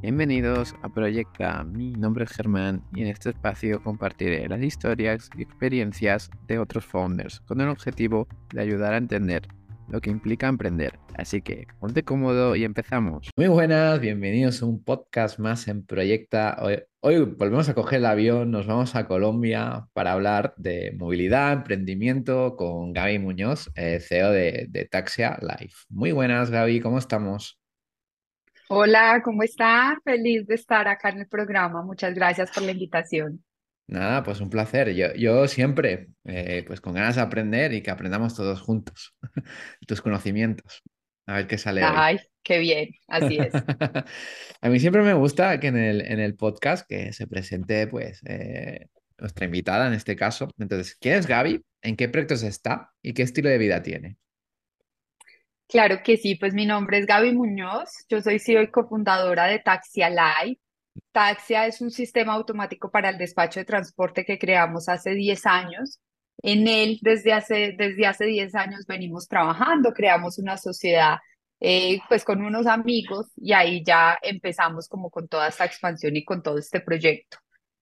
Bienvenidos 0.00 0.76
a 0.82 0.88
Proyecta. 0.88 1.64
Mi 1.64 1.90
nombre 1.90 2.24
es 2.24 2.30
Germán 2.30 2.84
y 2.94 3.02
en 3.02 3.08
este 3.08 3.30
espacio 3.30 3.82
compartiré 3.82 4.48
las 4.48 4.62
historias 4.62 5.28
y 5.36 5.42
experiencias 5.42 6.30
de 6.46 6.60
otros 6.60 6.84
founders 6.84 7.40
con 7.40 7.60
el 7.60 7.68
objetivo 7.68 8.28
de 8.54 8.60
ayudar 8.60 8.94
a 8.94 8.98
entender 8.98 9.48
lo 9.88 10.00
que 10.00 10.10
implica 10.10 10.46
emprender. 10.46 11.00
Así 11.16 11.42
que 11.42 11.66
ponte 11.80 12.04
cómodo 12.04 12.54
y 12.54 12.62
empezamos. 12.62 13.30
Muy 13.36 13.48
buenas, 13.48 13.98
bienvenidos 13.98 14.62
a 14.62 14.66
un 14.66 14.84
podcast 14.84 15.40
más 15.40 15.66
en 15.66 15.84
Proyecta. 15.84 16.56
Hoy, 17.00 17.24
volvemos 17.36 17.68
a 17.68 17.74
coger 17.74 17.98
el 17.98 18.06
avión, 18.06 18.52
nos 18.52 18.68
vamos 18.68 18.94
a 18.94 19.08
Colombia 19.08 19.88
para 19.94 20.12
hablar 20.12 20.54
de 20.58 20.94
movilidad, 20.96 21.52
emprendimiento 21.54 22.54
con 22.54 22.92
Gaby 22.92 23.18
Muñoz, 23.18 23.68
eh, 23.74 23.98
CEO 23.98 24.30
de, 24.30 24.66
de 24.68 24.84
Taxia 24.84 25.40
Life. 25.42 25.74
Muy 25.88 26.12
buenas, 26.12 26.52
Gaby, 26.52 26.78
¿cómo 26.78 26.98
estamos? 26.98 27.57
Hola, 28.70 29.22
¿cómo 29.24 29.42
está? 29.42 29.98
Feliz 30.04 30.46
de 30.46 30.54
estar 30.54 30.88
acá 30.88 31.08
en 31.08 31.20
el 31.20 31.26
programa. 31.26 31.82
Muchas 31.82 32.14
gracias 32.14 32.50
por 32.50 32.62
la 32.64 32.72
invitación. 32.72 33.42
Nada, 33.86 34.22
pues 34.22 34.42
un 34.42 34.50
placer. 34.50 34.94
Yo, 34.94 35.14
yo 35.14 35.48
siempre, 35.48 36.08
eh, 36.24 36.64
pues 36.66 36.82
con 36.82 36.92
ganas 36.92 37.16
de 37.16 37.22
aprender 37.22 37.72
y 37.72 37.82
que 37.82 37.90
aprendamos 37.90 38.34
todos 38.34 38.60
juntos 38.60 39.14
tus 39.86 40.02
conocimientos. 40.02 40.82
A 41.26 41.36
ver 41.36 41.46
qué 41.46 41.56
sale 41.56 41.82
hoy. 41.82 41.92
Ay, 41.94 42.18
qué 42.42 42.58
bien, 42.58 42.90
así 43.06 43.38
es. 43.38 43.52
A 44.60 44.68
mí 44.68 44.78
siempre 44.80 45.00
me 45.00 45.14
gusta 45.14 45.58
que 45.60 45.68
en 45.68 45.78
el, 45.78 46.02
en 46.02 46.20
el 46.20 46.34
podcast 46.36 46.86
que 46.86 47.14
se 47.14 47.26
presente, 47.26 47.86
pues, 47.86 48.20
eh, 48.26 48.88
nuestra 49.16 49.46
invitada 49.46 49.86
en 49.86 49.94
este 49.94 50.14
caso. 50.14 50.50
Entonces, 50.58 50.94
¿quién 51.00 51.14
es 51.14 51.26
Gaby? 51.26 51.62
¿En 51.80 51.96
qué 51.96 52.10
proyectos 52.10 52.42
está? 52.42 52.90
¿Y 53.00 53.14
qué 53.14 53.22
estilo 53.22 53.48
de 53.48 53.56
vida 53.56 53.82
tiene? 53.82 54.18
Claro 55.68 56.02
que 56.02 56.16
sí, 56.16 56.34
pues 56.36 56.54
mi 56.54 56.64
nombre 56.64 56.98
es 56.98 57.06
Gaby 57.06 57.32
Muñoz, 57.34 57.90
yo 58.08 58.22
soy 58.22 58.38
CEO 58.38 58.62
y 58.62 58.70
cofundadora 58.70 59.44
de 59.46 59.58
Taxia 59.58 60.08
Live. 60.08 60.58
Taxia 61.12 61.66
es 61.66 61.82
un 61.82 61.90
sistema 61.90 62.32
automático 62.32 62.90
para 62.90 63.10
el 63.10 63.18
despacho 63.18 63.60
de 63.60 63.66
transporte 63.66 64.24
que 64.24 64.38
creamos 64.38 64.88
hace 64.88 65.10
10 65.14 65.44
años. 65.44 66.00
En 66.42 66.66
él, 66.68 66.98
desde 67.02 67.34
hace, 67.34 67.74
desde 67.76 68.06
hace 68.06 68.24
10 68.24 68.54
años 68.54 68.86
venimos 68.86 69.28
trabajando, 69.28 69.92
creamos 69.92 70.38
una 70.38 70.56
sociedad 70.56 71.18
eh, 71.60 72.00
pues 72.08 72.24
con 72.24 72.42
unos 72.42 72.66
amigos 72.66 73.26
y 73.36 73.52
ahí 73.52 73.82
ya 73.84 74.18
empezamos 74.22 74.88
como 74.88 75.10
con 75.10 75.28
toda 75.28 75.48
esta 75.48 75.66
expansión 75.66 76.16
y 76.16 76.24
con 76.24 76.42
todo 76.42 76.56
este 76.58 76.80
proyecto. 76.80 77.38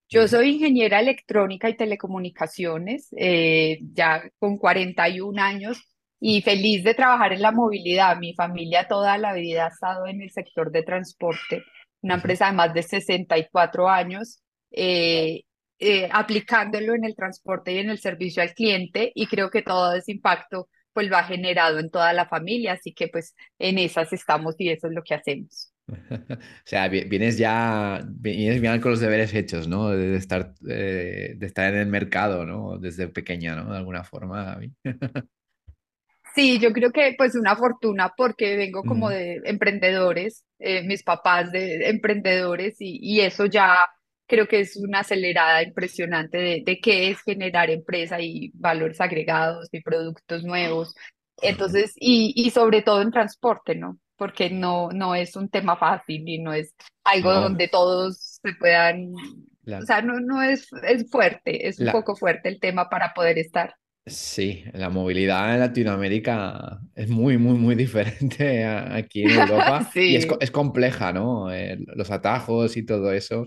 Yo 0.09 0.27
soy 0.27 0.55
ingeniera 0.55 0.99
electrónica 1.01 1.69
y 1.69 1.77
telecomunicaciones, 1.77 3.09
eh, 3.17 3.79
ya 3.93 4.25
con 4.41 4.57
41 4.59 5.41
años 5.41 5.96
y 6.21 6.43
feliz 6.43 6.85
de 6.85 6.95
trabajar 6.95 7.33
en 7.33 7.43
la 7.43 7.53
movilidad. 7.53 8.17
Mi 8.19 8.35
familia 8.35 8.89
toda 8.89 9.19
la 9.19 9.35
vida 9.35 9.67
ha 9.67 9.69
estado 9.69 10.07
en 10.07 10.23
el 10.23 10.31
sector 10.31 10.71
de 10.71 10.83
transporte, 10.83 11.65
una 12.03 12.15
empresa 12.15 12.47
de 12.47 12.53
más 12.53 12.75
de 12.75 12.83
64 12.83 13.89
años, 13.89 14.43
eh, 14.71 15.43
eh, 15.79 16.09
aplicándolo 16.11 16.95
en 16.95 17.05
el 17.05 17.15
transporte 17.15 17.73
y 17.73 17.79
en 17.79 17.91
el 17.91 17.99
servicio 17.99 18.43
al 18.43 18.55
cliente 18.55 19.13
y 19.15 19.27
creo 19.27 19.51
que 19.51 19.63
todo 19.63 19.95
ese 19.95 20.13
impacto 20.13 20.69
pues 20.93 21.09
lo 21.09 21.17
ha 21.19 21.25
generado 21.25 21.79
en 21.79 21.91
toda 21.91 22.15
la 22.15 22.27
familia, 22.27 22.73
así 22.73 22.95
que 22.95 23.09
pues 23.09 23.35
en 23.59 23.77
esas 23.77 24.15
estamos 24.15 24.55
y 24.59 24.71
eso 24.71 24.87
es 24.87 24.95
lo 24.95 25.03
que 25.03 25.15
hacemos. 25.15 25.73
O 26.41 26.69
sea, 26.69 26.89
vienes 26.89 27.39
ya, 27.39 28.03
vienes 28.09 28.61
bien 28.61 28.81
con 28.81 28.93
los 28.93 29.01
deberes 29.01 29.35
hechos, 29.35 29.69
¿no? 29.69 29.91
De 29.91 30.17
estar, 30.17 30.55
eh, 30.69 31.35
de 31.37 31.47
estar 31.47 31.73
en 31.75 31.81
el 31.81 31.89
mercado, 31.89 32.45
¿no? 32.47 32.79
Desde 32.79 33.09
pequeña, 33.09 33.55
¿no? 33.55 33.71
De 33.71 33.77
alguna 33.77 34.05
forma, 34.05 34.59
Sí, 36.37 36.59
yo 36.59 36.71
creo 36.75 36.93
que 36.93 37.15
pues 37.17 37.35
una 37.35 37.57
fortuna 37.57 38.13
porque 38.15 38.59
vengo 38.59 38.85
como 38.85 39.09
de 39.09 39.41
emprendedores, 39.45 40.45
eh, 40.59 40.83
mis 40.83 41.03
papás 41.03 41.51
de 41.51 41.89
emprendedores 41.89 42.77
y, 42.79 42.99
y, 43.01 43.21
eso 43.21 43.47
ya 43.47 43.89
creo 44.27 44.47
que 44.47 44.61
es 44.61 44.77
una 44.77 45.01
acelerada 45.01 45.63
impresionante 45.63 46.37
de, 46.37 46.63
de 46.63 46.79
qué 46.79 47.11
es 47.11 47.23
generar 47.23 47.71
empresa 47.71 48.21
y 48.21 48.51
valores 48.53 49.01
agregados 49.01 49.69
y 49.73 49.81
productos 49.81 50.45
nuevos. 50.45 50.95
Entonces, 51.41 51.95
y, 51.97 52.35
y 52.37 52.51
sobre 52.51 52.83
todo 52.83 53.01
en 53.01 53.13
transporte, 53.13 53.75
¿no? 53.75 53.99
Porque 54.17 54.51
no, 54.51 54.91
no 54.91 55.15
es 55.15 55.37
un 55.37 55.49
tema 55.49 55.79
fácil 55.79 56.29
y 56.29 56.39
no 56.39 56.53
es 56.53 56.75
algo 57.03 57.33
donde 57.33 57.69
todos 57.69 58.39
se 58.43 58.53
puedan, 58.61 59.15
o 59.15 59.87
sea, 59.87 60.03
no, 60.03 60.21
no 60.21 60.43
es, 60.43 60.69
es 60.87 61.11
fuerte, 61.11 61.67
es 61.67 61.81
un 61.81 61.93
poco 61.93 62.15
fuerte 62.15 62.51
el 62.51 62.61
tema 62.61 62.91
para 62.91 63.15
poder 63.15 63.39
estar. 63.39 63.75
Sí, 64.09 64.63
la 64.73 64.89
movilidad 64.89 65.53
en 65.55 65.61
Latinoamérica 65.61 66.81
es 66.95 67.09
muy, 67.09 67.39
muy, 67.39 67.59
muy 67.59 67.75
diferente 67.75 68.65
aquí 68.65 69.25
en 69.25 69.31
Europa 69.31 69.91
y 69.97 70.15
es, 70.15 70.29
es, 70.39 70.51
compleja, 70.53 71.13
¿no? 71.13 71.53
Eh, 71.53 71.77
los 71.97 72.13
atajos 72.13 72.77
y 72.77 72.87
todo 72.87 73.13
eso. 73.13 73.47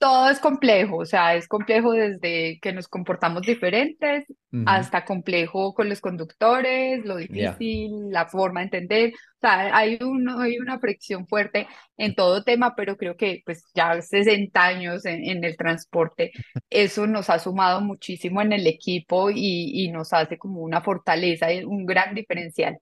Todo 0.00 0.28
es 0.28 0.40
complejo, 0.40 0.96
o 0.96 1.04
sea, 1.04 1.36
es 1.36 1.46
complejo 1.46 1.92
desde 1.92 2.58
que 2.60 2.72
nos 2.72 2.88
comportamos 2.88 3.42
diferentes 3.42 4.26
hasta 4.66 5.04
complejo 5.04 5.72
con 5.72 5.88
los 5.88 6.00
conductores, 6.00 7.04
lo 7.04 7.16
difícil, 7.16 8.10
la 8.10 8.26
forma 8.26 8.60
de 8.60 8.64
entender. 8.64 9.12
O 9.12 9.40
sea, 9.40 9.76
hay, 9.76 10.00
hay 10.38 10.58
una 10.58 10.80
fricción 10.80 11.28
fuerte 11.28 11.68
en 11.96 12.16
todo 12.16 12.42
tema, 12.42 12.74
pero 12.74 12.96
creo 12.96 13.16
que 13.16 13.42
pues 13.44 13.62
ya 13.72 14.02
60 14.02 14.60
años 14.60 15.06
en, 15.06 15.44
el 15.44 15.56
transporte, 15.56 16.32
eso 16.70 17.06
nos 17.06 17.30
ha 17.30 17.38
sumado 17.38 17.80
muchísimo 17.80 18.42
en 18.42 18.52
el 18.52 18.66
equipo 18.66 19.30
y, 19.30 19.84
y 19.84 19.92
nos 19.92 20.12
hace 20.12 20.38
como 20.38 20.60
una 20.62 20.80
fortaleza, 20.80 21.46
un 21.64 21.86
gran 21.86 22.16
diferencial. 22.16 22.78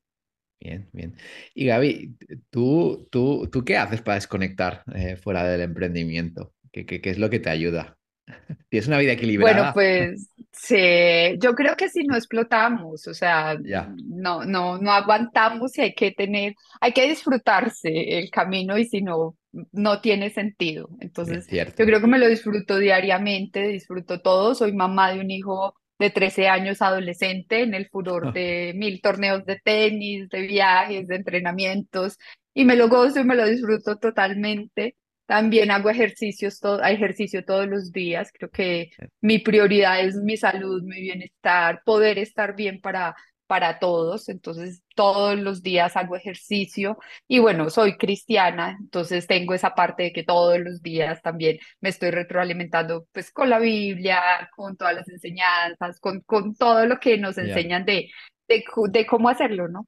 Bien, 0.61 0.89
bien. 0.93 1.15
Y 1.55 1.67
Gaby, 1.67 2.17
¿tú, 2.51 3.07
tú, 3.11 3.49
tú 3.51 3.65
qué 3.65 3.77
haces 3.77 4.03
para 4.03 4.17
desconectar 4.17 4.83
eh, 4.95 5.17
fuera 5.17 5.45
del 5.45 5.61
emprendimiento? 5.61 6.53
¿Qué, 6.73 6.85
qué, 6.85 7.01
qué 7.01 7.11
es 7.11 7.19
lo 7.19 7.31
que 7.31 7.39
te 7.39 7.51
ayuda? 7.51 7.97
¿Tienes 8.69 8.89
una 8.89 8.99
vida 8.99 9.13
equilibrada? 9.13 9.55
Bueno, 9.55 9.73
pues 9.73 10.31
sí, 10.53 11.39
yo 11.41 11.55
creo 11.55 11.77
que 11.77 11.89
si 11.89 12.05
no 12.05 12.17
explotamos, 12.17 13.07
o 13.07 13.15
sea, 13.15 13.57
no, 14.05 14.45
no, 14.45 14.79
no 14.79 14.93
aguantamos 14.93 15.79
y 15.79 15.83
hay 15.83 15.95
que 15.95 16.11
tener, 16.11 16.55
hay 16.81 16.93
que 16.93 17.09
disfrutarse 17.09 18.19
el 18.19 18.31
camino 18.31 18.77
y 18.77 18.85
si 18.85 19.01
no, 19.01 19.37
no 19.73 20.01
tiene 20.01 20.31
sentido. 20.31 20.89
Entonces, 21.01 21.47
yo 21.49 21.85
creo 21.87 22.01
que 22.01 22.07
me 22.07 22.19
lo 22.19 22.29
disfruto 22.29 22.79
diariamente, 22.79 23.69
disfruto 23.69 24.21
todo, 24.21 24.55
soy 24.55 24.73
mamá 24.73 25.13
de 25.13 25.21
un 25.21 25.31
hijo 25.31 25.75
de 25.98 26.10
13 26.10 26.48
años 26.48 26.81
adolescente 26.82 27.62
en 27.62 27.75
el 27.75 27.88
furor 27.88 28.32
de 28.32 28.72
mil 28.76 29.00
torneos 29.00 29.44
de 29.44 29.59
tenis, 29.59 30.28
de 30.28 30.42
viajes, 30.42 31.09
de 31.09 31.16
entrenamientos, 31.16 32.19
y 32.54 32.64
me 32.64 32.76
lo 32.76 32.88
gozo 32.88 33.20
y 33.20 33.25
me 33.25 33.36
lo 33.36 33.47
disfruto 33.47 33.97
totalmente. 33.97 34.97
También 35.26 35.70
hago 35.70 35.91
ejercicios, 35.91 36.59
todo, 36.60 36.82
ejercicio 36.82 37.44
todos 37.44 37.66
los 37.69 37.92
días. 37.92 38.31
Creo 38.32 38.50
que 38.50 38.91
mi 39.20 39.38
prioridad 39.38 40.00
es 40.00 40.16
mi 40.16 40.36
salud, 40.36 40.82
mi 40.82 41.00
bienestar, 41.00 41.82
poder 41.84 42.19
estar 42.19 42.56
bien 42.56 42.80
para 42.80 43.15
para 43.48 43.78
todos, 43.78 44.28
entonces 44.28 44.82
todos 44.94 45.36
los 45.38 45.62
días 45.62 45.97
hago 45.97 46.14
ejercicio 46.14 46.98
y 47.26 47.38
bueno, 47.38 47.70
soy 47.70 47.97
cristiana, 47.97 48.76
entonces 48.78 49.26
tengo 49.26 49.54
esa 49.54 49.75
parte 49.75 50.04
de 50.04 50.12
que 50.12 50.22
todos 50.22 50.60
los 50.60 50.82
días 50.82 51.22
también 51.22 51.59
me 51.81 51.88
estoy 51.88 52.10
retroalimentando 52.10 53.06
pues 53.10 53.32
con 53.32 53.48
la 53.48 53.59
Biblia, 53.59 54.20
con 54.54 54.76
todas 54.76 54.94
las 54.94 55.09
enseñanzas, 55.09 55.98
con, 55.98 56.20
con 56.20 56.54
todo 56.54 56.84
lo 56.86 57.00
que 57.00 57.16
nos 57.16 57.38
enseñan 57.38 57.86
de, 57.86 58.10
de, 58.47 59.06
cómo 59.06 59.31
hacerlo, 59.31 59.66
¿no? 59.69 59.86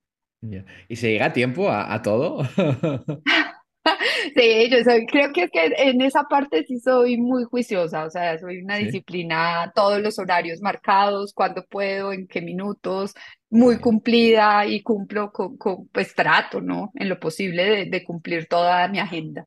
¿Y 0.88 0.96
se 0.96 1.10
llega 1.10 1.26
a 1.26 1.32
tiempo 1.34 1.68
a, 1.68 1.92
a 1.92 2.00
todo? 2.00 2.42
Sí, 4.34 4.68
yo 4.70 4.82
soy, 4.84 5.06
creo 5.06 5.32
que, 5.32 5.48
que 5.48 5.72
en 5.76 6.00
esa 6.00 6.24
parte 6.24 6.64
sí 6.64 6.78
soy 6.78 7.16
muy 7.16 7.44
juiciosa, 7.44 8.04
o 8.04 8.10
sea, 8.10 8.38
soy 8.38 8.62
una 8.62 8.76
disciplina, 8.76 9.72
todos 9.74 10.00
los 10.00 10.18
horarios 10.18 10.60
marcados, 10.60 11.32
cuando 11.32 11.64
puedo, 11.64 12.12
en 12.12 12.26
qué 12.26 12.40
minutos, 12.40 13.14
muy 13.48 13.78
cumplida 13.78 14.66
y 14.66 14.82
cumplo 14.82 15.32
con, 15.32 15.56
con, 15.56 15.88
pues 15.88 16.14
trato, 16.14 16.60
¿no? 16.60 16.92
En 16.94 17.08
lo 17.08 17.18
posible 17.18 17.86
de, 17.86 18.04
cumplir 18.04 18.46
toda 18.46 18.86
mi 18.88 18.98
agenda. 18.98 19.46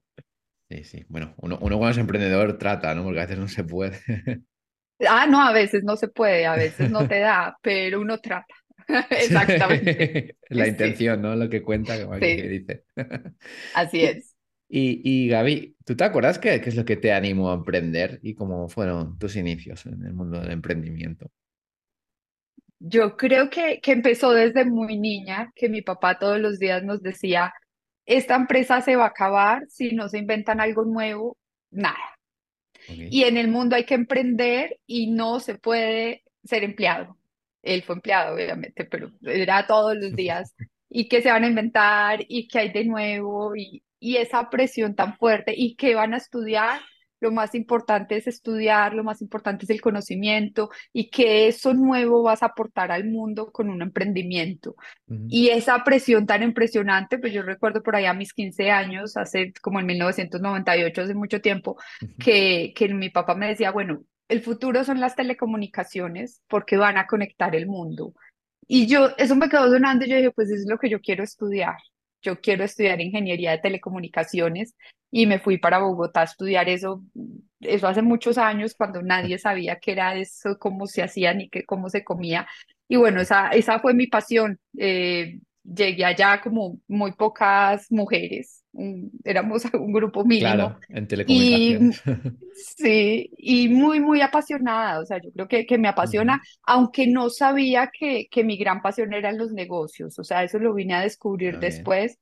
Sí, 0.70 0.84
sí, 0.84 1.06
bueno, 1.08 1.34
uno, 1.38 1.58
uno 1.62 1.78
cuando 1.78 1.92
es 1.92 1.98
emprendedor 1.98 2.58
trata, 2.58 2.94
¿no? 2.96 3.04
Porque 3.04 3.20
a 3.20 3.24
veces 3.24 3.40
no 3.40 3.48
se 3.48 3.64
puede. 3.64 4.00
Ah, 5.10 5.26
no, 5.28 5.42
a 5.42 5.52
veces 5.52 5.84
no 5.84 5.98
se 5.98 6.08
puede, 6.08 6.46
a 6.46 6.56
veces 6.56 6.90
no 6.90 7.06
te 7.06 7.20
da, 7.20 7.58
pero 7.62 8.00
uno 8.00 8.20
trata. 8.20 8.54
Exactamente. 9.10 10.38
La 10.50 10.68
intención, 10.68 11.22
¿no? 11.22 11.36
Lo 11.36 11.50
que 11.50 11.62
cuenta, 11.62 12.02
como 12.02 12.18
que 12.20 12.48
dice. 12.48 12.84
Así 13.74 14.06
es. 14.06 14.33
Y, 14.76 15.02
y 15.04 15.28
Gaby, 15.28 15.76
¿tú 15.86 15.96
te 15.96 16.04
acuerdas 16.04 16.40
qué, 16.40 16.60
qué 16.60 16.70
es 16.70 16.76
lo 16.76 16.84
que 16.84 16.98
te 16.98 17.12
animó 17.12 17.52
a 17.52 17.56
emprender 17.56 18.20
y 18.24 18.34
cómo 18.34 18.68
fueron 18.70 19.20
tus 19.20 19.36
inicios 19.36 19.86
en 19.86 20.04
el 20.04 20.14
mundo 20.14 20.40
del 20.40 20.52
emprendimiento? 20.52 21.30
Yo 22.80 23.16
creo 23.16 23.50
que, 23.50 23.80
que 23.82 23.92
empezó 23.92 24.32
desde 24.32 24.66
muy 24.66 24.98
niña, 24.98 25.52
que 25.54 25.70
mi 25.70 25.84
papá 25.84 26.18
todos 26.18 26.40
los 26.40 26.58
días 26.58 26.84
nos 26.84 27.04
decía, 27.04 27.54
esta 28.06 28.36
empresa 28.36 28.82
se 28.82 28.96
va 28.96 29.06
a 29.06 29.10
acabar 29.10 29.66
si 29.70 29.92
no 29.92 30.10
se 30.10 30.18
inventan 30.18 30.60
algo 30.60 30.86
nuevo, 30.86 31.38
nada. 31.70 32.18
Y 32.88 33.24
en 33.24 33.38
el 33.38 33.50
mundo 33.50 33.76
hay 33.76 33.86
que 33.86 33.94
emprender 33.94 34.80
y 34.88 35.12
no 35.12 35.40
se 35.40 35.56
puede 35.56 36.24
ser 36.44 36.64
empleado 36.64 37.18
él 37.64 37.82
fue 37.84 37.96
empleado, 37.96 38.36
obviamente, 38.36 38.86
pero 38.86 39.12
era 39.24 39.66
todos 39.66 39.96
los 39.96 40.14
días, 40.16 40.54
y 40.90 41.08
que 41.08 41.22
se 41.22 41.32
van 41.32 41.46
a 41.46 41.48
inventar, 41.48 42.20
y 42.28 42.48
que 42.48 42.60
hay 42.60 42.72
de 42.72 42.86
nuevo, 42.86 43.56
y, 43.56 43.82
y 44.04 44.18
esa 44.18 44.50
presión 44.50 44.96
tan 44.96 45.16
fuerte 45.16 45.54
y 45.56 45.76
qué 45.76 45.96
van 45.96 46.14
a 46.14 46.18
estudiar, 46.18 46.82
lo 47.22 47.32
más 47.32 47.56
importante 47.56 48.18
es 48.18 48.28
estudiar, 48.28 48.94
lo 48.94 49.06
más 49.06 49.22
importante 49.22 49.64
es 49.64 49.70
el 49.70 49.80
conocimiento 49.80 50.70
y 50.92 51.10
que 51.10 51.48
eso 51.48 51.74
nuevo 51.74 52.22
vas 52.22 52.44
a 52.44 52.48
aportar 52.48 52.92
al 52.92 53.06
mundo 53.06 53.50
con 53.54 53.70
un 53.70 53.82
emprendimiento. 53.82 54.76
Y 55.30 55.48
esa 55.48 55.82
presión 55.86 56.26
tan 56.26 56.44
impresionante, 56.44 57.18
pues 57.18 57.32
yo 57.32 57.44
recuerdo 57.44 57.82
por 57.82 57.96
allá 57.96 58.10
a 58.10 58.14
mis 58.14 58.34
15 58.34 58.72
años, 58.72 59.16
hace 59.16 59.54
como 59.62 59.80
en 59.80 59.86
1998, 59.86 61.02
hace 61.02 61.14
mucho 61.14 61.40
tiempo, 61.40 61.78
que, 62.20 62.74
que 62.76 62.94
mi 62.94 63.10
papá 63.10 63.36
me 63.36 63.48
decía, 63.48 63.72
bueno, 63.72 64.04
el 64.28 64.42
futuro 64.42 64.84
son 64.84 65.00
las 65.00 65.16
telecomunicaciones 65.16 66.42
porque 66.50 66.76
van 66.76 66.98
a 66.98 67.08
conectar 67.08 67.56
el 67.56 67.68
mundo. 67.68 68.14
Y 68.68 68.88
yo, 68.88 69.12
eso 69.18 69.38
me 69.38 69.48
quedó 69.48 69.72
sonando 69.72 70.04
y 70.04 70.10
yo 70.10 70.18
dije, 70.18 70.32
pues 70.32 70.50
eso 70.50 70.64
es 70.64 70.70
lo 70.70 70.78
que 70.78 70.90
yo 70.90 71.00
quiero 71.00 71.24
estudiar. 71.24 71.78
Yo 72.24 72.42
quiero 72.42 72.64
estudiar 72.64 73.02
ingeniería 73.02 73.52
de 73.52 73.60
telecomunicaciones 73.60 74.76
y 75.12 75.28
me 75.28 75.40
fui 75.40 75.58
para 75.60 75.80
Bogotá 75.80 76.22
a 76.22 76.24
estudiar 76.24 76.70
eso, 76.70 77.04
eso 77.60 77.88
hace 77.88 78.02
muchos 78.02 78.38
años 78.40 78.74
cuando 78.76 79.02
nadie 79.04 79.38
sabía 79.38 79.78
qué 79.80 79.92
era 79.92 80.16
eso, 80.16 80.58
cómo 80.58 80.88
se 80.88 81.04
hacía 81.04 81.34
ni 81.36 81.50
qué, 81.50 81.66
cómo 81.66 81.90
se 81.90 82.04
comía. 82.04 82.48
Y 82.88 82.96
bueno, 82.98 83.22
esa, 83.22 83.50
esa 83.50 83.80
fue 83.80 83.94
mi 83.94 84.08
pasión. 84.08 84.60
Eh, 84.78 85.40
llegué 85.64 86.06
allá 86.06 86.42
como 86.42 86.80
muy 86.88 87.14
pocas 87.14 87.92
mujeres, 87.92 88.64
éramos 89.24 89.64
un 89.74 89.94
grupo 89.94 90.26
mínimo. 90.26 90.54
Claro, 90.54 90.80
en 90.90 91.08
telecomunicaciones. 91.08 92.02
sí, 92.78 93.32
y 93.38 93.70
muy, 93.70 94.00
muy 94.00 94.22
apasionada, 94.22 95.00
o 95.00 95.06
sea, 95.06 95.20
yo 95.22 95.32
creo 95.32 95.48
que, 95.48 95.66
que 95.66 95.78
me 95.78 95.88
apasiona, 95.88 96.42
aunque 96.64 97.08
no 97.08 97.30
sabía 97.30 97.92
que, 97.98 98.28
que 98.30 98.44
mi 98.44 98.58
gran 98.58 98.82
pasión 98.82 99.14
eran 99.14 99.38
los 99.38 99.52
negocios, 99.52 100.18
o 100.20 100.24
sea, 100.24 100.44
eso 100.44 100.60
lo 100.60 100.74
vine 100.74 100.96
a 100.96 101.02
descubrir 101.02 101.60
después. 101.60 102.20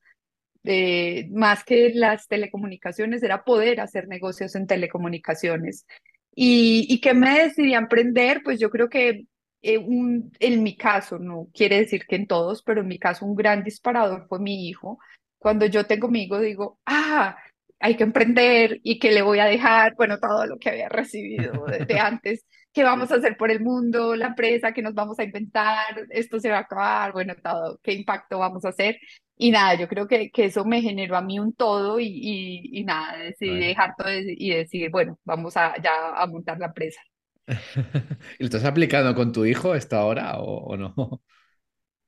Eh, 0.63 1.27
más 1.31 1.63
que 1.63 1.91
las 1.95 2.27
telecomunicaciones, 2.27 3.23
era 3.23 3.43
poder 3.43 3.81
hacer 3.81 4.07
negocios 4.07 4.53
en 4.53 4.67
telecomunicaciones. 4.67 5.87
¿Y, 6.35 6.85
y 6.87 7.01
qué 7.01 7.15
me 7.15 7.45
decidí 7.45 7.73
a 7.73 7.79
emprender? 7.79 8.41
Pues 8.43 8.59
yo 8.59 8.69
creo 8.69 8.87
que 8.87 9.25
eh, 9.61 9.77
un, 9.77 10.31
en 10.39 10.63
mi 10.63 10.75
caso, 10.75 11.19
no 11.19 11.47
quiere 11.53 11.77
decir 11.77 12.05
que 12.07 12.15
en 12.15 12.27
todos, 12.27 12.63
pero 12.63 12.81
en 12.81 12.87
mi 12.87 12.99
caso 12.99 13.25
un 13.25 13.35
gran 13.35 13.63
disparador 13.63 14.27
fue 14.27 14.39
mi 14.39 14.67
hijo. 14.67 14.99
Cuando 15.37 15.65
yo 15.65 15.85
tengo 15.85 16.07
mi 16.07 16.23
hijo, 16.23 16.39
digo, 16.39 16.79
ah, 16.85 17.37
hay 17.79 17.95
que 17.97 18.03
emprender 18.03 18.79
y 18.83 18.99
que 18.99 19.11
le 19.11 19.21
voy 19.21 19.39
a 19.39 19.45
dejar, 19.45 19.95
bueno, 19.95 20.19
todo 20.19 20.45
lo 20.45 20.57
que 20.57 20.69
había 20.69 20.89
recibido 20.89 21.65
desde 21.65 21.99
antes, 21.99 22.45
qué 22.73 22.83
vamos 22.83 23.11
a 23.11 23.15
hacer 23.15 23.37
por 23.37 23.51
el 23.51 23.61
mundo, 23.61 24.15
la 24.15 24.27
empresa, 24.27 24.73
que 24.73 24.81
nos 24.81 24.93
vamos 24.93 25.19
a 25.19 25.23
inventar, 25.23 26.07
esto 26.09 26.39
se 26.39 26.49
va 26.49 26.57
a 26.57 26.61
acabar, 26.61 27.11
bueno, 27.13 27.33
todo, 27.43 27.79
qué 27.83 27.93
impacto 27.93 28.39
vamos 28.39 28.65
a 28.65 28.69
hacer. 28.69 28.97
Y 29.37 29.51
nada, 29.51 29.75
yo 29.75 29.87
creo 29.87 30.07
que, 30.07 30.29
que 30.31 30.45
eso 30.45 30.63
me 30.65 30.81
generó 30.81 31.17
a 31.17 31.21
mí 31.21 31.39
un 31.39 31.53
todo 31.53 31.99
y, 31.99 32.61
y, 32.71 32.83
nada, 32.83 33.17
decidí 33.17 33.59
dejar 33.59 33.95
todo 33.97 34.09
y 34.11 34.51
decir, 34.51 34.89
bueno, 34.91 35.19
vamos 35.25 35.57
a, 35.57 35.75
ya 35.81 36.13
a 36.15 36.27
montar 36.27 36.59
la 36.59 36.67
empresa. 36.67 37.01
¿Y 38.39 38.43
lo 38.43 38.45
estás 38.45 38.65
aplicando 38.65 39.13
con 39.15 39.31
tu 39.31 39.45
hijo 39.45 39.75
esto 39.75 39.97
ahora 39.97 40.39
o, 40.39 40.75
no? 40.77 40.93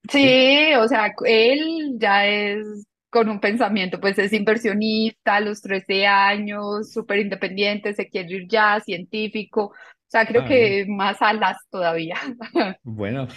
Sí, 0.09 0.74
o 0.77 0.85
sea, 0.85 1.13
él 1.25 1.94
ya 1.97 2.27
es 2.27 2.85
con 3.09 3.30
un 3.30 3.39
pensamiento, 3.39 4.01
pues 4.01 4.19
es 4.19 4.33
inversionista 4.33 5.35
a 5.35 5.39
los 5.39 5.62
13 5.62 6.07
años, 6.07 6.91
súper 6.91 7.19
independiente, 7.19 7.94
se 7.94 8.09
quiere 8.09 8.35
ir 8.35 8.47
ya, 8.50 8.81
científico, 8.81 9.68
o 9.68 9.74
sea, 10.15 10.25
creo 10.25 10.41
ah, 10.44 10.47
que 10.47 10.85
más 10.88 11.21
alas 11.21 11.57
todavía. 11.71 12.18
Bueno, 12.83 13.27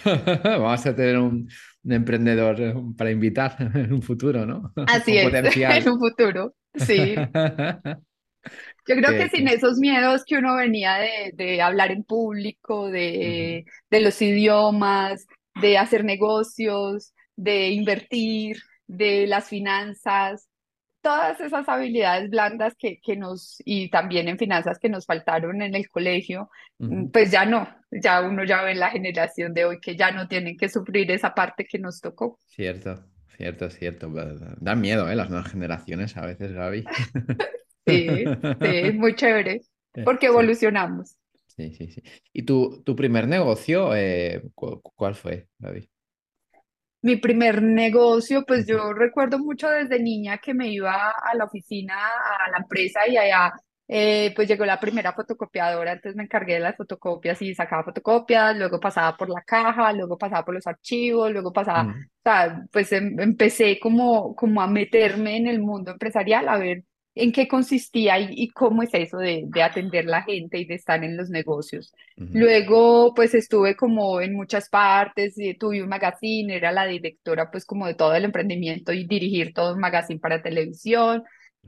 vamos 0.43 0.85
a 0.85 0.95
tener 0.95 1.17
un, 1.17 1.47
emprendedor 1.83 2.57
para 2.97 3.11
invitar 3.11 3.55
en 3.59 3.93
un 3.93 4.01
futuro, 4.01 4.45
¿no? 4.45 4.73
Así 4.87 5.17
es, 5.17 5.33
en 5.33 5.89
un 5.89 5.99
futuro, 5.99 6.53
sí. 6.75 7.15
Yo 8.87 8.95
creo 8.95 9.17
que 9.17 9.29
sin 9.29 9.47
esos 9.47 9.77
miedos 9.77 10.23
que 10.25 10.37
uno 10.37 10.55
venía 10.55 10.95
de, 10.95 11.31
de 11.33 11.61
hablar 11.61 11.91
en 11.91 12.03
público, 12.03 12.89
de, 12.89 13.65
de, 13.89 14.01
los 14.01 14.21
idiomas, 14.21 15.27
de 15.61 15.77
hacer 15.77 16.05
negocios, 16.05 17.13
de 17.35 17.69
invertir, 17.69 18.57
de 18.87 19.27
las 19.27 19.49
finanzas, 19.49 20.47
todas 21.01 21.39
esas 21.39 21.67
habilidades 21.69 22.29
blandas 22.29 22.73
que, 22.77 22.99
que 23.01 23.15
nos, 23.15 23.57
y 23.63 23.89
también 23.89 24.27
en 24.27 24.37
finanzas 24.37 24.79
que 24.79 24.89
nos 24.89 25.05
faltaron 25.05 25.61
en 25.61 25.75
el 25.75 25.89
colegio, 25.89 26.49
mm, 26.79 27.07
pues 27.07 27.31
ya 27.31 27.45
no, 27.45 27.67
ya 27.91 28.21
uno 28.21 28.43
ya 28.43 28.61
ve 28.63 28.71
en 28.71 28.79
la 28.79 28.89
generación 28.89 29.53
de 29.53 29.65
hoy 29.65 29.79
que 29.81 29.95
ya 29.95 30.11
no 30.11 30.27
tienen 30.27 30.57
que 30.57 30.69
sufrir 30.69 31.09
esa 31.11 31.33
parte 31.33 31.65
que 31.65 31.79
nos 31.79 32.01
tocó. 32.01 32.39
Cierto, 32.47 33.03
cierto, 33.37 33.69
cierto. 33.69 34.11
Da 34.59 34.75
miedo, 34.75 35.09
¿eh? 35.09 35.15
Las 35.15 35.29
nuevas 35.29 35.51
generaciones 35.51 36.17
a 36.17 36.25
veces, 36.25 36.51
Gaby. 36.53 36.83
Sí, 37.87 38.07
sí, 38.61 38.91
muy 38.93 39.15
chévere, 39.15 39.61
porque 40.05 40.27
evolucionamos. 40.27 41.15
Sí, 41.47 41.73
sí, 41.73 41.87
sí. 41.87 42.03
¿Y 42.33 42.43
tu, 42.43 42.83
tu 42.83 42.95
primer 42.95 43.27
negocio, 43.27 43.95
eh, 43.95 44.43
cuál 44.53 45.15
fue, 45.15 45.47
David? 45.57 45.85
Mi 47.01 47.15
primer 47.15 47.61
negocio, 47.63 48.43
pues 48.45 48.67
yo 48.67 48.93
recuerdo 48.93 49.39
mucho 49.39 49.69
desde 49.69 49.99
niña 50.01 50.39
que 50.39 50.53
me 50.53 50.67
iba 50.67 51.11
a 51.11 51.35
la 51.35 51.45
oficina, 51.45 51.95
a 51.95 52.51
la 52.51 52.57
empresa 52.57 53.07
y 53.07 53.17
allá 53.17 53.53
eh, 53.87 54.33
pues 54.35 54.47
llegó 54.49 54.65
la 54.65 54.79
primera 54.79 55.13
fotocopiadora, 55.13 55.93
entonces 55.93 56.17
me 56.17 56.23
encargué 56.23 56.55
de 56.55 56.59
las 56.59 56.75
fotocopias 56.75 57.41
y 57.41 57.55
sacaba 57.55 57.85
fotocopias, 57.85 58.57
luego 58.57 58.79
pasaba 58.81 59.15
por 59.15 59.29
la 59.29 59.41
caja, 59.43 59.93
luego 59.93 60.17
pasaba 60.17 60.43
por 60.43 60.55
los 60.55 60.67
archivos, 60.67 61.31
luego 61.31 61.53
pasaba, 61.53 61.83
o 61.93 62.21
sea, 62.23 62.65
pues 62.71 62.91
em, 62.91 63.17
empecé 63.19 63.79
como, 63.79 64.35
como 64.35 64.61
a 64.61 64.67
meterme 64.67 65.37
en 65.37 65.47
el 65.47 65.61
mundo 65.61 65.91
empresarial, 65.91 66.49
a 66.49 66.57
ver 66.57 66.83
en 67.19 67.31
qué 67.31 67.47
consistía 67.47 68.19
y, 68.19 68.49
cómo 68.49 68.83
es 68.83 68.93
eso 68.93 69.17
de, 69.17 69.43
de, 69.47 69.63
atender 69.63 70.05
la 70.05 70.23
gente 70.23 70.57
y 70.57 70.65
de 70.65 70.75
estar 70.75 71.03
en 71.03 71.17
los 71.17 71.29
negocios. 71.29 71.93
Luego, 72.15 73.13
pues 73.13 73.33
estuve 73.33 73.75
como 73.75 74.21
en 74.21 74.35
muchas 74.35 74.69
partes, 74.69 75.37
y 75.37 75.53
tuve 75.55 75.83
un 75.83 75.89
magazine, 75.89 76.55
era 76.55 76.71
la 76.71 76.85
directora 76.85 77.51
pues 77.51 77.65
como 77.65 77.87
de 77.87 77.95
todo 77.95 78.15
el 78.15 78.25
emprendimiento 78.25 78.93
y 78.93 79.05
dirigir 79.05 79.53
todo 79.53 79.73
un 79.73 79.79
magazine 79.79 80.19
para 80.19 80.41
televisión. 80.41 81.23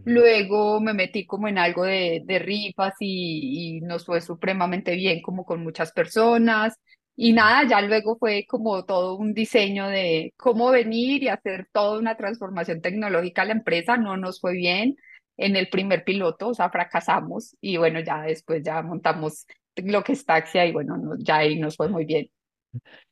Luego 0.05 0.79
me 0.79 0.93
metí 0.93 1.25
como 1.25 1.47
en 1.47 1.57
algo 1.57 1.83
de, 1.83 2.21
de 2.25 2.39
rifas 2.39 2.93
y, 2.99 3.77
y 3.77 3.81
nos 3.81 4.05
fue 4.05 4.21
supremamente 4.21 4.95
bien 4.95 5.21
como 5.21 5.45
con 5.45 5.61
muchas 5.61 5.91
personas. 5.91 6.79
Y 7.15 7.33
nada, 7.33 7.67
ya 7.67 7.81
luego 7.81 8.17
fue 8.17 8.45
como 8.47 8.85
todo 8.85 9.17
un 9.17 9.33
diseño 9.33 9.89
de 9.89 10.33
cómo 10.37 10.71
venir 10.71 11.23
y 11.23 11.27
hacer 11.27 11.67
toda 11.73 11.99
una 11.99 12.15
transformación 12.15 12.81
tecnológica 12.81 13.41
a 13.41 13.45
la 13.45 13.51
empresa. 13.51 13.97
No 13.97 14.15
nos 14.15 14.39
fue 14.39 14.53
bien 14.53 14.95
en 15.39 15.55
el 15.55 15.69
primer 15.69 16.03
piloto, 16.03 16.49
o 16.49 16.53
sea, 16.53 16.69
fracasamos 16.69 17.55
y 17.61 17.77
bueno, 17.77 18.01
ya 18.01 18.23
después 18.23 18.61
ya 18.61 18.81
montamos 18.81 19.47
lo 19.77 20.03
que 20.03 20.11
es 20.11 20.25
Taxia 20.25 20.65
y 20.65 20.73
bueno, 20.73 21.15
ya 21.17 21.37
ahí 21.37 21.57
nos 21.57 21.77
fue 21.77 21.87
muy 21.87 22.05
bien. 22.05 22.29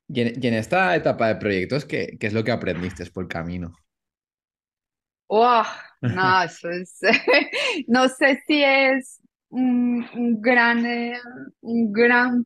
Y 0.09 0.47
en, 0.47 0.53
esta 0.53 0.95
etapa 0.95 1.29
de 1.29 1.37
proyectos, 1.37 1.85
¿qué, 1.85 2.17
¿qué, 2.19 2.27
es 2.27 2.33
lo 2.33 2.43
que 2.43 2.51
aprendiste 2.51 3.05
por 3.07 3.23
el 3.23 3.29
camino? 3.29 3.73
Oh, 5.27 5.63
no, 6.01 6.43
eso 6.43 6.69
es, 6.69 6.99
no 7.87 8.09
sé 8.09 8.41
si 8.45 8.61
es 8.61 9.21
un, 9.49 10.05
un 10.13 10.41
gran, 10.41 10.85
eh, 10.85 11.17
un 11.61 11.93
gran 11.93 12.45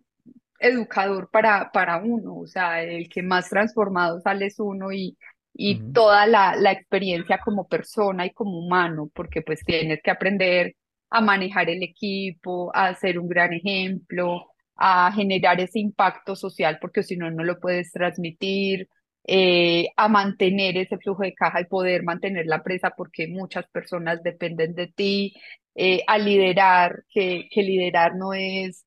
educador 0.59 1.29
para, 1.31 1.71
para 1.71 1.97
uno, 1.97 2.37
o 2.37 2.45
sea, 2.45 2.83
el 2.83 3.09
que 3.09 3.23
más 3.23 3.49
transformado 3.49 4.21
sale 4.21 4.45
es 4.45 4.59
uno 4.59 4.91
y, 4.91 5.17
y 5.53 5.91
toda 5.93 6.27
la, 6.27 6.55
la, 6.55 6.71
experiencia 6.71 7.39
como 7.43 7.67
persona 7.67 8.25
y 8.25 8.31
como 8.31 8.59
humano, 8.59 9.09
porque 9.13 9.41
pues 9.41 9.63
tienes 9.65 9.99
que 10.03 10.11
aprender 10.11 10.75
a 11.09 11.21
manejar 11.21 11.69
el 11.69 11.83
equipo, 11.83 12.71
a 12.73 12.95
ser 12.95 13.19
un 13.19 13.27
gran 13.27 13.53
ejemplo, 13.53 14.47
a 14.75 15.11
generar 15.13 15.59
ese 15.61 15.79
impacto 15.79 16.35
social, 16.35 16.79
porque 16.81 17.03
si 17.03 17.17
no, 17.17 17.29
no 17.31 17.43
lo 17.43 17.59
puedes 17.59 17.91
transmitir, 17.91 18.87
eh, 19.25 19.89
a 19.97 20.07
mantener 20.07 20.77
ese 20.77 20.97
flujo 20.97 21.23
de 21.23 21.33
caja 21.33 21.61
y 21.61 21.65
poder 21.65 22.03
mantener 22.03 22.47
la 22.47 22.57
empresa 22.57 22.93
porque 22.97 23.27
muchas 23.27 23.67
personas 23.69 24.23
dependen 24.23 24.73
de 24.73 24.87
ti, 24.87 25.33
eh, 25.75 26.01
a 26.07 26.17
liderar, 26.17 27.03
que, 27.09 27.47
que 27.51 27.61
liderar 27.63 28.15
no 28.15 28.33
es 28.33 28.85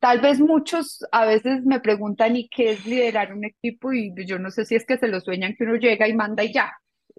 Tal 0.00 0.20
vez 0.20 0.40
muchos 0.40 1.04
a 1.12 1.26
veces 1.26 1.64
me 1.64 1.80
preguntan, 1.80 2.34
¿y 2.34 2.48
qué 2.48 2.72
es 2.72 2.86
liderar 2.86 3.34
un 3.34 3.44
equipo? 3.44 3.92
Y 3.92 4.14
yo 4.26 4.38
no 4.38 4.50
sé 4.50 4.64
si 4.64 4.74
es 4.74 4.86
que 4.86 4.96
se 4.96 5.08
lo 5.08 5.20
sueñan 5.20 5.54
que 5.56 5.64
uno 5.64 5.76
llega 5.76 6.08
y 6.08 6.14
manda 6.14 6.42
y 6.42 6.52
ya. 6.52 6.72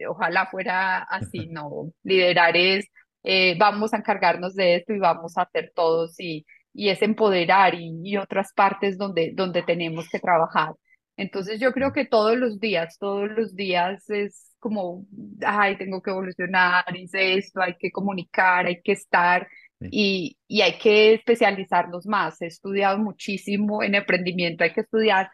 Ojalá 0.09 0.47
fuera 0.47 0.99
así, 1.03 1.47
no. 1.47 1.91
Liderar 2.03 2.57
es, 2.57 2.87
eh, 3.23 3.55
vamos 3.59 3.93
a 3.93 3.97
encargarnos 3.97 4.55
de 4.55 4.77
esto 4.77 4.93
y 4.93 4.99
vamos 4.99 5.37
a 5.37 5.43
hacer 5.43 5.71
todos 5.75 6.19
y, 6.19 6.45
y 6.73 6.89
es 6.89 7.01
empoderar 7.03 7.75
y, 7.75 7.99
y, 8.03 8.17
otras 8.17 8.51
partes 8.53 8.97
donde, 8.97 9.31
donde 9.35 9.61
tenemos 9.63 10.09
que 10.09 10.19
trabajar. 10.19 10.73
Entonces 11.17 11.59
yo 11.59 11.73
creo 11.73 11.93
que 11.93 12.05
todos 12.05 12.35
los 12.37 12.59
días, 12.59 12.97
todos 12.99 13.29
los 13.29 13.55
días 13.55 14.09
es 14.09 14.55
como, 14.59 15.05
ay, 15.45 15.77
tengo 15.77 16.01
que 16.01 16.11
evolucionar, 16.11 16.83
hice 16.95 17.35
esto, 17.35 17.61
hay 17.61 17.75
que 17.77 17.91
comunicar, 17.91 18.65
hay 18.65 18.81
que 18.81 18.93
estar 18.93 19.47
y, 19.89 20.37
y, 20.47 20.61
hay 20.61 20.77
que 20.77 21.13
especializarnos 21.15 22.05
más. 22.05 22.41
He 22.41 22.47
estudiado 22.47 22.97
muchísimo 22.97 23.83
en 23.83 23.95
emprendimiento, 23.95 24.63
hay 24.63 24.73
que 24.73 24.81
estudiar 24.81 25.29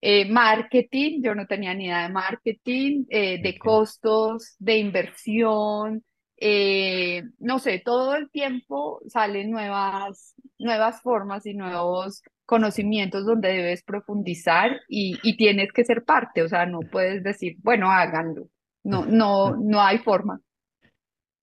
eh, 0.00 0.30
marketing, 0.30 1.22
yo 1.22 1.34
no 1.34 1.46
tenía 1.46 1.74
ni 1.74 1.86
idea 1.86 2.02
de 2.02 2.12
marketing, 2.12 3.04
eh, 3.08 3.40
de 3.42 3.58
costos, 3.58 4.54
de 4.58 4.78
inversión, 4.78 6.04
eh, 6.38 7.22
no 7.38 7.58
sé, 7.58 7.80
todo 7.84 8.14
el 8.14 8.30
tiempo 8.30 9.00
salen 9.08 9.50
nuevas, 9.50 10.34
nuevas 10.58 11.00
formas 11.00 11.46
y 11.46 11.54
nuevos 11.54 12.22
conocimientos 12.44 13.24
donde 13.24 13.48
debes 13.48 13.82
profundizar 13.82 14.80
y, 14.88 15.18
y 15.22 15.36
tienes 15.36 15.72
que 15.72 15.84
ser 15.84 16.04
parte, 16.04 16.42
o 16.42 16.48
sea, 16.48 16.66
no 16.66 16.80
puedes 16.80 17.22
decir, 17.24 17.56
bueno, 17.62 17.90
háganlo, 17.90 18.48
no, 18.84 19.06
no, 19.06 19.56
no 19.60 19.80
hay 19.80 19.98
forma. 19.98 20.40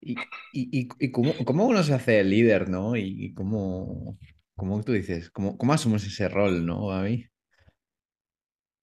¿Y, 0.04 0.16
y, 0.52 0.88
y 0.98 1.10
cómo, 1.10 1.32
cómo, 1.46 1.66
uno 1.66 1.82
se 1.82 1.94
hace 1.94 2.22
líder, 2.22 2.68
no? 2.68 2.94
Y 2.94 3.32
cómo, 3.32 4.18
cómo 4.54 4.82
tú 4.82 4.92
dices, 4.92 5.30
cómo, 5.30 5.56
cómo 5.56 5.72
asumes 5.72 6.04
ese 6.06 6.28
rol, 6.28 6.66
¿no, 6.66 6.88
Gaby? 6.88 7.26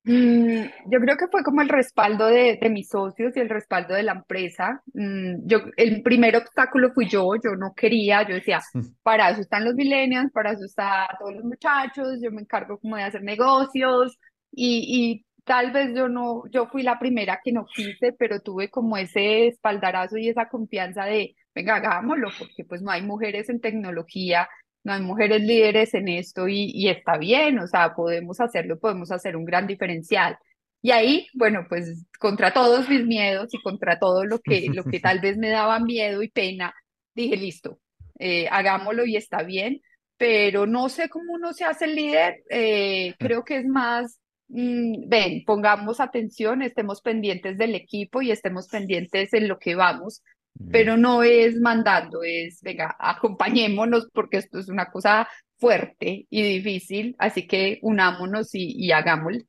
Mm, 0.03 0.63
yo 0.87 0.99
creo 0.99 1.15
que 1.15 1.27
fue 1.27 1.43
como 1.43 1.61
el 1.61 1.69
respaldo 1.69 2.25
de, 2.25 2.57
de, 2.59 2.69
mis 2.71 2.89
socios 2.89 3.37
y 3.37 3.39
el 3.39 3.49
respaldo 3.49 3.93
de 3.93 4.01
la 4.01 4.13
empresa. 4.13 4.81
Mm, 4.93 5.45
yo, 5.45 5.59
el 5.77 6.01
primer 6.01 6.35
obstáculo 6.37 6.91
fui 6.91 7.07
yo, 7.07 7.35
yo 7.35 7.55
no 7.55 7.73
quería, 7.75 8.27
yo 8.27 8.33
decía, 8.33 8.61
para 9.03 9.29
eso 9.29 9.41
están 9.41 9.63
los 9.63 9.75
millennials, 9.75 10.31
para 10.31 10.53
eso 10.53 10.65
están 10.65 11.07
todos 11.19 11.35
los 11.35 11.43
muchachos, 11.43 12.19
yo 12.21 12.31
me 12.31 12.41
encargo 12.41 12.79
como 12.79 12.95
de 12.95 13.03
hacer 13.03 13.21
negocios 13.21 14.17
y, 14.51 15.21
y 15.21 15.25
tal 15.43 15.71
vez 15.71 15.93
yo 15.95 16.07
no, 16.07 16.43
yo 16.51 16.67
fui 16.67 16.83
la 16.83 16.99
primera 16.99 17.39
que 17.43 17.51
no 17.51 17.65
quise, 17.65 18.13
pero 18.13 18.39
tuve 18.39 18.69
como 18.69 18.97
ese 18.97 19.47
espaldarazo 19.47 20.17
y 20.17 20.29
esa 20.29 20.49
confianza 20.49 21.05
de, 21.05 21.35
venga, 21.55 21.75
hagámoslo, 21.75 22.29
porque 22.37 22.63
pues 22.65 22.81
no 22.81 22.91
hay 22.91 23.01
mujeres 23.01 23.49
en 23.49 23.59
tecnología 23.59 24.47
no 24.83 24.93
hay 24.93 25.01
mujeres 25.01 25.41
líderes 25.41 25.93
en 25.93 26.07
esto 26.07 26.47
y, 26.47 26.71
y 26.73 26.89
está 26.89 27.17
bien, 27.17 27.59
o 27.59 27.67
sea, 27.67 27.93
podemos 27.93 28.39
hacerlo, 28.39 28.79
podemos 28.79 29.11
hacer 29.11 29.35
un 29.35 29.45
gran 29.45 29.67
diferencial. 29.67 30.37
Y 30.81 30.91
ahí, 30.91 31.27
bueno, 31.33 31.65
pues 31.69 32.05
contra 32.19 32.51
todos 32.53 32.89
mis 32.89 33.05
miedos 33.05 33.53
y 33.53 33.61
contra 33.61 33.99
todo 33.99 34.25
lo 34.25 34.39
que, 34.39 34.67
lo 34.73 34.83
que 34.83 34.99
tal 34.99 35.19
vez 35.19 35.37
me 35.37 35.49
daba 35.49 35.79
miedo 35.79 36.23
y 36.23 36.29
pena, 36.29 36.73
dije, 37.13 37.37
listo, 37.37 37.79
eh, 38.17 38.47
hagámoslo 38.49 39.05
y 39.05 39.15
está 39.15 39.43
bien, 39.43 39.81
pero 40.17 40.65
no 40.65 40.89
sé 40.89 41.09
cómo 41.09 41.33
uno 41.33 41.53
se 41.53 41.65
hace 41.65 41.87
líder, 41.87 42.43
eh, 42.49 43.13
creo 43.19 43.43
que 43.43 43.57
es 43.57 43.65
más, 43.65 44.19
mm, 44.51 45.09
ven, 45.09 45.43
pongamos 45.45 45.99
atención, 45.99 46.61
estemos 46.61 47.01
pendientes 47.01 47.57
del 47.57 47.75
equipo 47.75 48.21
y 48.21 48.31
estemos 48.31 48.67
pendientes 48.67 49.33
en 49.33 49.47
lo 49.47 49.57
que 49.59 49.75
vamos, 49.75 50.21
pero 50.69 50.97
no 50.97 51.23
es 51.23 51.59
mandando, 51.59 52.23
es, 52.23 52.61
venga, 52.61 52.95
acompañémonos 52.99 54.09
porque 54.13 54.37
esto 54.37 54.59
es 54.59 54.67
una 54.67 54.91
cosa 54.91 55.27
fuerte 55.57 56.27
y 56.29 56.41
difícil, 56.41 57.15
así 57.19 57.47
que 57.47 57.79
unámonos 57.81 58.53
y, 58.53 58.73
y 58.77 58.91
hagámoslo. 58.91 59.43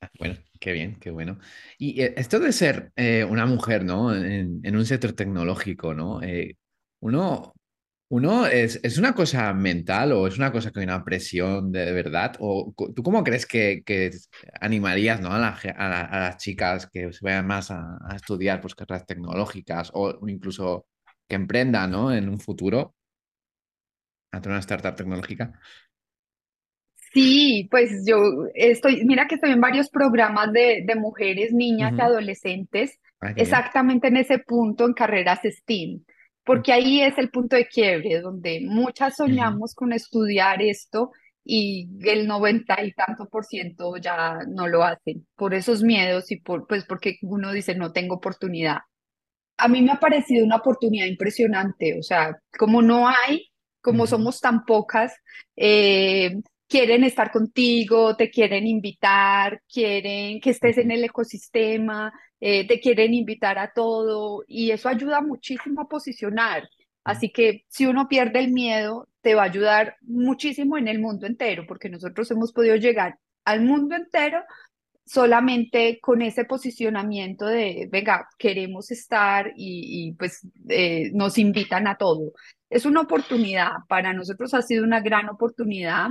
Ah, 0.00 0.10
bueno, 0.18 0.36
qué 0.60 0.72
bien, 0.72 0.96
qué 1.00 1.10
bueno. 1.10 1.38
Y 1.76 2.00
eh, 2.02 2.14
esto 2.16 2.38
de 2.38 2.52
ser 2.52 2.92
eh, 2.96 3.24
una 3.24 3.46
mujer, 3.46 3.84
¿no? 3.84 4.14
En, 4.14 4.60
en, 4.62 4.76
un 4.76 4.86
sector 4.86 5.12
tecnológico, 5.12 5.94
¿no? 5.94 6.22
Eh, 6.22 6.56
uno, 7.00 7.54
uno 8.10 8.46
es, 8.46 8.80
es, 8.82 8.96
una 8.96 9.14
cosa 9.14 9.52
mental 9.52 10.12
o 10.12 10.26
es 10.26 10.38
una 10.38 10.50
cosa 10.50 10.70
que 10.70 10.80
hay 10.80 10.86
una 10.86 11.04
presión 11.04 11.70
de, 11.70 11.92
verdad? 11.92 12.36
¿O 12.38 12.72
tú 12.94 13.02
cómo 13.02 13.22
crees 13.22 13.44
que, 13.44 13.82
que 13.84 14.10
animarías 14.60 15.20
¿no? 15.20 15.30
a, 15.30 15.38
la, 15.38 15.50
a, 15.50 16.18
las 16.20 16.38
chicas 16.38 16.88
que 16.90 17.12
se 17.12 17.18
vayan 17.22 17.46
más 17.46 17.70
a, 17.70 17.98
a, 18.08 18.16
estudiar 18.16 18.62
pues, 18.62 18.74
carreras 18.74 19.04
tecnológicas 19.06 19.90
o 19.92 20.26
incluso 20.26 20.86
que 21.28 21.36
emprendan 21.36 21.90
¿no? 21.90 22.12
en 22.12 22.30
un 22.30 22.40
futuro 22.40 22.94
a 24.32 24.40
tener 24.40 24.54
una 24.54 24.60
startup 24.60 24.96
tecnológica? 24.96 25.52
Sí, 27.12 27.68
pues 27.70 28.04
yo 28.06 28.46
estoy, 28.54 29.04
mira 29.04 29.26
que 29.26 29.34
estoy 29.34 29.50
en 29.50 29.60
varios 29.60 29.90
programas 29.90 30.52
de, 30.52 30.82
de 30.86 30.94
mujeres, 30.94 31.52
niñas 31.52 31.92
uh 31.92 31.96
-huh. 31.96 31.98
y 31.98 32.02
adolescentes, 32.02 33.00
ah, 33.20 33.32
exactamente 33.36 34.08
bien. 34.08 34.16
en 34.16 34.22
ese 34.24 34.38
punto 34.38 34.86
en 34.86 34.94
carreras 34.94 35.40
STEAM 35.42 36.04
porque 36.48 36.72
ahí 36.72 37.02
es 37.02 37.18
el 37.18 37.28
punto 37.28 37.56
de 37.56 37.68
quiebre, 37.68 38.22
donde 38.22 38.62
muchas 38.64 39.16
soñamos 39.16 39.74
con 39.74 39.92
estudiar 39.92 40.62
esto 40.62 41.12
y 41.44 41.90
el 42.08 42.26
noventa 42.26 42.82
y 42.82 42.94
tanto 42.94 43.28
por 43.28 43.44
ciento 43.44 43.98
ya 43.98 44.38
no 44.48 44.66
lo 44.66 44.82
hacen 44.82 45.26
por 45.36 45.52
esos 45.52 45.82
miedos 45.82 46.32
y 46.32 46.40
por, 46.40 46.66
pues 46.66 46.86
porque 46.86 47.18
uno 47.20 47.52
dice 47.52 47.74
no 47.74 47.92
tengo 47.92 48.14
oportunidad. 48.14 48.78
A 49.58 49.68
mí 49.68 49.82
me 49.82 49.92
ha 49.92 50.00
parecido 50.00 50.42
una 50.42 50.56
oportunidad 50.56 51.04
impresionante, 51.04 51.98
o 51.98 52.02
sea, 52.02 52.38
como 52.58 52.80
no 52.80 53.06
hay, 53.06 53.50
como 53.82 54.06
somos 54.06 54.40
tan 54.40 54.64
pocas, 54.64 55.12
eh, 55.54 56.34
quieren 56.66 57.04
estar 57.04 57.30
contigo, 57.30 58.16
te 58.16 58.30
quieren 58.30 58.66
invitar, 58.66 59.60
quieren 59.70 60.40
que 60.40 60.48
estés 60.48 60.78
en 60.78 60.92
el 60.92 61.04
ecosistema, 61.04 62.10
eh, 62.40 62.66
te 62.66 62.80
quieren 62.80 63.14
invitar 63.14 63.58
a 63.58 63.72
todo 63.72 64.44
y 64.46 64.70
eso 64.70 64.88
ayuda 64.88 65.20
muchísimo 65.20 65.82
a 65.82 65.88
posicionar. 65.88 66.68
Así 67.04 67.30
que 67.30 67.64
si 67.68 67.86
uno 67.86 68.08
pierde 68.08 68.38
el 68.40 68.52
miedo, 68.52 69.08
te 69.22 69.34
va 69.34 69.42
a 69.42 69.46
ayudar 69.46 69.96
muchísimo 70.02 70.76
en 70.76 70.88
el 70.88 70.98
mundo 71.00 71.26
entero, 71.26 71.64
porque 71.66 71.88
nosotros 71.88 72.30
hemos 72.30 72.52
podido 72.52 72.76
llegar 72.76 73.18
al 73.44 73.62
mundo 73.62 73.96
entero 73.96 74.42
solamente 75.06 75.98
con 76.00 76.20
ese 76.20 76.44
posicionamiento 76.44 77.46
de, 77.46 77.88
venga, 77.90 78.28
queremos 78.38 78.90
estar 78.90 79.52
y, 79.56 80.08
y 80.08 80.12
pues 80.12 80.46
eh, 80.68 81.10
nos 81.14 81.38
invitan 81.38 81.86
a 81.86 81.96
todo. 81.96 82.32
Es 82.68 82.84
una 82.84 83.00
oportunidad, 83.00 83.70
para 83.88 84.12
nosotros 84.12 84.52
ha 84.52 84.60
sido 84.60 84.84
una 84.84 85.00
gran 85.00 85.30
oportunidad 85.30 86.10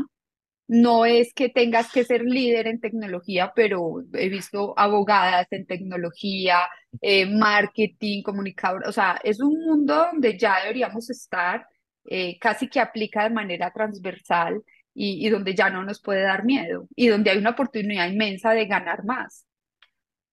no 0.68 1.06
es 1.06 1.34
que 1.34 1.50
tengas 1.50 1.92
que 1.92 2.04
ser 2.04 2.24
líder 2.24 2.68
en 2.68 2.80
tecnología, 2.80 3.54
pero 3.56 4.04
he 4.14 4.30
visto 4.30 4.74
abogadas 4.78 5.48
en 5.52 5.66
tecnología, 5.66 6.68
eh, 7.02 7.26
marketing, 7.26 8.22
comunicador, 8.24 8.88
o 8.88 8.92
sea, 8.92 9.20
es 9.24 9.40
un 9.40 9.60
mundo 9.66 9.96
donde 10.12 10.38
ya 10.38 10.62
deberíamos 10.62 11.10
estar, 11.10 11.66
eh, 12.10 12.38
casi 12.40 12.68
que 12.68 12.80
aplica 12.80 13.24
de 13.24 13.30
manera 13.30 13.72
transversal 13.72 14.62
y, 14.94 15.26
y, 15.26 15.30
donde 15.30 15.54
ya 15.56 15.70
no 15.70 15.84
nos 15.84 16.02
puede 16.02 16.24
dar 16.24 16.44
miedo 16.44 16.88
y 16.96 17.08
donde 17.08 17.32
hay 17.32 17.38
una 17.38 17.52
oportunidad 17.52 18.10
inmensa 18.10 18.52
de 18.52 18.66
ganar 18.66 19.06
más. 19.06 19.48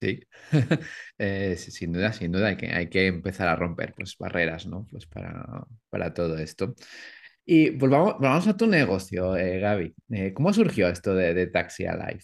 Sí, 0.00 0.20
eh, 1.18 1.56
sin 1.56 1.92
duda, 1.92 2.12
sin 2.12 2.32
duda 2.32 2.48
hay 2.48 2.56
que, 2.56 2.66
hay 2.72 2.88
que 2.88 3.06
empezar 3.06 3.48
a 3.48 3.56
romper 3.56 3.94
pues, 3.94 4.16
barreras, 4.18 4.66
¿no? 4.66 4.86
Pues 4.90 5.06
para, 5.06 5.64
para 5.88 6.12
todo 6.12 6.36
esto. 6.38 6.74
Y 7.46 7.72
pues 7.72 7.90
vamos, 7.90 8.16
vamos 8.20 8.48
a 8.48 8.56
tu 8.56 8.66
negocio, 8.66 9.36
eh, 9.36 9.58
Gaby. 9.60 9.94
Eh, 10.10 10.32
¿Cómo 10.32 10.52
surgió 10.52 10.88
esto 10.88 11.14
de, 11.14 11.34
de 11.34 11.46
Taxi 11.46 11.84
Alive? 11.84 12.20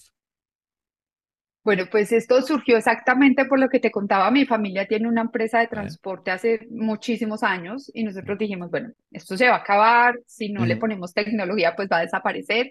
Bueno, 1.62 1.84
pues 1.90 2.10
esto 2.12 2.40
surgió 2.40 2.78
exactamente 2.78 3.44
por 3.44 3.60
lo 3.60 3.68
que 3.68 3.80
te 3.80 3.90
contaba. 3.90 4.30
Mi 4.30 4.46
familia 4.46 4.88
tiene 4.88 5.08
una 5.08 5.20
empresa 5.20 5.58
de 5.58 5.66
transporte 5.66 6.30
hace 6.30 6.66
muchísimos 6.70 7.42
años 7.42 7.90
y 7.92 8.02
nosotros 8.02 8.38
dijimos, 8.38 8.70
bueno, 8.70 8.92
esto 9.10 9.36
se 9.36 9.46
va 9.46 9.56
a 9.56 9.58
acabar, 9.58 10.18
si 10.26 10.50
no 10.50 10.62
uh 10.62 10.64
-huh. 10.64 10.68
le 10.68 10.76
ponemos 10.76 11.12
tecnología, 11.12 11.76
pues 11.76 11.88
va 11.92 11.98
a 11.98 12.02
desaparecer. 12.02 12.70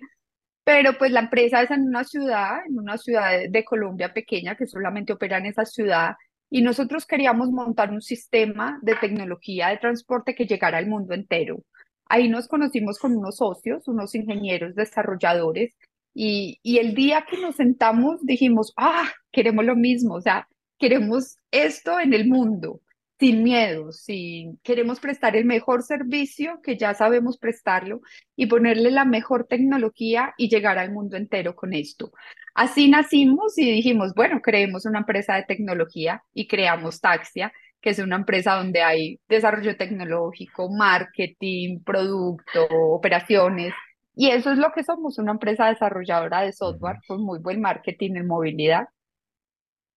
Pero 0.63 0.97
pues 0.97 1.11
la 1.11 1.21
empresa 1.21 1.61
es 1.61 1.69
en 1.69 1.83
una 1.83 2.03
ciudad, 2.03 2.65
en 2.67 2.79
una 2.79 2.97
ciudad 2.97 3.31
de, 3.31 3.49
de 3.49 3.63
Colombia 3.63 4.11
pequeña 4.11 4.55
que 4.55 4.65
solamente 4.65 5.13
opera 5.13 5.37
en 5.37 5.45
esa 5.45 5.65
ciudad 5.65 6.15
y 6.49 6.63
nosotros 6.63 7.05
queríamos 7.05 7.51
montar 7.51 7.91
un 7.91 8.01
sistema 8.01 8.79
de 8.81 8.95
tecnología 8.95 9.69
de 9.69 9.77
transporte 9.77 10.33
que 10.33 10.47
llegara 10.47 10.79
al 10.79 10.87
mundo 10.87 11.13
entero. 11.13 11.63
Ahí 12.09 12.27
nos 12.27 12.47
conocimos 12.47 12.99
con 12.99 13.15
unos 13.15 13.37
socios, 13.37 13.87
unos 13.87 14.15
ingenieros 14.15 14.75
desarrolladores, 14.75 15.75
y, 16.13 16.59
el 16.63 16.95
día 16.95 17.25
que 17.29 17.37
nos 17.37 17.55
sentamos 17.55 18.25
dijimos, 18.25 18.73
ah, 18.77 19.09
queremos 19.31 19.63
lo 19.65 19.75
mismo, 19.75 20.15
o 20.15 20.21
sea, 20.21 20.47
queremos 20.77 21.37
esto 21.51 21.99
en 21.99 22.13
el 22.13 22.27
mundo, 22.27 22.81
sin 23.19 23.43
miedo, 23.43 23.91
sin, 23.91 24.57
queremos 24.63 24.99
prestar 24.99 25.35
el 25.35 25.45
mejor 25.45 25.83
servicio 25.83 26.61
que 26.61 26.77
ya 26.77 26.93
sabemos 26.93 27.37
prestarlo 27.37 28.01
y 28.35 28.47
ponerle 28.47 28.91
la 28.91 29.05
mejor 29.05 29.45
tecnología 29.47 30.33
y 30.37 30.49
llegar 30.49 30.77
al 30.77 30.91
mundo 30.91 31.15
entero 31.15 31.55
con 31.55 31.73
esto. 31.73 32.11
Así 32.55 32.89
nacimos 32.89 33.57
y 33.57 33.71
dijimos, 33.71 34.13
bueno, 34.15 34.41
creemos 34.41 34.85
una 34.85 34.99
empresa 34.99 35.35
de 35.35 35.43
tecnología 35.43 36.23
y 36.33 36.47
creamos 36.47 36.99
Taxia 37.01 37.53
que 37.81 37.91
es 37.91 37.99
una 37.99 38.17
empresa 38.17 38.55
donde 38.55 38.81
hay 38.81 39.19
desarrollo 39.27 39.77
tecnológico, 39.77 40.69
marketing, 40.69 41.79
producto, 41.83 42.67
operaciones. 42.69 43.73
Y 44.15 44.29
eso 44.29 44.51
es 44.51 44.57
lo 44.57 44.71
que 44.73 44.83
somos, 44.83 45.17
una 45.17 45.31
empresa 45.31 45.67
desarrolladora 45.67 46.41
de 46.41 46.51
software 46.51 46.97
con 47.07 47.21
muy 47.23 47.39
buen 47.39 47.61
marketing 47.61 48.15
en 48.15 48.27
movilidad. 48.27 48.87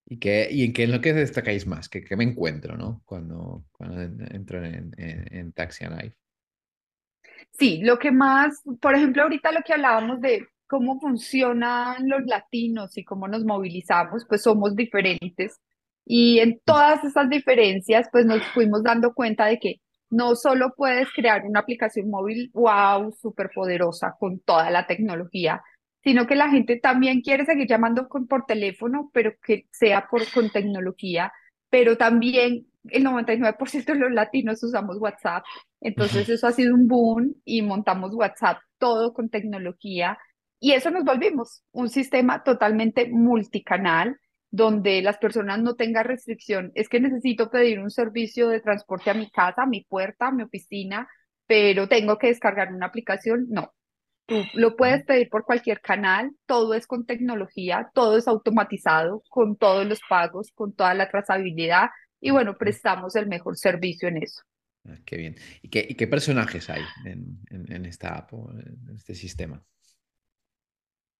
¿Y, 0.06 0.18
qué, 0.18 0.48
y 0.50 0.64
en 0.64 0.72
qué 0.72 0.84
es 0.84 0.90
lo 0.90 1.00
que 1.00 1.12
destacáis 1.12 1.66
más? 1.66 1.88
¿Qué, 1.88 2.04
qué 2.04 2.16
me 2.16 2.24
encuentro 2.24 2.76
¿no? 2.76 3.02
cuando, 3.04 3.64
cuando 3.72 4.02
entro 4.02 4.64
en, 4.64 4.92
en, 4.96 5.34
en 5.34 5.52
Taxi 5.52 5.84
Life? 5.86 6.16
Sí, 7.52 7.80
lo 7.82 7.98
que 7.98 8.10
más, 8.10 8.62
por 8.80 8.94
ejemplo, 8.94 9.22
ahorita 9.22 9.52
lo 9.52 9.62
que 9.62 9.72
hablábamos 9.72 10.20
de 10.20 10.46
cómo 10.66 10.98
funcionan 11.00 12.08
los 12.08 12.22
latinos 12.24 12.96
y 12.96 13.04
cómo 13.04 13.28
nos 13.28 13.44
movilizamos, 13.44 14.24
pues 14.28 14.42
somos 14.42 14.74
diferentes 14.74 15.60
y 16.04 16.40
en 16.40 16.61
todas 16.64 17.04
esas 17.04 17.28
diferencias, 17.30 18.09
pues 18.12 18.26
nos 18.26 18.42
fuimos 18.49 18.82
dando 18.82 19.14
cuenta 19.14 19.47
de 19.47 19.59
que 19.59 19.80
no 20.11 20.37
solo 20.37 20.75
puedes 20.76 21.09
crear 21.14 21.44
una 21.47 21.61
aplicación 21.61 22.11
móvil, 22.11 22.50
wow, 22.52 23.12
súper 23.12 23.50
poderosa 23.54 24.14
con 24.18 24.40
toda 24.40 24.71
la 24.71 24.87
tecnología, 24.87 25.62
sino 26.02 26.26
que 26.26 26.35
la 26.35 26.50
gente 26.50 26.78
también 26.78 27.23
quiere 27.23 27.47
seguir 27.47 27.68
llamando 27.68 28.09
con, 28.09 28.26
por 28.26 28.44
teléfono, 28.44 29.11
pero 29.12 29.32
que 29.42 29.66
sea 29.71 30.06
por, 30.11 30.30
con 30.32 30.50
tecnología, 30.50 31.32
pero 31.71 31.97
también 31.97 32.66
el 32.90 33.04
99% 33.04 33.85
de 33.85 33.94
los 33.94 34.12
latinos 34.12 34.62
usamos 34.62 34.99
WhatsApp, 34.99 35.44
entonces 35.80 36.28
eso 36.28 36.47
ha 36.47 36.52
sido 36.52 36.75
un 36.75 36.88
boom 36.88 37.35
y 37.44 37.62
montamos 37.62 38.12
WhatsApp 38.14 38.59
todo 38.78 39.12
con 39.12 39.30
tecnología. 39.30 40.18
Y 40.61 40.73
eso 40.73 40.90
nos 40.90 41.04
volvimos 41.04 41.64
un 41.73 41.88
sistema 41.88 42.42
totalmente 42.42 43.09
multicanal 43.09 44.18
donde 44.52 45.02
las 45.02 45.18
personas 45.18 45.61
no 45.61 45.75
tengan 45.75 46.04
restricción. 46.04 46.71
Es 46.76 46.88
que 46.88 47.00
necesito 47.00 47.50
pedir 47.50 47.80
un 47.80 47.90
servicio 47.90 48.49
de 48.49 48.61
transporte 48.61 49.11
a 49.11 49.14
mi 49.14 49.28
casa, 49.30 49.62
a 49.62 49.66
mi 49.66 49.82
puerta, 49.82 50.28
a 50.28 50.32
mi 50.32 50.44
oficina, 50.44 51.09
pero 51.47 51.88
tengo 51.88 52.18
que 52.18 52.28
descargar 52.28 52.73
una 52.73 52.87
aplicación. 52.87 53.47
No, 53.49 53.75
Tú 54.26 54.44
lo 54.54 54.76
puedes 54.76 55.04
pedir 55.04 55.28
por 55.28 55.44
cualquier 55.44 55.80
canal, 55.80 56.30
todo 56.47 56.75
es 56.75 56.87
con 56.87 57.04
tecnología, 57.06 57.90
todo 57.92 58.16
es 58.16 58.28
automatizado, 58.28 59.25
con 59.28 59.56
todos 59.56 59.85
los 59.85 60.00
pagos, 60.09 60.52
con 60.54 60.73
toda 60.75 60.94
la 60.94 61.11
trazabilidad 61.11 61.88
y 62.21 62.30
bueno, 62.30 62.56
prestamos 62.56 63.16
el 63.16 63.26
mejor 63.26 63.56
servicio 63.56 64.09
en 64.09 64.23
eso. 64.23 64.42
Ah, 64.88 64.97
qué 65.04 65.16
bien. 65.16 65.37
¿Y 65.61 65.68
qué, 65.68 65.88
qué 65.88 66.06
personajes 66.06 66.71
hay 66.71 66.82
en, 67.04 67.40
en, 67.50 67.85
esta 67.85 68.16
app 68.16 68.32
o 68.32 68.52
en 68.52 68.94
este 68.94 69.14
sistema? 69.14 69.61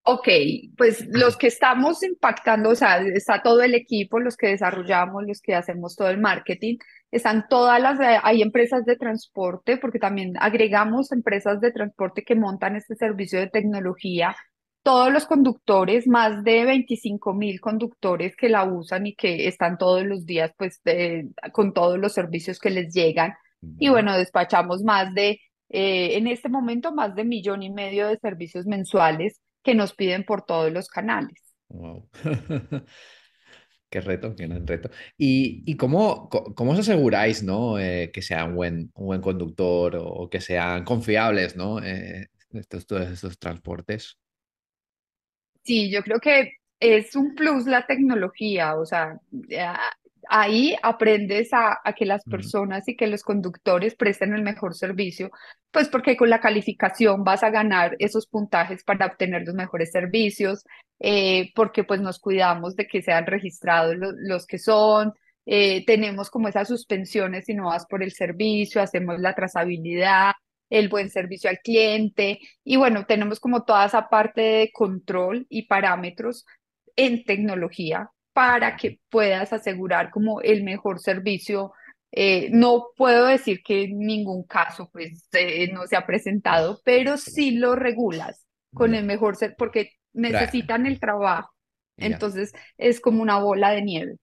Ok, 0.04 0.28
pues 0.76 1.06
los 1.12 1.37
que 1.37 1.47
estamos 1.47 2.02
impactando, 2.02 2.71
o 2.71 2.75
sea, 2.75 2.99
está 3.02 3.40
todo 3.40 3.62
el 3.62 3.75
equipo, 3.75 4.18
los 4.18 4.37
que 4.37 4.49
desarrollamos, 4.49 5.23
los 5.25 5.40
que 5.40 5.54
hacemos 5.54 5.94
todo 5.94 6.09
el 6.11 6.18
marketing, 6.18 6.78
están 7.12 7.47
todas 7.49 7.80
las, 7.80 8.00
eh, 8.00 8.18
hay 8.21 8.42
empresas 8.42 8.85
de 8.85 8.97
transporte, 8.97 9.76
porque 9.76 10.00
también 10.00 10.35
agregamos 10.40 11.12
empresas 11.12 11.61
de 11.61 11.71
transporte 11.71 12.25
que 12.25 12.35
montan 12.35 12.75
este 12.75 12.97
servicio 12.97 13.38
de 13.38 13.47
tecnología, 13.49 14.35
todos 14.82 15.12
los 15.12 15.25
conductores, 15.26 16.09
más 16.09 16.42
de 16.42 16.64
25 16.64 17.32
mil 17.35 17.61
conductores 17.61 18.35
que 18.35 18.49
la 18.49 18.64
usan 18.64 19.06
y 19.06 19.14
que 19.14 19.47
están 19.47 19.78
todos 19.78 20.04
los 20.04 20.26
días, 20.26 20.52
pues, 20.59 20.80
con 21.52 21.73
todos 21.73 21.99
los 21.99 22.12
servicios 22.12 22.59
que 22.59 22.71
les 22.71 22.92
llegan. 22.92 23.35
Y 23.78 23.88
bueno, 23.90 24.16
despachamos 24.18 24.82
más 24.82 25.14
de, 25.14 25.40
eh, 25.68 26.16
en 26.16 26.26
este 26.26 26.49
momento, 26.49 26.92
más 26.92 27.14
de 27.14 27.25
millón 27.25 27.62
y 27.62 27.71
medio 27.71 28.09
de 28.09 28.18
servicios 28.18 28.66
mensuales 28.66 29.40
que 29.62 29.75
nos 29.75 29.95
piden 29.95 30.25
por 30.25 30.45
todos 30.45 30.73
los 30.73 30.88
canales. 30.88 31.54
Wow. 31.69 32.09
qué 33.90 34.00
reto, 34.00 34.35
qué 34.35 34.47
gran 34.47 34.66
reto. 34.66 34.90
¿Y, 35.16 35.62
y 35.66 35.76
cómo, 35.76 36.28
cómo, 36.28 36.73
os 36.73 36.78
aseguráis 36.78 37.42
¿no? 37.42 37.78
Eh, 37.78 38.11
que 38.12 38.23
sea 38.23 38.45
un 38.45 38.57
buen, 38.57 38.90
un 38.95 39.07
buen 39.07 39.21
conductor 39.21 39.97
o, 39.99 40.28
que 40.28 40.40
sean 40.40 40.85
confiables 40.85 41.57
¿no? 41.57 41.83
Eh, 41.83 42.28
estos, 42.52 42.87
todos 42.87 43.11
estos 43.11 43.38
transportes? 43.38 44.19
Sí, 45.64 45.90
yo 45.90 46.02
creo 46.02 46.19
que 46.19 46.54
es 46.81 47.14
un 47.14 47.35
plus 47.35 47.66
la 47.66 47.87
tecnología, 47.87 48.76
o 48.76 48.85
sea, 48.85 49.21
ahí 50.29 50.76
aprendes 50.83 51.50
a, 51.52 51.81
que 51.97 52.07
las 52.07 52.25
personas 52.25 52.88
y 52.88 52.97
que 52.97 53.07
los 53.07 53.23
conductores 53.23 53.95
presten 53.95 54.35
el 54.35 54.43
mejor 54.43 54.75
servicio, 54.75 55.31
pues 55.71 55.88
porque 55.88 56.17
con 56.17 56.31
la 56.31 56.41
calificación 56.41 57.25
vas 57.25 57.43
a 57.43 57.50
ganar 57.50 57.97
esos 57.99 58.26
puntajes 58.26 58.85
para 58.85 59.07
obtener 59.07 59.43
los 59.47 59.55
mejores 59.55 59.91
servicios, 59.91 60.64
eh, 61.00 61.52
porque 61.55 61.85
pues 61.85 62.00
nos 62.00 62.19
cuidamos 62.19 62.76
de 62.76 62.87
que 62.87 63.02
sean 63.02 63.26
registrados 63.26 63.97
los, 63.99 64.47
que 64.47 64.59
son, 64.59 65.12
eh, 65.47 65.85
tenemos 65.87 66.31
como 66.31 66.49
esas 66.49 66.69
suspensiones 66.69 67.47
si 67.47 67.55
no 67.55 67.67
vas 67.67 67.87
por 67.87 68.02
el 68.02 68.12
servicio, 68.12 68.81
hacemos 68.83 69.19
la 69.21 69.35
trazabilidad, 69.35 70.33
el 70.71 70.88
buen 70.88 71.11
servicio 71.11 71.50
al 71.50 71.59
cliente 71.59 72.38
y 72.64 72.76
bueno, 72.76 73.05
tenemos 73.07 73.41
como 73.41 73.64
toda 73.64 73.87
esa 73.87 74.09
parte 74.09 74.41
de 74.41 74.71
control 74.73 75.47
y 75.49 75.67
parámetros 75.67 76.47
en 76.97 77.25
tecnología 77.25 78.11
para 78.33 78.77
que 78.77 79.01
puedas 79.11 79.53
asegurar 79.53 80.11
como 80.11 80.41
el 80.41 80.65
mejor 80.65 81.01
servicio. 81.01 81.73
Eh, 82.11 82.51
no 82.53 82.89
puedo 82.97 83.27
decir 83.27 83.62
que 83.62 83.85
en 83.85 83.99
ningún 83.99 84.45
caso 84.45 84.91
pues 84.93 85.29
eh, 85.33 85.71
no 85.73 85.87
se 85.87 85.97
ha 85.97 86.07
presentado, 86.07 86.81
pero 86.85 87.17
sí 87.17 87.52
lo 87.52 87.75
regulas 87.75 88.47
con 88.75 88.95
el 88.95 89.04
mejor 89.04 89.37
ser 89.37 89.54
porque 89.56 89.93
necesitan 90.13 90.87
el 90.87 91.00
trabajo. 91.00 91.52
Entonces 91.97 92.52
es 92.78 93.00
como 93.00 93.23
una 93.23 93.39
bola 93.39 93.71
de 93.71 93.83
nieve. 93.83 94.17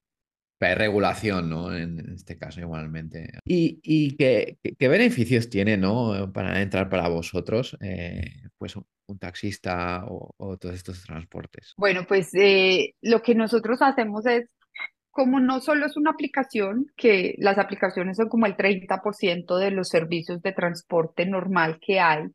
Hay 0.62 0.76
regulación, 0.76 1.50
¿no? 1.50 1.76
En 1.76 2.14
este 2.14 2.38
caso, 2.38 2.60
igualmente. 2.60 3.40
¿Y, 3.46 3.80
y 3.82 4.18
qué, 4.18 4.58
qué, 4.78 4.88
beneficios 4.88 5.50
tiene, 5.50 5.78
¿no? 5.78 6.32
Para 6.34 6.62
entrar 6.62 6.90
para 6.90 7.08
vosotros, 7.08 7.78
eh, 7.82 8.44
pues 8.58 8.76
un 9.10 9.20
taxista 9.20 10.06
o, 10.08 10.58
todos 10.58 10.76
estos 10.76 11.04
transportes? 11.04 11.74
Bueno, 11.78 12.06
pues 12.08 12.30
eh, 12.34 12.94
lo 13.02 13.22
que 13.22 13.36
nosotros 13.36 13.82
hacemos 13.82 14.26
es, 14.26 14.50
como 15.10 15.40
no 15.40 15.60
solo 15.60 15.86
es 15.86 15.98
una 15.98 16.12
aplicación, 16.12 16.86
que 16.96 17.36
las 17.40 17.58
aplicaciones 17.58 18.18
son 18.18 18.30
como 18.30 18.46
el 18.46 18.56
30% 18.56 19.58
de 19.58 19.72
los 19.72 19.90
servicios 19.90 20.42
de 20.42 20.54
transporte 20.54 21.26
normal 21.26 21.80
que 21.82 22.00
hay, 22.00 22.28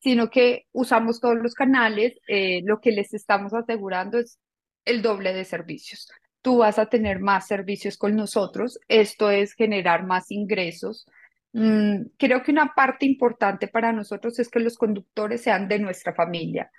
sino 0.00 0.30
que 0.30 0.66
usamos 0.72 1.20
todos 1.20 1.36
los 1.36 1.54
canales, 1.54 2.14
eh, 2.28 2.62
lo 2.64 2.80
que 2.80 2.92
les 2.92 3.12
estamos 3.12 3.52
asegurando 3.52 4.18
es 4.18 4.38
el 4.84 5.02
doble 5.02 5.32
de 5.32 5.44
servicios 5.44 6.08
tú 6.42 6.58
vas 6.58 6.78
a 6.78 6.86
tener 6.86 7.20
más 7.20 7.46
servicios 7.46 7.96
con 7.96 8.16
nosotros. 8.16 8.78
Esto 8.88 9.30
es 9.30 9.54
generar 9.54 10.04
más 10.06 10.30
ingresos. 10.30 11.06
Mm, 11.52 12.06
creo 12.18 12.42
que 12.42 12.50
una 12.52 12.74
parte 12.74 13.06
importante 13.06 13.68
para 13.68 13.92
nosotros 13.92 14.38
es 14.38 14.48
que 14.48 14.60
los 14.60 14.76
conductores 14.76 15.42
sean 15.42 15.68
de 15.68 15.78
nuestra 15.78 16.14
familia. 16.14 16.70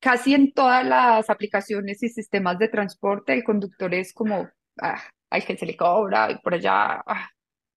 Casi 0.00 0.34
en 0.34 0.52
todas 0.52 0.86
las 0.86 1.30
aplicaciones 1.30 2.02
y 2.02 2.08
sistemas 2.08 2.58
de 2.58 2.68
transporte, 2.68 3.32
el 3.34 3.44
conductor 3.44 3.94
es 3.94 4.12
como 4.12 4.48
ah, 4.80 5.02
al 5.30 5.44
que 5.44 5.56
se 5.56 5.66
le 5.66 5.76
cobra 5.76 6.30
y 6.30 6.38
por 6.38 6.54
allá. 6.54 7.02
Ah. 7.06 7.28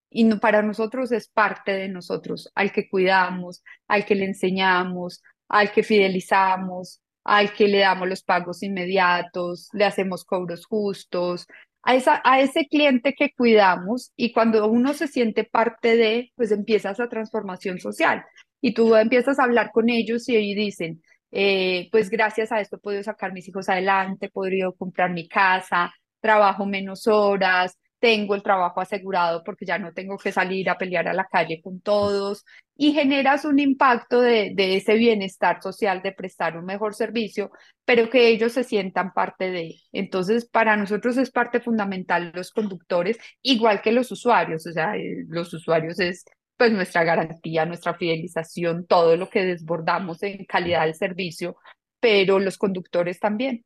Y 0.10 0.34
para 0.36 0.62
nosotros 0.62 1.12
es 1.12 1.28
parte 1.28 1.74
de 1.74 1.90
nosotros, 1.90 2.52
al 2.56 2.72
que 2.72 2.90
cuidamos, 2.90 3.64
al 3.88 4.06
que 4.06 4.16
le 4.16 4.26
enseñamos, 4.26 5.22
al 5.50 5.72
que 5.72 5.84
fidelizamos, 5.84 7.02
al 7.26 7.54
que 7.54 7.68
le 7.68 7.80
damos 7.80 8.08
los 8.08 8.24
pagos 8.24 8.64
inmediatos, 8.64 9.70
le 9.74 9.84
hacemos 9.84 10.24
cobros 10.24 10.66
justos, 10.66 11.48
a, 11.84 11.96
esa, 11.96 12.22
a 12.24 12.40
ese 12.40 12.68
cliente 12.68 13.14
que 13.14 13.32
cuidamos 13.36 14.12
y 14.16 14.32
cuando 14.32 14.68
uno 14.68 14.94
se 14.94 15.08
siente 15.08 15.44
parte 15.44 15.98
de, 15.98 16.32
pues 16.36 16.52
empieza 16.52 16.92
esa 16.92 17.10
transformación 17.10 17.80
social. 17.80 18.24
Y 18.62 18.74
tú 18.74 18.96
empiezas 18.96 19.40
a 19.40 19.44
hablar 19.44 19.72
con 19.72 19.90
ellos 19.90 20.30
y 20.30 20.36
ellos 20.36 20.56
dicen, 20.56 21.04
eh, 21.32 21.90
pues 21.92 22.10
gracias 22.10 22.52
a 22.52 22.62
esto 22.62 22.78
he 22.78 22.80
podido 22.80 23.04
sacar 23.04 23.34
mis 23.34 23.48
hijos 23.48 23.70
adelante, 23.70 24.28
he 24.28 24.32
podido 24.32 24.74
comprar 24.74 25.12
mi 25.12 25.28
casa, 25.28 25.94
trabajo 26.22 26.66
menos 26.66 27.08
horas, 27.08 27.78
tengo 28.00 28.36
el 28.36 28.44
trabajo 28.44 28.82
asegurado 28.82 29.44
porque 29.44 29.66
ya 29.66 29.80
no 29.80 29.94
tengo 29.94 30.18
que 30.18 30.32
salir 30.32 30.70
a 30.70 30.78
pelear 30.78 31.08
a 31.08 31.14
la 31.14 31.26
calle 31.26 31.62
con 31.62 31.82
todos 31.82 32.46
y 32.76 32.94
generas 32.94 33.46
un 33.46 33.60
impacto 33.60 34.22
de, 34.22 34.52
de, 34.54 34.76
ese 34.76 34.96
bienestar 34.96 35.62
social 35.62 36.02
de 36.02 36.12
prestar 36.12 36.58
un 36.58 36.66
mejor 36.66 36.94
servicio, 36.94 37.52
pero 37.86 38.10
que 38.10 38.28
ellos 38.28 38.54
se 38.54 38.64
sientan 38.64 39.14
parte 39.14 39.50
de. 39.50 39.76
Entonces, 39.92 40.46
para 40.46 40.76
nosotros 40.76 41.18
es 41.18 41.32
parte 41.32 41.60
fundamental 41.62 42.32
los 42.36 42.52
conductores, 42.52 43.18
igual 43.42 43.82
que 43.82 43.92
los 43.92 44.12
usuarios, 44.12 44.68
o 44.68 44.72
sea, 44.72 44.96
eh, 44.98 45.26
los 45.28 45.54
usuarios 45.54 46.00
es 46.00 46.26
pues 46.58 46.72
nuestra 46.72 47.04
garantía, 47.04 47.66
nuestra 47.66 47.96
fidelización, 47.96 48.86
todo 48.88 49.18
lo 49.18 49.30
que 49.30 49.44
desbordamos 49.44 50.24
en 50.24 50.46
calidad 50.46 50.86
del 50.86 50.96
servicio, 50.96 51.58
pero 52.00 52.40
los 52.40 52.58
conductores 52.58 53.20
también. 53.20 53.66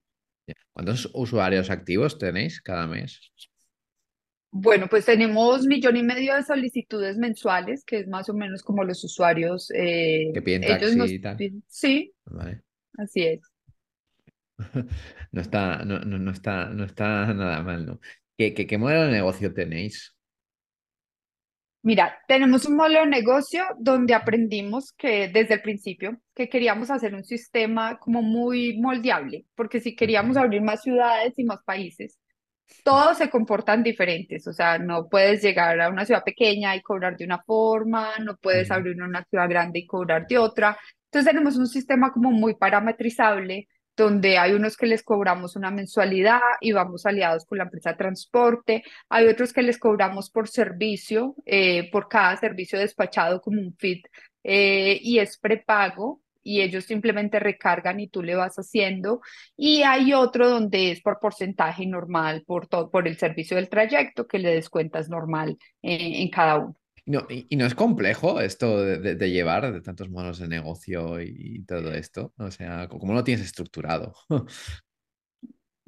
¿Cuántos 0.74 1.10
usuarios 1.14 1.70
activos 1.70 2.18
tenéis 2.18 2.62
cada 2.62 2.88
mes? 2.88 3.32
Bueno, 4.52 4.88
pues 4.90 5.06
tenemos 5.06 5.66
millón 5.66 5.98
y 5.98 6.04
medio 6.04 6.34
de 6.34 6.44
solicitudes 6.44 7.18
mensuales, 7.18 7.84
que 7.86 8.00
es 8.00 8.08
más 8.08 8.30
o 8.30 8.34
menos 8.34 8.64
como 8.64 8.84
los 8.84 9.04
usuarios. 9.04 9.72
Eh, 9.76 10.32
que 10.34 10.42
piden 10.42 10.62
taxi 10.62 11.16
y 11.16 11.20
tal. 11.20 11.38
Sí, 11.68 12.14
así 12.98 13.24
es. 13.24 13.42
No 15.32 15.42
está, 15.42 15.86
no, 15.86 16.00
no, 16.00 16.32
está, 16.32 16.66
no 16.70 16.84
está 16.84 17.32
nada 17.36 17.62
mal, 17.62 17.86
¿no? 17.86 18.00
¿Qué, 18.36 18.56
qué, 18.56 18.78
modelo 18.80 19.06
de 19.06 19.12
negocio 19.12 19.54
tenéis? 19.54 20.16
Mira, 21.84 22.18
tenemos 22.28 22.66
un 22.66 22.76
modelo 22.76 23.02
de 23.02 23.06
negocio 23.06 23.64
donde 23.80 24.16
aprendimos 24.16 24.92
que 24.92 25.30
desde 25.30 25.54
el 25.54 25.62
principio 25.62 26.20
que 26.34 26.50
queríamos 26.50 26.90
hacer 26.90 27.14
un 27.14 27.24
sistema 27.24 28.00
como 28.00 28.24
muy 28.24 28.78
moldeable, 28.80 29.46
porque 29.56 29.80
si 29.80 29.96
queríamos 29.96 30.36
abrir 30.36 30.64
más 30.64 30.82
ciudades 30.82 31.38
y 31.38 31.44
más 31.44 31.64
países, 31.64 32.18
todos 32.84 33.18
se 33.18 33.30
comportan 33.30 33.84
diferentes, 33.84 34.48
o 34.48 34.54
sea, 34.54 34.78
no 34.78 35.08
puedes 35.10 35.42
llegar 35.42 35.80
a 35.82 35.90
una 35.90 36.06
ciudad 36.06 36.24
pequeña 36.24 36.76
y 36.76 36.82
cobrar 36.82 37.18
de 37.18 37.26
una 37.26 37.42
forma, 37.44 38.18
no 38.20 38.38
puedes 38.38 38.72
abrir 38.72 39.02
una 39.02 39.24
ciudad 39.26 39.50
grande 39.50 39.80
y 39.80 39.88
cobrar 39.88 40.28
de 40.28 40.38
otra. 40.38 40.78
Entonces 41.06 41.32
tenemos 41.32 41.58
un 41.58 41.68
sistema 41.68 42.12
como 42.12 42.32
muy 42.32 42.56
parametrizable, 42.56 43.68
donde 43.96 44.38
hay 44.38 44.54
unos 44.54 44.78
que 44.78 44.86
les 44.88 45.04
cobramos 45.04 45.56
una 45.56 45.72
mensualidad 45.72 46.40
y 46.62 46.72
vamos 46.72 47.06
aliados 47.06 47.46
con 47.46 47.58
la 47.58 47.66
empresa 47.66 47.92
de 47.92 47.98
transporte, 47.98 48.84
hay 49.10 49.28
otros 49.28 49.52
que 49.54 49.62
les 49.62 49.78
cobramos 49.78 50.30
por 50.30 50.48
servicio, 50.48 51.36
eh, 51.46 51.90
por 51.92 52.08
cada 52.08 52.38
servicio 52.38 52.80
despachado 52.80 53.42
como 53.42 53.62
un 53.62 53.76
fit, 53.78 54.08
eh, 54.44 54.98
y 55.02 55.20
es 55.20 55.38
prepago, 55.38 56.22
y 56.50 56.62
ellos 56.62 56.86
simplemente 56.86 57.40
recargan 57.40 58.00
y 58.00 58.08
tú 58.08 58.24
le 58.24 58.36
vas 58.36 58.56
haciendo. 58.56 59.22
Y 59.56 59.84
hay 59.84 60.14
otro 60.14 60.50
donde 60.50 60.92
es 60.92 61.02
por 61.02 61.20
porcentaje 61.20 61.86
normal, 61.86 62.44
por, 62.48 62.68
todo, 62.68 62.90
por 62.90 63.08
el 63.08 63.18
servicio 63.18 63.56
del 63.58 63.70
trayecto 63.70 64.28
que 64.28 64.40
le 64.40 64.50
descuentas 64.50 65.10
normal 65.10 65.58
en 65.82 66.30
cada 66.30 66.58
uno. 66.58 66.80
No, 67.10 67.26
y, 67.28 67.56
no 67.56 67.66
es 67.66 67.74
complejo 67.74 68.40
esto 68.40 68.84
de, 68.84 69.30
llevar 69.32 69.74
de 69.74 69.82
tantos 69.82 70.12
modos 70.12 70.38
de 70.38 70.48
negocio 70.48 71.20
y, 71.20 71.64
todo 71.66 71.92
esto. 71.92 72.34
O 72.38 72.52
sea, 72.52 72.88
¿cómo 72.88 73.14
lo 73.14 73.24
tienes 73.24 73.46
estructurado? 73.46 74.14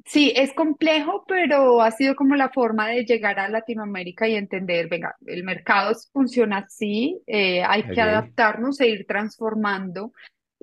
Sí, 0.04 0.32
es 0.34 0.52
complejo, 0.52 1.24
pero 1.28 1.80
ha 1.80 1.92
sido 1.92 2.16
como 2.16 2.34
la 2.34 2.50
forma 2.50 2.88
de 2.88 3.04
llegar 3.04 3.38
a 3.38 3.48
Latinoamérica 3.48 4.26
y 4.26 4.34
entender, 4.34 4.88
venga, 4.88 5.14
el 5.26 5.44
mercado 5.44 5.94
funciona 6.12 6.58
así, 6.58 7.22
eh, 7.28 7.62
hay 7.62 7.84
que 7.84 8.00
adaptarnos 8.00 8.80
e 8.80 8.88
ir 8.88 9.06
transformando. 9.06 10.12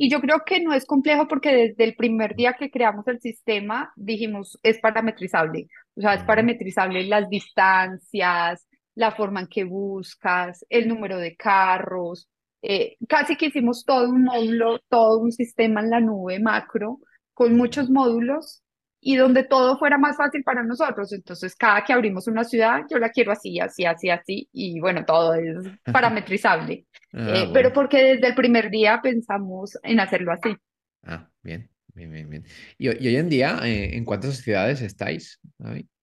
Y 0.02 0.10
yo 0.10 0.22
creo 0.22 0.44
que 0.46 0.62
no 0.62 0.74
es 0.74 0.86
complejo 0.86 1.28
porque 1.28 1.54
desde 1.54 1.84
el 1.84 1.94
primer 1.94 2.34
día 2.34 2.56
que 2.58 2.72
creamos 2.72 3.06
el 3.10 3.20
sistema 3.20 3.92
dijimos, 3.98 4.58
es 4.64 4.80
parametrizable. 4.80 5.68
O 5.96 6.00
sea, 6.00 6.14
es 6.14 6.24
parametrizable 6.24 7.04
las 7.06 7.28
distancias, 7.30 8.66
la 8.96 9.12
forma 9.12 9.42
en 9.42 9.48
que 9.48 9.66
buscas, 9.66 10.66
el 10.70 10.88
número 10.88 11.18
de 11.18 11.36
carros. 11.36 12.30
Eh, 12.62 12.96
casi 13.10 13.36
que 13.36 13.48
hicimos 13.48 13.84
todo 13.84 14.08
un 14.10 14.24
módulo, 14.24 14.80
todo 14.88 15.20
un 15.20 15.34
sistema 15.34 15.82
en 15.82 15.90
la 15.90 16.00
nube 16.00 16.40
macro 16.40 17.00
con 17.34 17.58
muchos 17.58 17.90
módulos 17.90 18.64
y 19.02 19.16
donde 19.16 19.44
todo 19.44 19.78
fuera 19.78 19.98
más 19.98 20.18
fácil 20.18 20.44
para 20.44 20.64
nosotros. 20.64 21.12
Entonces, 21.14 21.56
cada 21.56 21.84
que 21.84 21.94
abrimos 21.94 22.28
una 22.28 22.44
ciudad, 22.44 22.82
yo 22.90 22.98
la 23.00 23.10
quiero 23.10 23.32
así, 23.32 23.60
así, 23.60 23.86
así, 23.86 24.10
así, 24.10 24.50
y 24.52 24.80
bueno, 24.80 25.06
todo 25.06 25.34
es 25.36 25.58
parametrizable. 25.94 26.86
Ah, 27.14 27.34
eh, 27.36 27.50
pero 27.54 27.74
porque 27.74 28.16
desde 28.16 28.28
el 28.28 28.36
primer 28.36 28.70
día 28.70 29.00
pensamos 29.02 29.78
en 29.84 30.00
hacerlo 30.00 30.32
así. 30.32 30.56
Ah, 31.04 31.30
bien, 31.42 31.70
bien, 31.94 32.12
bien, 32.12 32.30
bien. 32.30 32.46
Y, 32.78 32.90
hoy 32.90 33.16
en 33.16 33.30
día, 33.30 33.60
eh, 33.64 33.96
¿en 33.96 34.06
cuántas 34.06 34.38
ciudades 34.38 34.82
estáis? 34.82 35.40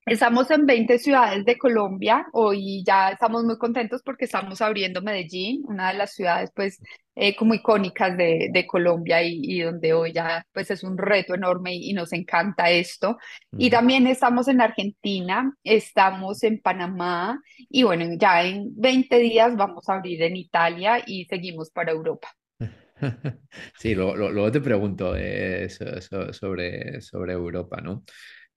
Estamos 0.06 0.48
en 0.52 0.66
20 0.66 1.00
ciudades 1.00 1.44
de 1.44 1.58
Colombia. 1.58 2.28
Hoy 2.32 2.84
ya 2.86 3.10
estamos 3.10 3.42
muy 3.42 3.58
contentos 3.58 4.02
porque 4.04 4.26
estamos 4.26 4.60
abriendo 4.60 5.02
Medellín, 5.02 5.64
una 5.66 5.90
de 5.90 5.98
las 5.98 6.14
ciudades 6.14 6.52
pues 6.54 6.80
eh, 7.16 7.34
como 7.34 7.54
icónicas 7.54 8.16
de, 8.16 8.50
de 8.52 8.66
Colombia 8.68 9.20
y, 9.24 9.62
donde 9.62 9.94
hoy 9.94 10.12
ya 10.12 10.46
pues 10.52 10.70
es 10.70 10.84
un 10.84 10.96
reto 10.96 11.34
enorme 11.34 11.74
y, 11.74 11.92
nos 11.92 12.12
encanta 12.12 12.70
esto. 12.70 13.18
Y 13.58 13.68
también 13.68 14.06
estamos 14.06 14.46
en 14.46 14.60
Argentina, 14.60 15.52
estamos 15.64 16.40
en 16.44 16.60
Panamá 16.60 17.40
y 17.68 17.82
bueno, 17.82 18.06
ya 18.16 18.44
en 18.44 18.70
20 18.76 19.18
días 19.18 19.56
vamos 19.56 19.88
a 19.88 19.94
abrir 19.94 20.22
en 20.22 20.36
Italia 20.36 21.02
y 21.04 21.24
seguimos 21.24 21.70
para 21.70 21.90
Europa. 21.90 22.28
Sí, 23.78 23.94
luego, 23.94 24.50
te 24.50 24.60
pregunto 24.60 25.14
eh, 25.16 25.68
sobre, 25.68 27.02
sobre 27.02 27.32
Europa, 27.34 27.78
¿no? 27.82 28.04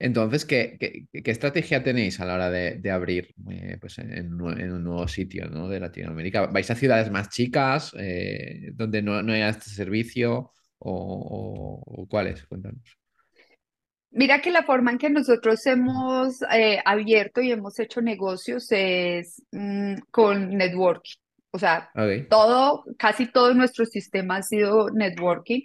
Entonces, 0.02 0.46
¿qué, 0.46 0.78
qué, 1.12 1.32
estrategia 1.32 1.84
tenéis 1.84 2.22
a 2.22 2.26
la 2.26 2.36
hora 2.36 2.50
de, 2.50 2.90
abrir 2.90 3.36
eh, 3.50 3.78
pues 3.82 3.98
en, 4.00 4.34
un 4.42 4.84
nuevo 4.84 5.06
sitio 5.10 5.50
¿no? 5.50 5.68
de 5.68 5.82
Latinoamérica? 5.82 6.48
¿Vais 6.48 6.72
a 6.72 6.76
ciudades 6.76 7.12
más 7.12 7.28
chicas 7.28 7.94
eh, 8.00 8.72
donde 8.74 9.02
no, 9.02 9.22
no 9.22 9.34
haya 9.34 9.50
este 9.50 9.70
servicio 9.70 10.54
o, 10.80 12.08
cuáles? 12.10 12.46
Cuéntanos. 12.46 12.98
Mira 14.12 14.40
que 14.42 14.52
la 14.52 14.64
forma 14.64 14.92
en 14.92 14.98
que 14.98 15.10
nosotros 15.10 15.66
hemos 15.68 16.42
eh, 16.54 16.80
abierto 16.86 17.42
y 17.42 17.52
hemos 17.52 17.78
hecho 17.78 18.02
negocios 18.02 18.68
es 18.72 19.44
mm, 19.52 19.96
con 20.12 20.56
networking. 20.58 21.20
O 21.52 21.60
sea, 21.60 21.92
todo, 22.30 22.86
casi 22.98 23.26
todo 23.26 23.54
nuestro 23.54 23.86
sistema 23.86 24.38
ha 24.38 24.44
sido 24.44 24.90
networking 24.92 25.62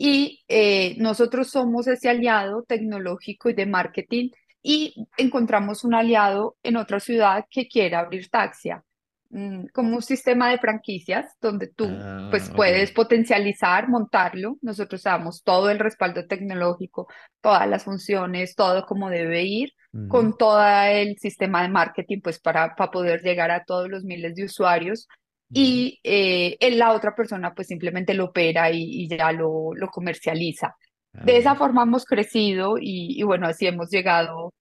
y 0.00 0.44
eh, 0.46 0.94
nosotros 0.98 1.50
somos 1.50 1.88
ese 1.88 2.08
aliado 2.08 2.62
tecnológico 2.62 3.50
y 3.50 3.54
de 3.54 3.66
marketing 3.66 4.30
y 4.62 5.08
encontramos 5.16 5.82
un 5.82 5.92
aliado 5.92 6.56
en 6.62 6.76
otra 6.76 7.00
ciudad 7.00 7.46
que 7.50 7.66
quiera 7.66 7.98
abrir 7.98 8.30
Taxia, 8.30 8.84
mm, 9.30 9.66
como 9.74 9.96
un 9.96 10.02
sistema 10.02 10.50
de 10.50 10.58
franquicias 10.58 11.36
donde 11.40 11.66
tú 11.66 11.88
pues 12.30 12.48
ah, 12.48 12.52
puedes 12.54 12.92
potencializar, 12.92 13.88
montarlo. 13.88 14.56
Nosotros 14.62 15.02
damos 15.02 15.42
todo 15.42 15.68
el 15.68 15.80
respaldo 15.80 16.26
tecnológico, 16.28 17.08
todas 17.40 17.68
las 17.68 17.82
funciones, 17.82 18.54
todo 18.54 18.86
como 18.86 19.10
debe 19.10 19.42
ir, 19.42 19.72
con 20.08 20.36
todo 20.36 20.64
el 20.86 21.16
sistema 21.18 21.62
de 21.62 21.70
marketing 21.70 22.20
pues 22.22 22.38
para, 22.38 22.76
para 22.76 22.92
poder 22.92 23.20
llegar 23.22 23.50
a 23.50 23.64
todos 23.64 23.88
los 23.88 24.04
miles 24.04 24.36
de 24.36 24.44
usuarios 24.44 25.08
y 25.50 26.00
eh, 26.02 26.56
la 26.72 26.92
otra 26.92 27.14
persona 27.14 27.54
pues 27.54 27.68
simplemente 27.68 28.14
lo 28.14 28.26
opera 28.26 28.70
y, 28.70 29.08
ya 29.08 29.32
lo, 29.32 29.74
lo 29.74 29.88
comercializa. 29.88 30.76
De 31.12 31.38
esa 31.38 31.54
forma 31.54 31.82
hemos 31.82 32.04
crecido 32.04 32.76
y, 32.80 33.22
bueno, 33.22 33.46
así 33.46 33.66
hemos 33.66 33.90
llegado. 33.90 34.52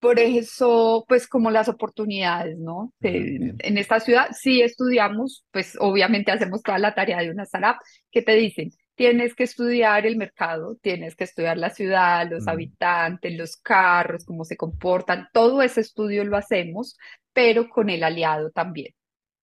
Por 0.00 0.18
eso, 0.20 1.04
pues 1.08 1.26
como 1.26 1.50
las 1.50 1.68
oportunidades, 1.68 2.56
¿no? 2.58 2.92
en 3.00 3.78
esta 3.78 3.98
ciudad 3.98 4.28
sí 4.32 4.60
estudiamos, 4.60 5.44
pues 5.50 5.76
obviamente 5.80 6.30
hacemos 6.30 6.62
toda 6.62 6.78
la 6.78 6.94
tarea 6.94 7.18
de 7.18 7.30
una 7.30 7.42
startup 7.44 7.80
que 8.10 8.22
te 8.22 8.34
dicen, 8.34 8.70
tienes 8.94 9.34
que 9.34 9.44
estudiar 9.44 10.06
el 10.06 10.16
mercado, 10.16 10.76
tienes 10.82 11.16
que 11.16 11.24
estudiar 11.24 11.56
la 11.58 11.70
ciudad, 11.70 12.28
los 12.30 12.46
habitantes, 12.46 13.36
los 13.36 13.56
carros, 13.56 14.24
cómo 14.24 14.44
se 14.44 14.56
comportan, 14.56 15.28
todo 15.32 15.62
ese 15.62 15.80
estudio 15.80 16.24
lo 16.24 16.36
hacemos, 16.36 16.96
pero 17.32 17.68
con 17.68 17.90
el 17.90 18.04
aliado 18.04 18.50
también. 18.50 18.94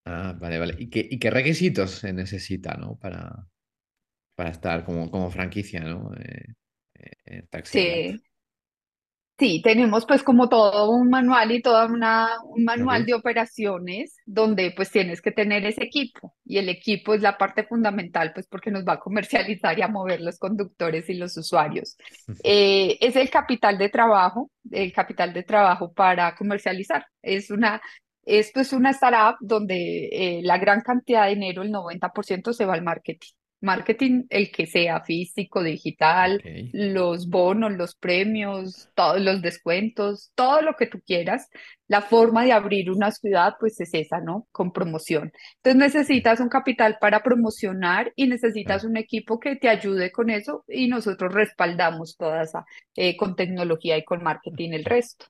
Ah, 0.06 0.34
vale, 0.38 0.58
vale. 0.58 0.74
¿Y 0.78 0.88
qué, 0.88 1.06
y 1.10 1.18
qué 1.18 1.30
requisitos 1.30 1.90
se 1.90 2.12
necesita, 2.12 2.74
¿no? 2.74 2.96
Para, 2.96 3.48
para 4.36 4.50
estar 4.50 4.84
como, 4.84 5.10
como 5.10 5.30
franquicia, 5.30 5.80
¿no? 5.80 6.12
Eh, 6.14 6.54
eh 7.24 7.48
sí. 7.64 8.22
Sí, 9.38 9.60
tenemos 9.62 10.06
pues 10.06 10.22
como 10.22 10.48
todo 10.48 10.90
un 10.90 11.10
manual 11.10 11.52
y 11.52 11.60
toda 11.60 11.84
una, 11.84 12.40
un 12.42 12.64
manual 12.64 13.04
de 13.04 13.12
operaciones 13.12 14.16
donde 14.24 14.72
pues 14.74 14.90
tienes 14.90 15.20
que 15.20 15.30
tener 15.30 15.66
ese 15.66 15.84
equipo 15.84 16.34
y 16.42 16.56
el 16.56 16.70
equipo 16.70 17.12
es 17.12 17.20
la 17.20 17.36
parte 17.36 17.64
fundamental 17.64 18.32
pues 18.32 18.46
porque 18.46 18.70
nos 18.70 18.86
va 18.86 18.94
a 18.94 18.98
comercializar 18.98 19.78
y 19.78 19.82
a 19.82 19.88
mover 19.88 20.22
los 20.22 20.38
conductores 20.38 21.10
y 21.10 21.14
los 21.14 21.36
usuarios. 21.36 21.98
Eh, 22.44 22.96
es 22.98 23.14
el 23.14 23.28
capital 23.28 23.76
de 23.76 23.90
trabajo, 23.90 24.50
el 24.70 24.90
capital 24.94 25.34
de 25.34 25.42
trabajo 25.42 25.92
para 25.92 26.34
comercializar. 26.34 27.04
Es 27.20 27.50
una, 27.50 27.82
esto 28.26 28.60
es 28.60 28.72
una 28.72 28.90
startup 28.90 29.36
donde 29.40 30.08
eh, 30.12 30.40
la 30.42 30.58
gran 30.58 30.80
cantidad 30.82 31.24
de 31.24 31.34
dinero, 31.34 31.62
el 31.62 31.72
90%, 31.72 32.52
se 32.52 32.66
va 32.66 32.74
al 32.74 32.82
marketing. 32.82 33.30
Marketing, 33.60 34.24
el 34.28 34.50
que 34.50 34.66
sea 34.66 35.02
físico, 35.02 35.62
digital, 35.62 36.42
los 36.72 37.28
bonos, 37.28 37.72
los 37.72 37.94
premios, 37.94 38.90
todos 38.94 39.20
los 39.20 39.40
descuentos, 39.40 40.30
todo 40.34 40.60
lo 40.60 40.74
que 40.74 40.86
tú 40.86 41.00
quieras. 41.00 41.48
La 41.88 42.02
forma 42.02 42.44
de 42.44 42.52
abrir 42.52 42.90
una 42.90 43.10
ciudad, 43.12 43.54
pues 43.58 43.80
es 43.80 43.94
esa, 43.94 44.20
¿no? 44.20 44.46
Con 44.52 44.72
promoción. 44.72 45.32
Entonces 45.62 45.94
necesitas 45.94 46.40
un 46.40 46.48
capital 46.48 46.98
para 47.00 47.22
promocionar 47.22 48.12
y 48.14 48.26
necesitas 48.26 48.84
un 48.84 48.96
equipo 48.98 49.40
que 49.40 49.56
te 49.56 49.68
ayude 49.68 50.12
con 50.12 50.28
eso 50.30 50.64
y 50.68 50.88
nosotros 50.88 51.32
respaldamos 51.32 52.16
toda 52.16 52.42
esa, 52.42 52.66
eh, 52.94 53.16
con 53.16 53.36
tecnología 53.36 53.96
y 53.96 54.04
con 54.04 54.22
marketing 54.22 54.72
el 54.72 54.84
resto. 54.84 55.26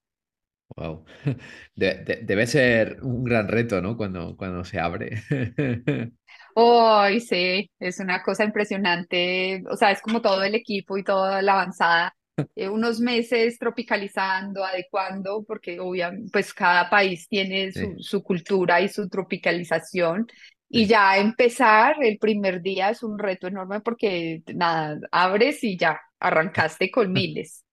Wow. 0.77 1.05
debe 1.75 2.47
ser 2.47 2.99
un 3.03 3.25
gran 3.25 3.49
reto, 3.49 3.81
¿no? 3.81 3.97
Cuando, 3.97 4.37
cuando 4.37 4.65
se 4.65 4.79
abre. 4.79 5.23
Ay, 6.55 7.21
sí, 7.21 7.71
es 7.79 8.01
una 8.01 8.23
cosa 8.23 8.45
impresionante. 8.45 9.63
O 9.71 9.77
sea, 9.77 9.91
es 9.91 10.01
como 10.01 10.21
todo 10.21 10.43
el 10.43 10.55
equipo 10.55 10.97
y 10.97 11.05
toda 11.05 11.43
la 11.43 11.53
avanzada. 11.53 12.15
Eh, 12.55 12.69
unos 12.69 13.01
meses 13.01 13.59
tropicalizando, 13.59 14.65
adecuando, 14.65 15.43
porque 15.47 15.81
obviamente, 15.81 16.31
pues 16.33 16.53
cada 16.53 16.91
país 16.91 17.27
tiene 17.29 17.73
su, 17.73 17.95
su 17.99 18.23
cultura 18.23 18.81
y 18.81 18.89
su 18.89 19.09
tropicalización. 19.09 20.27
Y 20.69 20.87
ya 20.87 21.17
empezar 21.19 21.97
el 22.03 22.19
primer 22.19 22.61
día 22.61 22.91
es 22.91 23.03
un 23.03 23.19
reto 23.19 23.47
enorme 23.47 23.81
porque 23.81 24.43
nada, 24.55 24.99
abres 25.13 25.63
y 25.63 25.79
ya 25.79 26.01
arrancaste 26.19 26.91
con 26.91 27.13
miles. 27.13 27.65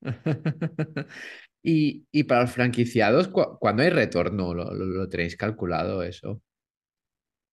Y, 1.65 2.23
para 2.26 2.41
los 2.41 2.52
franquiciados, 2.52 3.30
cuando 3.30 3.84
hay 3.84 3.89
retorno? 3.89 4.54
¿Lo, 4.54 5.08
tenéis 5.08 5.38
calculado 5.38 6.04
eso? 6.04 6.41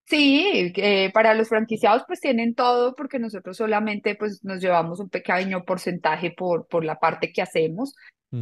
Sí, 0.07 0.73
para 1.15 1.35
los 1.35 1.49
franquiciados 1.49 2.03
pues 2.09 2.19
tienen 2.19 2.57
todo 2.57 2.97
porque 2.97 3.21
nosotros 3.21 3.57
solamente 3.57 4.17
pues 4.17 4.45
nos 4.45 4.61
llevamos 4.61 4.99
un 4.99 5.09
pequeño 5.09 5.65
porcentaje 5.65 6.33
por, 6.37 6.67
por 6.67 6.85
la 6.85 6.99
parte 6.99 7.33
que 7.33 7.43
hacemos. 7.43 7.95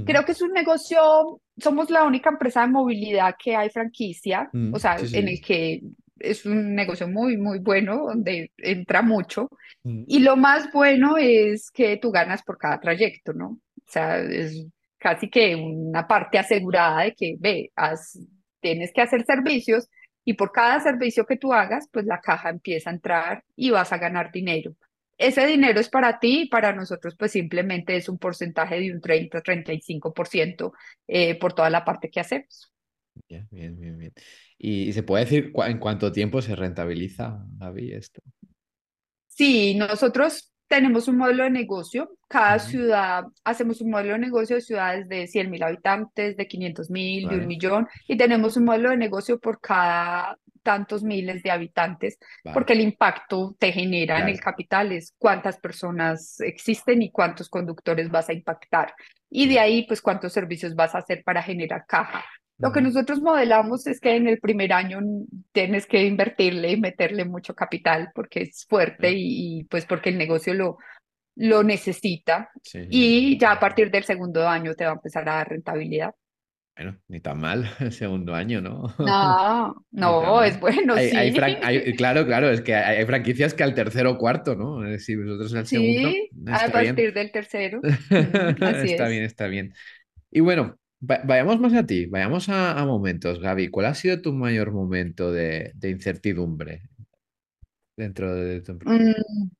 Creo 0.04 0.24
que 0.24 0.32
es 0.32 0.42
un 0.42 0.52
negocio, 0.52 1.40
somos 1.56 1.88
la 1.88 2.04
única 2.04 2.28
empresa 2.28 2.60
de 2.60 2.68
movilidad 2.68 3.36
que 3.42 3.56
hay 3.56 3.70
franquicia, 3.70 4.50
mm, 4.52 4.74
o 4.74 4.78
sea, 4.78 4.98
en 4.98 5.28
el 5.28 5.40
que 5.40 5.80
es 6.18 6.44
un 6.44 6.74
negocio 6.74 7.08
muy, 7.08 7.38
muy 7.38 7.58
bueno, 7.58 8.04
donde 8.06 8.52
entra 8.58 9.00
mucho. 9.00 9.48
Mm. 9.84 10.04
Y 10.06 10.18
lo 10.18 10.36
más 10.36 10.70
bueno 10.72 11.16
es 11.16 11.70
que 11.70 11.96
tú 11.96 12.10
ganas 12.10 12.42
por 12.42 12.58
cada 12.58 12.78
trayecto, 12.80 13.32
¿no? 13.32 13.46
O 13.46 13.90
sea, 13.90 14.18
es 14.18 14.66
casi 14.98 15.30
que 15.30 15.54
una 15.56 16.06
parte 16.06 16.38
asegurada 16.38 17.02
de 17.04 17.14
que, 17.14 17.36
ve, 17.38 17.72
tienes 18.60 18.92
que 18.92 19.00
hacer 19.00 19.24
servicios 19.24 19.88
y 20.24 20.34
por 20.34 20.52
cada 20.52 20.80
servicio 20.80 21.24
que 21.24 21.36
tú 21.36 21.52
hagas, 21.52 21.88
pues 21.90 22.04
la 22.04 22.20
caja 22.20 22.50
empieza 22.50 22.90
a 22.90 22.92
entrar 22.94 23.44
y 23.56 23.70
vas 23.70 23.92
a 23.92 23.98
ganar 23.98 24.30
dinero. 24.32 24.74
ese 25.16 25.46
dinero 25.46 25.80
es 25.80 25.88
para 25.88 26.18
ti 26.20 26.42
y 26.42 26.48
para 26.48 26.72
nosotros 26.72 27.16
pues 27.18 27.32
simplemente 27.32 27.96
es 27.96 28.08
un 28.08 28.18
porcentaje 28.18 28.78
de 28.78 28.92
un 28.92 29.00
30-35% 29.00 30.72
eh, 31.08 31.38
por 31.38 31.54
toda 31.54 31.70
la 31.70 31.84
parte 31.84 32.10
que 32.10 32.20
hacemos. 32.20 32.72
Bien, 33.28 33.48
bien, 33.50 33.76
bien, 33.80 33.98
bien. 33.98 34.12
¿Y, 34.58 34.92
se 34.92 35.02
puede 35.02 35.24
decir 35.24 35.52
en 35.66 35.78
cuánto 35.78 36.12
tiempo 36.12 36.40
se 36.40 36.54
rentabiliza, 36.54 37.44
Gaby, 37.56 37.94
esto? 37.94 38.20
Sí, 39.26 39.74
nosotros 39.74 40.52
tenemos 40.68 41.08
un 41.08 41.16
modelo 41.16 41.44
de 41.44 41.50
negocio. 41.50 42.10
Cada 42.28 42.58
ciudad, 42.58 43.24
hacemos 43.42 43.80
un 43.80 43.90
modelo 43.90 44.12
de 44.12 44.18
negocio 44.18 44.56
de 44.56 44.62
ciudades 44.62 45.08
de 45.08 45.26
100 45.26 45.50
mil 45.50 45.62
habitantes, 45.62 46.36
de 46.36 46.46
500 46.46 46.90
mil, 46.90 47.28
de 47.28 47.36
un 47.36 47.46
millón, 47.46 47.88
y 48.06 48.16
tenemos 48.16 48.56
un 48.56 48.66
modelo 48.66 48.90
de 48.90 48.98
negocio 48.98 49.38
por 49.40 49.60
cada 49.60 50.36
tantos 50.62 51.02
miles 51.02 51.42
de 51.42 51.50
habitantes, 51.50 52.18
porque 52.52 52.74
el 52.74 52.82
impacto 52.82 53.56
te 53.58 53.72
genera 53.72 54.20
en 54.20 54.28
el 54.28 54.38
capital 54.38 54.92
es 54.92 55.14
cuántas 55.16 55.58
personas 55.58 56.40
existen 56.40 57.00
y 57.00 57.10
cuántos 57.10 57.48
conductores 57.48 58.10
vas 58.10 58.28
a 58.28 58.34
impactar. 58.34 58.92
Y 59.30 59.48
de 59.48 59.60
ahí, 59.60 59.86
pues, 59.86 60.02
cuántos 60.02 60.34
servicios 60.34 60.74
vas 60.74 60.94
a 60.94 60.98
hacer 60.98 61.22
para 61.24 61.42
generar 61.42 61.86
caja. 61.86 62.22
Lo 62.58 62.72
que 62.72 62.80
nosotros 62.80 63.20
modelamos 63.20 63.86
es 63.86 64.00
que 64.00 64.16
en 64.16 64.26
el 64.26 64.40
primer 64.40 64.72
año 64.72 65.00
tienes 65.52 65.86
que 65.86 66.04
invertirle 66.04 66.72
y 66.72 66.80
meterle 66.80 67.24
mucho 67.24 67.54
capital 67.54 68.10
porque 68.14 68.42
es 68.42 68.66
fuerte 68.68 69.12
y, 69.14 69.64
pues 69.64 69.86
porque 69.86 70.10
el 70.10 70.18
negocio 70.18 70.54
lo, 70.54 70.78
lo 71.36 71.62
necesita. 71.62 72.50
y 72.90 73.38
ya 73.38 73.52
a 73.52 73.60
partir 73.60 73.90
del 73.90 74.04
segundo 74.04 74.46
año 74.48 74.74
te 74.74 74.84
va 74.84 74.90
a 74.90 74.94
empezar 74.94 75.28
a 75.28 75.36
dar 75.36 75.48
rentabilidad. 75.48 76.14
Bueno, 76.76 76.96
ni 77.08 77.20
tan 77.20 77.40
mal 77.40 77.64
el 77.80 77.92
segundo 77.92 78.34
año, 78.34 78.60
¿no? 78.60 78.94
No, 78.98 79.84
no, 79.90 80.42
es 80.42 80.58
bueno, 80.60 80.96
sí. 80.96 81.10
claro, 81.96 82.24
claro, 82.24 82.50
es 82.50 82.60
que 82.60 82.74
hay, 82.74 83.04
franquicias 83.04 83.54
que 83.54 83.64
al 83.64 83.74
tercero 83.74 84.12
o 84.12 84.18
cuarto, 84.18 84.54
¿no? 84.54 84.98
Si 84.98 85.16
vosotros 85.16 85.54
al 85.54 85.66
segundo. 85.66 86.10
Sí, 86.10 86.30
a 86.46 86.68
partir 86.70 87.12
del 87.12 87.32
tercero. 87.32 87.80
está 87.82 89.08
bien, 89.08 89.22
está 89.24 89.46
bien. 89.48 89.74
Y 90.30 90.40
bueno, 90.40 90.78
vayamos 91.00 91.60
más 91.60 91.74
a 91.74 91.86
ti, 91.86 92.06
vayamos 92.06 92.48
a, 92.48 92.84
momentos, 92.84 93.40
Gaby. 93.40 93.68
¿Cuál 93.68 93.86
ha 93.86 93.94
sido 93.94 94.20
tu 94.20 94.32
mayor 94.32 94.72
momento 94.72 95.30
de, 95.32 95.72
incertidumbre 95.82 96.82
dentro 97.96 98.34
de 98.34 98.60
tu 98.60 98.72
empresa? 98.72 98.94
Mm, 98.94 99.50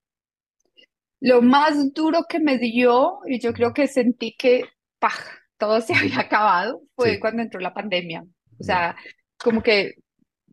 lo 1.20 1.42
más 1.42 1.92
duro 1.92 2.24
que 2.28 2.40
me 2.40 2.58
dio, 2.58 3.20
y 3.26 3.40
yo 3.40 3.52
creo 3.52 3.72
que 3.72 3.86
sentí 3.86 4.34
que 4.36 4.64
todo 5.56 5.80
se 5.80 5.94
había 5.94 6.20
acabado, 6.20 6.82
fue 6.94 7.18
cuando 7.20 7.42
entró 7.42 7.60
la 7.60 7.74
pandemia. 7.74 8.24
O 8.58 8.64
sea, 8.64 8.96
como 9.36 9.62
que 9.62 9.94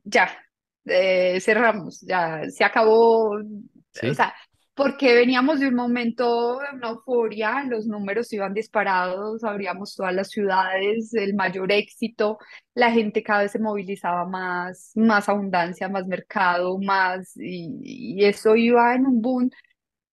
ya, 0.03 0.37
eh, 0.85 1.39
cerramos, 1.41 2.01
ya 2.01 2.43
se 2.49 2.63
acabó. 2.63 3.35
O 3.39 4.13
sea, 4.13 4.33
porque 4.75 5.15
veníamos 5.15 5.61
de 5.61 5.69
un 5.69 5.75
momento 5.75 6.59
de 6.59 6.75
una 6.75 6.89
euforia, 6.89 7.63
los 7.63 7.87
números 7.87 8.31
iban 8.33 8.53
disparados, 8.53 9.43
abríamos 9.45 9.95
todas 9.95 10.13
las 10.13 10.29
ciudades, 10.29 11.13
el 11.13 11.33
mayor 11.33 11.71
éxito, 11.71 12.37
la 12.73 12.91
gente 12.91 13.23
cada 13.23 13.43
vez 13.43 13.53
se 13.53 13.59
movilizaba 13.59 14.27
más, 14.27 14.91
más 14.95 15.29
abundancia, 15.29 15.87
más 15.87 16.05
mercado, 16.07 16.77
más, 16.77 17.31
y, 17.37 18.23
eso 18.25 18.55
iba 18.57 18.93
en 18.95 19.05
un 19.05 19.21
boom 19.21 19.49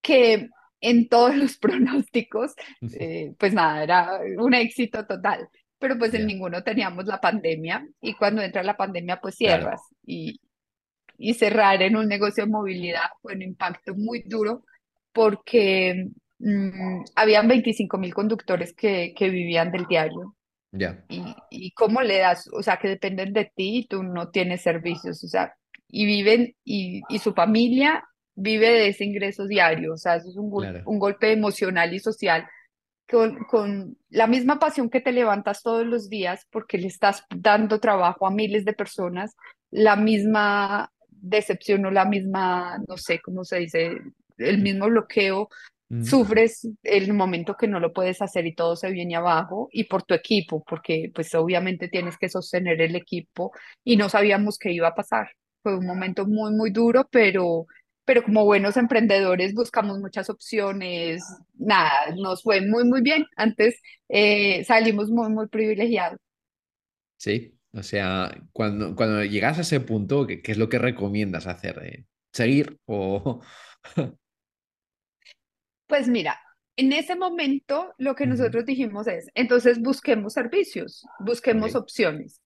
que 0.00 0.48
en 0.80 1.08
todos 1.08 1.34
los 1.36 1.58
pronósticos, 1.58 2.54
eh, 3.00 3.34
pues 3.38 3.52
nada, 3.52 3.82
era 3.82 4.20
un 4.38 4.54
éxito 4.54 5.04
total, 5.06 5.48
pero 5.80 5.98
pues 5.98 6.14
en 6.14 6.26
ninguno 6.26 6.62
teníamos 6.62 7.06
la 7.06 7.20
pandemia 7.20 7.84
y 8.00 8.14
cuando 8.14 8.42
entra 8.42 8.62
la 8.62 8.76
pandemia 8.76 9.20
pues 9.20 9.34
cierras 9.34 9.80
y, 10.06 10.40
y 11.22 11.34
cerrar 11.34 11.80
en 11.82 11.94
un 11.94 12.08
negocio 12.08 12.44
de 12.44 12.50
movilidad 12.50 13.10
fue 13.20 13.34
un 13.34 13.42
impacto 13.42 13.94
muy 13.94 14.24
duro 14.26 14.64
porque 15.12 16.08
mm, 16.40 17.04
habían 17.14 17.46
25 17.46 17.96
mil 17.96 18.12
conductores 18.12 18.74
que, 18.74 19.14
que, 19.16 19.30
vivían 19.30 19.70
del 19.70 19.86
diario. 19.86 20.34
Ya. 20.72 21.04
Y, 21.08 21.22
y 21.48 21.70
cómo 21.74 22.02
le 22.02 22.18
das, 22.18 22.48
o 22.52 22.60
sea, 22.60 22.78
que 22.78 22.88
dependen 22.88 23.32
de 23.32 23.44
ti 23.54 23.78
y 23.78 23.86
tú 23.86 24.02
no 24.02 24.30
tienes 24.30 24.62
servicios, 24.62 25.22
o 25.22 25.28
sea, 25.28 25.54
y 25.86 26.06
viven, 26.06 26.56
y, 26.64 27.02
y 27.08 27.18
su 27.20 27.34
familia 27.34 28.02
vive 28.34 28.70
de 28.70 28.88
ese 28.88 29.04
ingreso 29.04 29.46
diario, 29.46 29.92
o 29.92 29.98
sea, 29.98 30.16
eso 30.16 30.28
es 30.28 30.36
un, 30.36 30.50
un 30.84 30.98
golpe 30.98 31.30
emocional 31.30 31.94
y 31.94 32.00
social 32.00 32.48
con, 33.08 33.44
con, 33.44 33.96
la 34.08 34.26
misma 34.26 34.58
pasión 34.58 34.90
que 34.90 35.00
te 35.00 35.12
levantas 35.12 35.62
todos 35.62 35.86
los 35.86 36.08
días 36.08 36.48
porque 36.50 36.78
le 36.78 36.88
estás 36.88 37.24
dando 37.28 37.78
trabajo 37.78 38.26
a 38.26 38.30
miles 38.32 38.64
de 38.64 38.72
personas, 38.72 39.36
la 39.70 39.94
misma 39.96 40.91
decepción 41.22 41.86
o 41.86 41.90
la 41.90 42.04
misma, 42.04 42.78
no 42.88 42.96
sé 42.98 43.20
cómo 43.20 43.44
se 43.44 43.60
dice, 43.60 43.92
el 44.38 44.58
mismo 44.58 44.86
bloqueo, 44.86 45.48
sufres 46.02 46.66
el 46.82 47.12
momento 47.12 47.54
que 47.54 47.68
no 47.68 47.78
lo 47.78 47.92
puedes 47.92 48.22
hacer 48.22 48.46
y 48.46 48.54
todo 48.54 48.76
se 48.76 48.90
viene 48.90 49.14
abajo 49.14 49.68
y 49.72 49.84
por 49.84 50.04
tu 50.04 50.14
equipo, 50.14 50.64
porque 50.64 51.10
pues 51.14 51.34
obviamente 51.34 51.88
tienes 51.88 52.16
que 52.16 52.30
sostener 52.30 52.80
el 52.80 52.96
equipo 52.96 53.52
y 53.84 53.96
no 53.96 54.08
sabíamos 54.08 54.58
qué 54.58 54.72
iba 54.72 54.88
a 54.88 54.94
pasar. 54.94 55.28
Fue 55.62 55.76
un 55.76 55.86
momento 55.86 56.26
muy, 56.26 56.52
muy 56.54 56.70
duro, 56.70 57.06
pero, 57.10 57.66
pero 58.06 58.22
como 58.22 58.46
buenos 58.46 58.78
emprendedores 58.78 59.52
buscamos 59.52 59.98
muchas 59.98 60.30
opciones. 60.30 61.22
Nada, 61.54 62.14
nos 62.16 62.42
fue 62.42 62.62
muy, 62.62 62.84
muy 62.84 63.02
bien. 63.02 63.26
Antes 63.36 63.78
eh, 64.08 64.64
salimos 64.64 65.10
muy, 65.10 65.28
muy 65.28 65.48
privilegiados. 65.48 66.18
Sí, 67.18 67.54
o 67.74 67.82
sea, 67.82 68.34
cuando, 68.52 68.94
cuando 68.94 69.24
llegas 69.24 69.58
a 69.58 69.62
ese 69.62 69.80
punto, 69.80 70.26
¿qué, 70.26 70.42
es 70.44 70.58
lo 70.58 70.68
que 70.68 70.78
recomiendas 70.78 71.46
hacer? 71.46 71.78
Eh, 71.82 72.04
¿Seguir 72.32 72.78
o...? 72.86 73.40
pues 75.86 76.08
mira, 76.08 76.38
en 76.76 76.92
ese 76.92 77.16
momento 77.16 77.94
lo 77.98 78.14
que 78.14 78.26
nosotros 78.26 78.64
dijimos 78.64 79.06
es, 79.06 79.28
entonces 79.34 79.80
busquemos 79.80 80.34
servicios, 80.34 81.06
busquemos 81.18 81.74
opciones. 81.74 82.40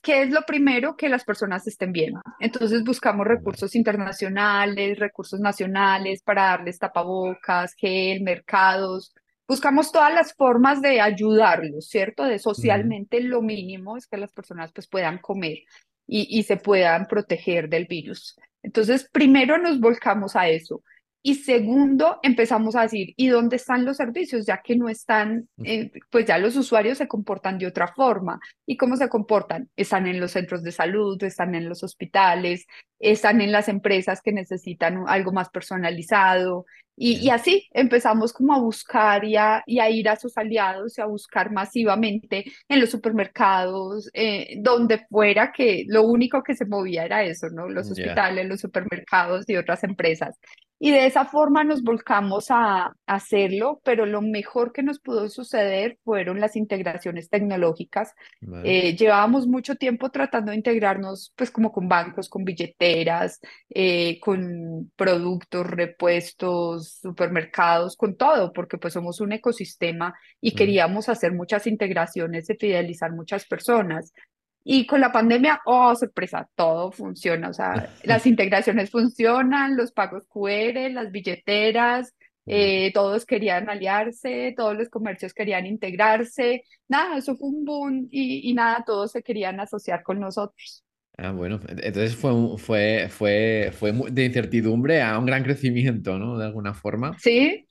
¿Qué 0.00 0.22
es 0.22 0.30
lo 0.30 0.42
primero? 0.42 0.96
Que 0.96 1.08
las 1.08 1.24
personas 1.24 1.66
estén 1.66 1.92
bien. 1.92 2.14
Entonces 2.38 2.84
buscamos 2.84 3.26
recursos 3.26 3.74
internacionales, 3.74 4.98
recursos 4.98 5.40
nacionales 5.40 6.22
para 6.22 6.44
darles 6.44 6.78
tapabocas, 6.78 7.74
gel, 7.74 8.22
mercados, 8.22 9.12
buscamos 9.48 9.92
todas 9.92 10.12
las 10.12 10.34
formas 10.34 10.80
de 10.80 11.00
ayudarlos, 11.00 11.88
¿cierto? 11.88 12.24
De 12.24 12.38
socialmente 12.38 13.20
lo 13.20 13.42
mínimo 13.42 13.96
es 13.96 14.06
que 14.06 14.16
las 14.16 14.32
personas 14.32 14.72
pues 14.72 14.88
puedan 14.88 15.18
comer 15.18 15.58
y, 16.06 16.38
y 16.38 16.42
se 16.44 16.56
puedan 16.56 17.06
proteger 17.06 17.68
del 17.68 17.86
virus. 17.86 18.36
Entonces, 18.62 19.08
primero 19.12 19.58
nos 19.58 19.78
volcamos 19.80 20.36
a 20.36 20.48
eso. 20.48 20.82
Y 21.26 21.36
segundo, 21.36 22.18
empezamos 22.22 22.76
a 22.76 22.82
decir, 22.82 23.14
¿y 23.16 23.28
dónde 23.28 23.56
están 23.56 23.86
los 23.86 23.96
servicios? 23.96 24.44
Ya 24.44 24.60
que 24.62 24.76
no 24.76 24.90
están, 24.90 25.48
eh, 25.64 25.90
pues 26.10 26.26
ya 26.26 26.36
los 26.36 26.54
usuarios 26.54 26.98
se 26.98 27.08
comportan 27.08 27.56
de 27.56 27.66
otra 27.66 27.88
forma. 27.88 28.38
¿Y 28.66 28.76
cómo 28.76 28.98
se 28.98 29.08
comportan? 29.08 29.70
Están 29.74 30.06
en 30.06 30.20
los 30.20 30.32
centros 30.32 30.62
de 30.62 30.70
salud, 30.70 31.22
están 31.24 31.54
en 31.54 31.66
los 31.66 31.82
hospitales, 31.82 32.66
están 32.98 33.40
en 33.40 33.52
las 33.52 33.70
empresas 33.70 34.20
que 34.20 34.32
necesitan 34.32 35.04
algo 35.06 35.32
más 35.32 35.48
personalizado. 35.48 36.66
Y, 36.96 37.28
así 37.30 37.68
empezamos 37.72 38.32
como 38.32 38.54
a 38.54 38.60
buscar 38.60 39.24
y 39.24 39.36
a, 39.36 39.64
ir 39.66 40.08
a 40.08 40.16
sus 40.16 40.36
aliados 40.38 40.96
y 40.96 41.00
a 41.00 41.06
buscar 41.06 41.50
masivamente 41.50 42.44
en 42.68 42.80
los 42.80 42.90
supermercados, 42.90 44.08
eh, 44.14 44.54
donde 44.58 45.04
fuera 45.08 45.50
que 45.52 45.84
lo 45.88 46.04
único 46.04 46.42
que 46.42 46.54
se 46.54 46.66
movía 46.66 47.04
era 47.04 47.24
eso, 47.24 47.48
¿no? 47.50 47.68
Los 47.68 47.90
hospitales, 47.90 48.46
los 48.46 48.60
supermercados 48.60 49.48
y 49.48 49.56
otras 49.56 49.82
empresas. 49.82 50.38
Y 50.78 50.90
de 50.90 51.06
esa 51.06 51.24
forma 51.24 51.64
nos 51.64 51.82
volcamos 51.82 52.46
a, 52.50 52.94
hacerlo, 53.06 53.80
pero 53.84 54.06
lo 54.06 54.22
mejor 54.22 54.72
que 54.72 54.82
nos 54.82 54.98
pudo 54.98 55.28
suceder 55.28 55.98
fueron 56.04 56.40
las 56.40 56.56
integraciones 56.56 57.28
tecnológicas. 57.28 58.14
Eh, 58.64 58.96
llevábamos 58.96 59.46
mucho 59.46 59.76
tiempo 59.76 60.10
tratando 60.10 60.50
de 60.50 60.56
integrarnos, 60.56 61.32
pues 61.36 61.50
como 61.50 61.70
con 61.70 61.88
bancos, 61.88 62.28
con 62.28 62.44
billeteras, 62.44 63.40
eh, 63.68 64.18
con 64.20 64.90
productos, 64.96 65.66
repuestos, 65.66 66.98
supermercados, 67.02 67.96
con 67.96 68.16
todo, 68.16 68.52
porque 68.52 68.78
pues 68.78 68.94
somos 68.94 69.20
un 69.20 69.32
ecosistema 69.32 70.14
y 70.40 70.54
queríamos 70.54 71.08
hacer 71.08 71.32
muchas 71.32 71.66
integraciones 71.66 72.46
de 72.46 72.56
fidelizar 72.56 73.12
muchas 73.12 73.46
personas. 73.46 74.12
Y 74.64 74.86
con 74.86 75.00
la 75.00 75.12
pandemia, 75.12 75.60
oh, 75.66 75.94
sorpresa, 75.94 76.48
todo 76.54 76.90
funciona. 76.90 77.50
O 77.50 77.52
sea, 77.52 77.90
las 78.04 78.26
integraciones 78.26 78.90
funcionan, 78.90 79.76
los 79.76 79.92
pagos 79.92 80.26
QR, 80.26 80.90
las 80.90 81.12
billeteras, 81.12 82.14
eh, 82.46 82.90
todos 82.92 83.24
querían 83.24 83.68
aliarse, 83.68 84.54
todos 84.56 84.76
los 84.76 84.88
comercios 84.88 85.34
querían 85.34 85.66
integrarse. 85.66 86.64
Nada, 86.88 87.18
eso 87.18 87.36
fue 87.36 87.48
un 87.48 87.64
boom 87.64 88.08
y, 88.10 88.50
y 88.50 88.54
nada, 88.54 88.82
todos 88.86 89.12
se 89.12 89.22
querían 89.22 89.60
asociar 89.60 90.02
con 90.02 90.20
nosotros. 90.20 90.84
Ah, 91.16 91.30
bueno, 91.30 91.60
entonces 91.68 92.16
fue, 92.16 92.32
fue, 92.58 93.08
fue, 93.08 93.70
fue 93.72 93.92
de 94.10 94.24
incertidumbre 94.24 95.00
a 95.00 95.16
un 95.18 95.26
gran 95.26 95.44
crecimiento, 95.44 96.18
¿no? 96.18 96.36
De 96.38 96.46
alguna 96.46 96.74
forma. 96.74 97.16
Sí, 97.18 97.68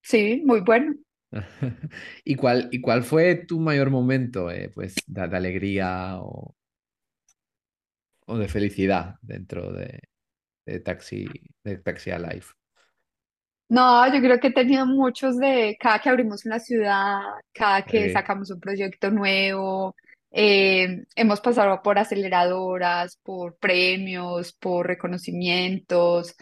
sí, 0.00 0.42
muy 0.44 0.60
bueno. 0.60 0.94
¿Y 2.24 2.34
cuál, 2.36 2.68
¿Y 2.72 2.80
cuál 2.80 3.02
fue 3.02 3.34
tu 3.46 3.60
mayor 3.60 3.90
momento 3.90 4.50
eh, 4.50 4.70
pues, 4.74 4.94
de, 5.06 5.20
alegría 5.20 6.18
o, 6.20 6.54
o, 8.26 8.38
de 8.38 8.48
felicidad 8.48 9.16
dentro 9.22 9.72
de, 9.72 10.00
de, 10.66 10.80
Taxi, 10.80 11.26
de 11.64 11.78
Taxi 11.78 12.10
Alive? 12.10 12.46
No, 13.68 14.06
yo 14.12 14.20
creo 14.20 14.40
que 14.40 14.48
he 14.48 14.52
tenido 14.52 14.86
muchos 14.86 15.36
de 15.36 15.76
cada 15.78 15.98
que 15.98 16.08
abrimos 16.08 16.46
una 16.46 16.58
ciudad, 16.58 17.20
cada 17.52 17.82
que 17.82 18.10
sacamos 18.10 18.50
un 18.50 18.60
proyecto 18.60 19.10
nuevo, 19.10 19.94
eh, 20.30 21.04
hemos 21.16 21.40
pasado 21.40 21.82
por 21.82 21.98
aceleradoras, 21.98 23.16
por 23.22 23.56
premios, 23.56 24.52
por 24.52 24.86
reconocimientos. 24.86 26.34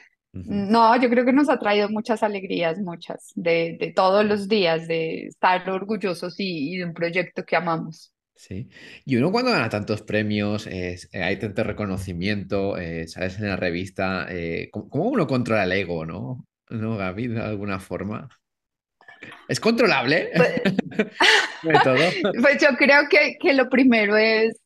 No, 0.44 1.00
yo 1.00 1.08
creo 1.08 1.24
que 1.24 1.32
nos 1.32 1.48
ha 1.48 1.58
traído 1.58 1.88
muchas 1.88 2.22
alegrías, 2.22 2.78
muchas, 2.78 3.32
de, 3.34 3.76
de 3.78 3.92
todos 3.92 4.24
los 4.24 4.48
días, 4.48 4.86
de 4.86 5.26
estar 5.26 5.68
orgullosos 5.70 6.38
y, 6.38 6.74
y 6.74 6.78
de 6.78 6.84
un 6.84 6.94
proyecto 6.94 7.44
que 7.44 7.56
amamos. 7.56 8.12
Sí. 8.36 8.68
Y 9.06 9.16
uno 9.16 9.32
cuando 9.32 9.50
gana 9.50 9.70
tantos 9.70 10.02
premios, 10.02 10.66
eh, 10.66 10.98
hay 11.14 11.38
tanto 11.38 11.64
reconocimiento, 11.64 12.76
eh, 12.76 13.08
sales 13.08 13.38
en 13.38 13.48
la 13.48 13.56
revista, 13.56 14.26
eh, 14.28 14.68
¿cómo, 14.70 15.08
uno 15.08 15.26
controla 15.26 15.64
el 15.64 15.72
ego, 15.72 16.04
no? 16.04 16.44
¿No, 16.68 16.96
Gaby, 16.96 17.28
de 17.28 17.40
alguna 17.40 17.80
forma? 17.80 18.28
¿Es 19.48 19.58
controlable? 19.58 20.30
Pues, 20.34 20.62
pues 22.42 22.60
yo 22.60 22.76
creo 22.76 23.08
que, 23.08 23.36
que 23.40 23.54
lo 23.54 23.70
primero 23.70 24.16
es 24.16 24.60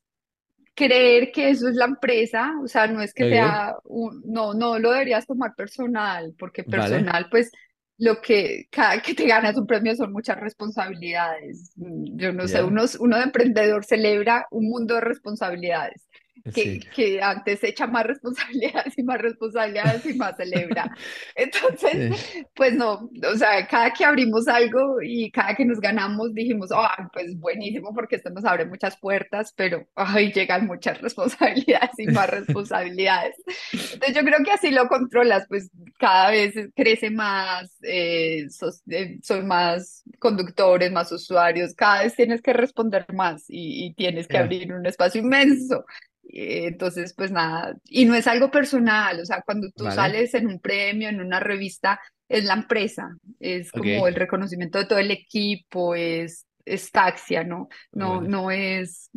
creer 0.88 1.32
que 1.32 1.50
eso 1.50 1.68
es 1.68 1.74
la 1.76 1.86
empresa, 1.86 2.52
o 2.62 2.68
sea, 2.68 2.86
no 2.86 3.02
es 3.02 3.12
que 3.14 3.28
sea 3.28 3.76
un, 3.84 4.22
no, 4.24 4.54
no 4.54 4.78
lo 4.78 4.92
deberías 4.92 5.26
tomar 5.26 5.54
personal, 5.54 6.34
porque 6.38 6.62
Vale. 6.62 6.70
personal, 6.70 7.26
pues 7.30 7.50
lo 7.98 8.20
que 8.22 8.66
cada 8.70 9.02
que 9.02 9.14
te 9.14 9.26
ganas 9.26 9.56
un 9.58 9.66
premio 9.66 9.94
son 9.94 10.12
muchas 10.12 10.40
responsabilidades. 10.40 11.72
Mm, 11.76 12.16
Yo 12.18 12.32
no 12.32 12.48
sé, 12.48 12.58
Ya. 12.58 12.64
uno, 12.64 12.82
uno 12.98 13.16
de 13.18 13.24
emprendedor 13.24 13.84
celebra 13.84 14.46
un 14.50 14.68
mundo 14.68 14.94
de 14.94 15.02
responsabilidades. 15.02 16.08
Sí. 16.54 16.80
Que, 16.80 16.88
que 16.90 17.22
antes 17.22 17.62
echa 17.64 17.86
más 17.86 18.06
responsabilidades 18.06 18.96
y 18.98 19.02
más 19.02 19.20
responsabilidades 19.20 20.06
y 20.06 20.14
más 20.14 20.36
celebra. 20.36 20.90
Entonces, 21.34 22.16
Sí. 22.18 22.42
pues 22.54 22.74
no, 22.74 23.10
o 23.30 23.36
sea, 23.36 23.66
cada 23.66 23.92
que 23.92 24.04
abrimos 24.04 24.48
algo 24.48 25.02
y 25.02 25.30
cada 25.30 25.54
que 25.54 25.64
nos 25.64 25.80
ganamos 25.80 26.32
dijimos, 26.34 26.70
ah, 26.74 27.08
pues 27.12 27.38
buenísimo 27.38 27.92
porque 27.94 28.16
esto 28.16 28.30
nos 28.30 28.44
abre 28.44 28.64
muchas 28.66 28.98
puertas, 28.98 29.52
pero 29.56 29.86
ay, 29.94 30.32
llegan 30.32 30.66
muchas 30.66 31.00
responsabilidades 31.00 31.90
y 31.98 32.06
más 32.06 32.30
responsabilidades. 32.30 33.36
Entonces 33.72 34.14
yo 34.14 34.22
creo 34.22 34.38
que 34.44 34.52
así 34.52 34.70
lo 34.70 34.88
controlas, 34.88 35.46
pues 35.48 35.70
cada 35.98 36.30
vez 36.30 36.54
crece 36.74 37.10
más, 37.10 37.76
eh, 37.82 38.46
sos- 38.50 38.82
eh, 38.90 39.18
son 39.22 39.46
más 39.46 40.02
conductores, 40.18 40.90
más 40.92 41.10
usuarios, 41.12 41.74
cada 41.74 42.02
vez 42.02 42.14
tienes 42.14 42.42
que 42.42 42.52
responder 42.52 43.06
más 43.12 43.44
y, 43.48 43.86
y 43.86 43.94
tienes 43.94 44.26
que 44.28 44.38
abrir 44.38 44.72
un 44.72 44.86
espacio 44.86 45.20
inmenso. 45.20 45.84
Eh, 46.28 46.66
Entonces, 46.68 47.14
pues 47.16 47.30
nada, 47.32 47.74
y 47.84 48.04
no 48.04 48.14
es 48.14 48.26
algo 48.26 48.50
personal, 48.50 49.20
o 49.20 49.24
sea, 49.24 49.42
cuando 49.42 49.70
tú 49.76 49.90
Vale. 49.90 49.90
sales 49.90 50.34
en 50.34 50.46
un 50.46 50.60
premio, 50.60 51.08
en 51.08 51.20
una 51.20 51.40
revista, 51.40 52.00
es 52.28 52.44
la 52.44 52.54
empresa, 52.54 53.16
es 53.40 53.72
como 53.72 54.06
Ok. 54.06 54.08
el 54.08 54.14
reconocimiento 54.14 54.78
de 54.78 54.86
todo 54.86 54.98
el 54.98 55.10
equipo, 55.10 55.94
es, 55.94 56.46
es 56.64 56.90
Taxia, 56.92 57.42
¿no? 57.44 57.68
No, 57.94 58.20
Bueno. 58.20 58.22
no 58.22 58.50
es, 58.50 59.10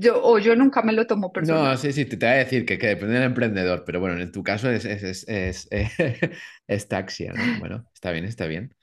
yo, 0.00 0.22
o 0.22 0.38
yo 0.38 0.54
nunca 0.56 0.82
me 0.82 0.92
lo 0.92 1.06
tomo 1.06 1.32
No, 1.38 1.76
personal. 1.76 1.76
sí, 1.76 1.92
sí, 1.92 2.06
te, 2.06 2.16
te 2.16 2.26
voy 2.26 2.34
a 2.34 2.38
decir 2.38 2.64
que, 2.64 2.78
que 2.78 2.86
depende 2.88 3.14
del 3.14 3.24
emprendedor, 3.24 3.84
pero 3.84 4.00
bueno, 4.00 4.18
en 4.18 4.32
tu 4.32 4.42
caso 4.42 4.70
es, 4.70 4.84
es, 4.86 5.02
es, 5.28 5.68
es, 5.70 5.96
es 6.66 6.88
taxia, 6.88 7.34
¿no? 7.34 7.54
Bueno, 7.54 7.86
está 7.94 8.10
bien, 8.10 8.24
está 8.24 8.46
bien. 8.46 8.74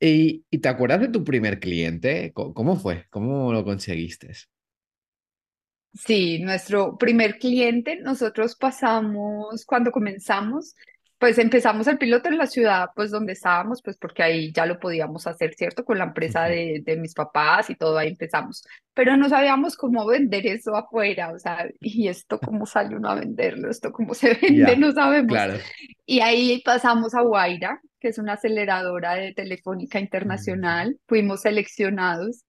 ¿Y, 0.00 0.44
y 0.50 0.58
te 0.60 0.68
acuerdas 0.68 1.00
de 1.00 1.08
tu 1.08 1.24
primer 1.24 1.60
cliente? 1.60 2.32
¿Cómo, 2.34 2.54
cómo 2.54 2.76
fue? 2.76 3.06
¿Cómo 3.10 3.52
lo 3.52 3.64
conseguiste? 3.64 4.32
Sí, 5.94 6.38
nuestro 6.40 6.96
primer 6.96 7.38
cliente, 7.38 7.96
nosotros 7.96 8.56
pasamos, 8.56 9.64
cuando 9.66 9.92
comenzamos, 9.92 10.74
pues 11.18 11.38
empezamos 11.38 11.86
el 11.86 11.98
piloto 11.98 12.28
en 12.30 12.38
la 12.38 12.46
ciudad, 12.46 12.88
pues 12.96 13.10
donde 13.10 13.34
estábamos, 13.34 13.82
pues 13.82 13.98
porque 13.98 14.22
ahí 14.22 14.52
ya 14.52 14.64
lo 14.66 14.80
podíamos 14.80 15.26
hacer, 15.26 15.54
¿cierto? 15.54 15.84
Con 15.84 15.98
la 15.98 16.04
empresa 16.04 16.44
de, 16.44 16.80
de 16.84 16.96
mis 16.96 17.14
papás 17.14 17.68
y 17.70 17.76
todo, 17.76 17.98
ahí 17.98 18.08
empezamos. 18.08 18.64
Pero 18.94 19.16
no 19.18 19.28
sabíamos 19.28 19.76
cómo 19.76 20.06
vender 20.06 20.46
eso 20.46 20.74
afuera, 20.74 21.30
o 21.32 21.38
sea, 21.38 21.68
y 21.78 22.08
esto 22.08 22.40
cómo 22.40 22.64
sale 22.66 22.96
uno 22.96 23.10
a 23.10 23.14
venderlo, 23.16 23.70
esto 23.70 23.92
cómo 23.92 24.14
se 24.14 24.34
vende, 24.42 24.76
no 24.76 24.92
sabemos. 24.92 25.28
claro. 25.28 25.62
Y 26.06 26.20
ahí 26.20 26.62
pasamos 26.64 27.14
a 27.14 27.22
Guaira, 27.22 27.80
que 28.00 28.08
es 28.08 28.18
una 28.18 28.34
aceleradora 28.34 29.14
de 29.14 29.34
Telefónica 29.34 29.98
Ujú. 30.20 30.38
Internacional, 30.38 30.98
fuimos 31.06 31.42
seleccionados. 31.42 32.44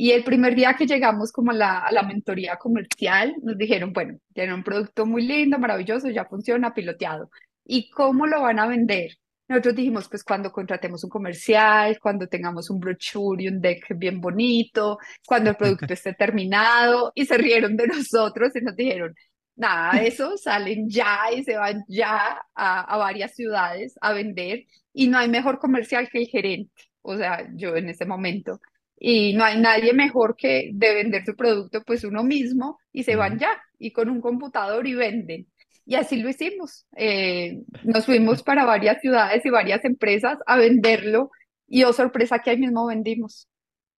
Y 0.00 0.12
el 0.12 0.22
primer 0.22 0.54
día 0.54 0.74
que 0.74 0.86
llegamos 0.86 1.32
como 1.32 1.50
a 1.50 1.54
la, 1.54 1.78
a 1.80 1.90
la 1.90 2.04
mentoría 2.04 2.56
comercial, 2.56 3.34
nos 3.42 3.58
dijeron, 3.58 3.92
bueno, 3.92 4.16
tienen 4.32 4.54
un 4.54 4.62
producto 4.62 5.04
muy 5.04 5.26
lindo, 5.26 5.58
maravilloso, 5.58 6.08
ya 6.08 6.24
funciona, 6.24 6.72
piloteado. 6.72 7.32
¿Y 7.64 7.90
cómo 7.90 8.24
lo 8.28 8.42
van 8.42 8.60
a 8.60 8.68
vender? 8.68 9.18
Nosotros 9.48 9.74
dijimos, 9.74 10.08
pues 10.08 10.22
cuando 10.22 10.52
contratemos 10.52 11.02
un 11.02 11.10
comercial, 11.10 11.98
cuando 12.00 12.28
tengamos 12.28 12.70
un 12.70 12.78
brochure 12.78 13.42
y 13.42 13.48
un 13.48 13.60
deck 13.60 13.86
bien 13.96 14.20
bonito, 14.20 14.98
cuando 15.26 15.50
el 15.50 15.56
producto 15.56 15.92
esté 15.92 16.14
terminado, 16.14 17.10
y 17.16 17.26
se 17.26 17.36
rieron 17.36 17.76
de 17.76 17.88
nosotros 17.88 18.54
y 18.54 18.60
nos 18.60 18.76
dijeron, 18.76 19.16
nada 19.56 19.98
de 19.98 20.06
eso, 20.14 20.36
salen 20.36 20.88
ya 20.88 21.22
y 21.36 21.42
se 21.42 21.56
van 21.56 21.82
ya 21.88 22.40
a, 22.54 22.80
a 22.82 22.96
varias 22.98 23.34
ciudades 23.34 23.96
a 24.00 24.12
vender, 24.12 24.64
y 24.92 25.08
no 25.08 25.18
hay 25.18 25.28
mejor 25.28 25.58
comercial 25.58 26.08
que 26.08 26.18
el 26.20 26.28
gerente, 26.28 26.84
o 27.02 27.16
sea, 27.16 27.48
yo 27.56 27.74
en 27.74 27.88
ese 27.88 28.04
momento. 28.04 28.60
Y 29.00 29.34
no 29.34 29.44
hay 29.44 29.60
nadie 29.60 29.92
mejor 29.92 30.36
que 30.36 30.70
de 30.74 30.94
vender 30.94 31.24
su 31.24 31.36
producto, 31.36 31.82
pues 31.84 32.04
uno 32.04 32.24
mismo, 32.24 32.78
y 32.92 33.04
se 33.04 33.16
van 33.16 33.38
ya, 33.38 33.48
y 33.78 33.92
con 33.92 34.10
un 34.10 34.20
computador 34.20 34.86
y 34.86 34.94
venden. 34.94 35.46
Y 35.86 35.94
así 35.94 36.16
lo 36.20 36.28
hicimos. 36.28 36.86
Eh, 36.96 37.60
nos 37.84 38.06
fuimos 38.06 38.42
para 38.42 38.64
varias 38.64 39.00
ciudades 39.00 39.44
y 39.46 39.50
varias 39.50 39.84
empresas 39.84 40.38
a 40.46 40.56
venderlo, 40.56 41.30
y 41.66 41.84
oh 41.84 41.92
sorpresa 41.92 42.40
que 42.40 42.50
ahí 42.50 42.58
mismo 42.58 42.86
vendimos. 42.86 43.48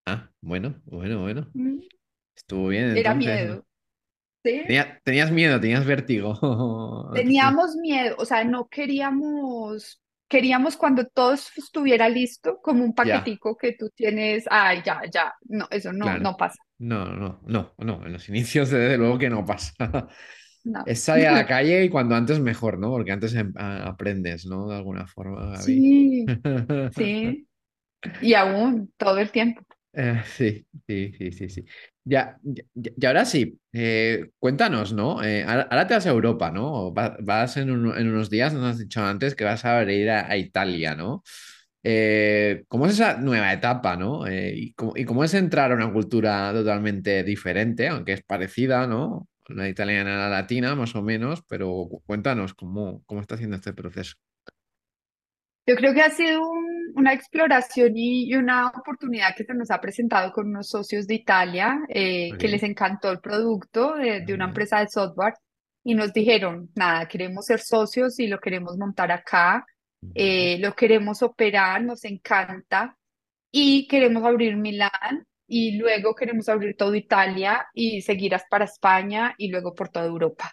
Ah, 0.07 0.31
bueno, 0.41 0.81
bueno, 0.85 1.21
bueno. 1.23 1.51
Mm, 1.55 1.79
Estuvo 2.37 2.69
bien 2.69 2.97
Era 2.97 3.13
entonces, 3.13 3.45
¿no? 3.45 3.55
miedo, 3.55 3.67
¿sí? 4.45 4.63
Tenía- 4.67 5.01
tenías 5.05 5.31
miedo, 5.33 5.61
tenías 5.61 5.87
vértigo. 5.87 6.39
Teníamos 7.13 7.77
miedo, 7.77 8.17
o 8.19 8.25
sea, 8.25 8.45
no 8.45 8.69
queríamos, 8.69 10.01
queríamos 10.31 10.79
cuando 10.79 11.07
todo 11.09 11.35
estuviera 11.35 12.09
listo, 12.11 12.61
como 12.63 12.85
un 12.85 12.95
Ya, 13.03 13.35
paquetico 13.35 13.57
que 13.59 13.75
tú 13.75 13.91
tienes, 13.91 14.47
ay, 14.51 14.83
ya, 14.87 15.03
ya, 15.13 15.35
no, 15.49 15.69
eso 15.73 15.93
no, 15.93 16.15
claro. 16.15 16.21
no 16.21 16.37
pasa, 16.39 16.63
No, 16.79 17.05
no, 17.15 17.41
no, 17.47 17.75
no. 17.79 18.07
En 18.07 18.13
los 18.13 18.29
inicios, 18.29 18.71
desde 18.71 18.97
luego 18.99 19.19
que 19.19 19.31
no 19.31 19.45
pasa. 19.45 19.73
no. 20.65 20.85
Es 20.85 21.03
salir 21.03 21.29
a 21.29 21.33
la 21.33 21.47
calle 21.49 21.85
y 21.85 21.91
cuando 21.91 22.15
antes 22.17 22.41
mejor, 22.41 22.79
¿no? 22.79 22.91
Porque 22.91 23.13
antes 23.13 23.35
em- 23.35 23.53
aprendes, 23.57 24.47
¿no? 24.47 24.69
De 24.69 24.77
alguna 24.77 25.07
forma, 25.07 25.47
Gaby. 25.59 25.87
Sí, 26.23 26.35
sí, 26.91 27.49
y 28.21 28.35
aún 28.35 28.93
todo 28.99 29.19
el 29.19 29.31
tiempo. 29.33 29.63
Eh, 29.93 30.23
sí, 30.25 30.67
sí, 30.87 31.13
sí, 31.19 31.33
sí, 31.33 31.49
sí. 31.49 31.65
Ya, 32.05 32.39
ya- 32.43 32.65
y 32.75 33.07
ahora 33.07 33.25
sí, 33.25 33.61
eh, 33.73 34.31
cuéntanos, 34.39 34.93
¿no? 34.93 35.23
Eh, 35.23 35.45
ahora, 35.45 35.87
te 35.87 35.95
vas 35.95 36.07
a 36.07 36.11
Europa, 36.11 36.51
¿no? 36.51 36.93
Va- 36.95 37.17
Vas 37.21 37.57
en, 37.59 37.71
un- 37.71 37.97
en 37.97 38.09
unos 38.09 38.31
días, 38.31 38.53
nos 38.55 38.65
has 38.65 38.79
dicho 38.79 39.03
antes 39.05 39.35
que 39.35 39.45
vas 39.45 39.65
a 39.65 39.83
ir 39.85 40.11
a, 40.11 40.37
Italia, 40.37 40.95
¿no? 40.97 41.23
Eh, 41.83 42.65
¿cómo 42.69 42.87
es 42.87 42.95
esa 42.95 43.19
nueva 43.19 43.53
etapa, 43.53 43.97
¿no? 43.97 44.31
Y, 44.33 44.73
cómo, 44.75 44.93
y 44.97 45.05
cómo 45.05 45.25
es 45.25 45.35
entrar 45.35 45.73
a 45.73 45.75
una 45.75 45.93
cultura 45.93 46.53
totalmente 46.53 47.23
diferente, 47.25 47.89
aunque 47.89 48.13
es 48.15 48.23
parecida, 48.25 48.87
¿no? 48.87 49.29
La 49.49 49.69
italiana 49.69 50.15
a 50.17 50.29
la 50.31 50.37
latina, 50.41 50.75
más 50.77 50.95
o 50.97 51.03
menos, 51.03 51.43
pero 51.49 51.69
cu- 51.91 52.03
cuéntanos 52.07 52.55
cómo, 52.55 53.03
cómo 53.07 53.21
está 53.21 53.35
haciendo 53.37 53.57
este 53.57 53.73
proceso. 53.75 54.15
Yo 55.67 55.77
creo 55.77 55.95
que 55.95 56.03
ha 56.03 56.11
sido 56.11 56.41
un- 56.51 56.70
una 56.95 57.13
exploración 57.13 57.93
y, 57.97 58.35
una 58.35 58.69
oportunidad 58.69 59.35
que 59.37 59.45
se 59.45 59.55
nos 59.55 59.71
ha 59.71 59.81
presentado 59.81 60.33
con 60.33 60.49
unos 60.49 60.69
socios 60.69 61.07
de 61.07 61.15
Italia 61.15 61.81
eh, 61.89 62.31
que 62.39 62.49
les 62.49 62.63
encantó 62.63 63.11
el 63.11 63.21
producto 63.21 63.95
de, 63.95 64.21
de 64.21 64.35
una 64.35 64.47
empresa 64.47 64.81
de 64.81 64.89
software 64.89 65.35
y 65.83 65.95
nos 65.95 66.13
dijeron, 66.13 66.71
nada, 66.75 67.09
queremos 67.09 67.47
ser 67.47 67.61
socios 67.61 68.19
y 68.19 68.27
lo 68.27 68.39
queremos 68.39 68.77
montar 68.77 69.11
acá, 69.13 69.65
eh, 70.15 70.59
lo 70.59 70.75
queremos 70.75 71.23
operar, 71.23 71.83
nos 71.83 72.05
encanta 72.05 72.97
y 73.51 73.87
queremos 73.89 74.25
abrir 74.25 74.57
Milán 74.57 75.27
y 75.47 75.77
luego 75.77 76.15
queremos 76.15 76.49
abrir 76.49 76.77
toda 76.77 76.97
Italia 76.97 77.67
y 77.75 78.03
seguir 78.03 78.35
hasta 78.35 78.49
para 78.49 78.65
España 78.67 79.35
y 79.37 79.49
luego 79.49 79.75
por 79.75 79.89
toda 79.89 80.07
Europa. 80.07 80.53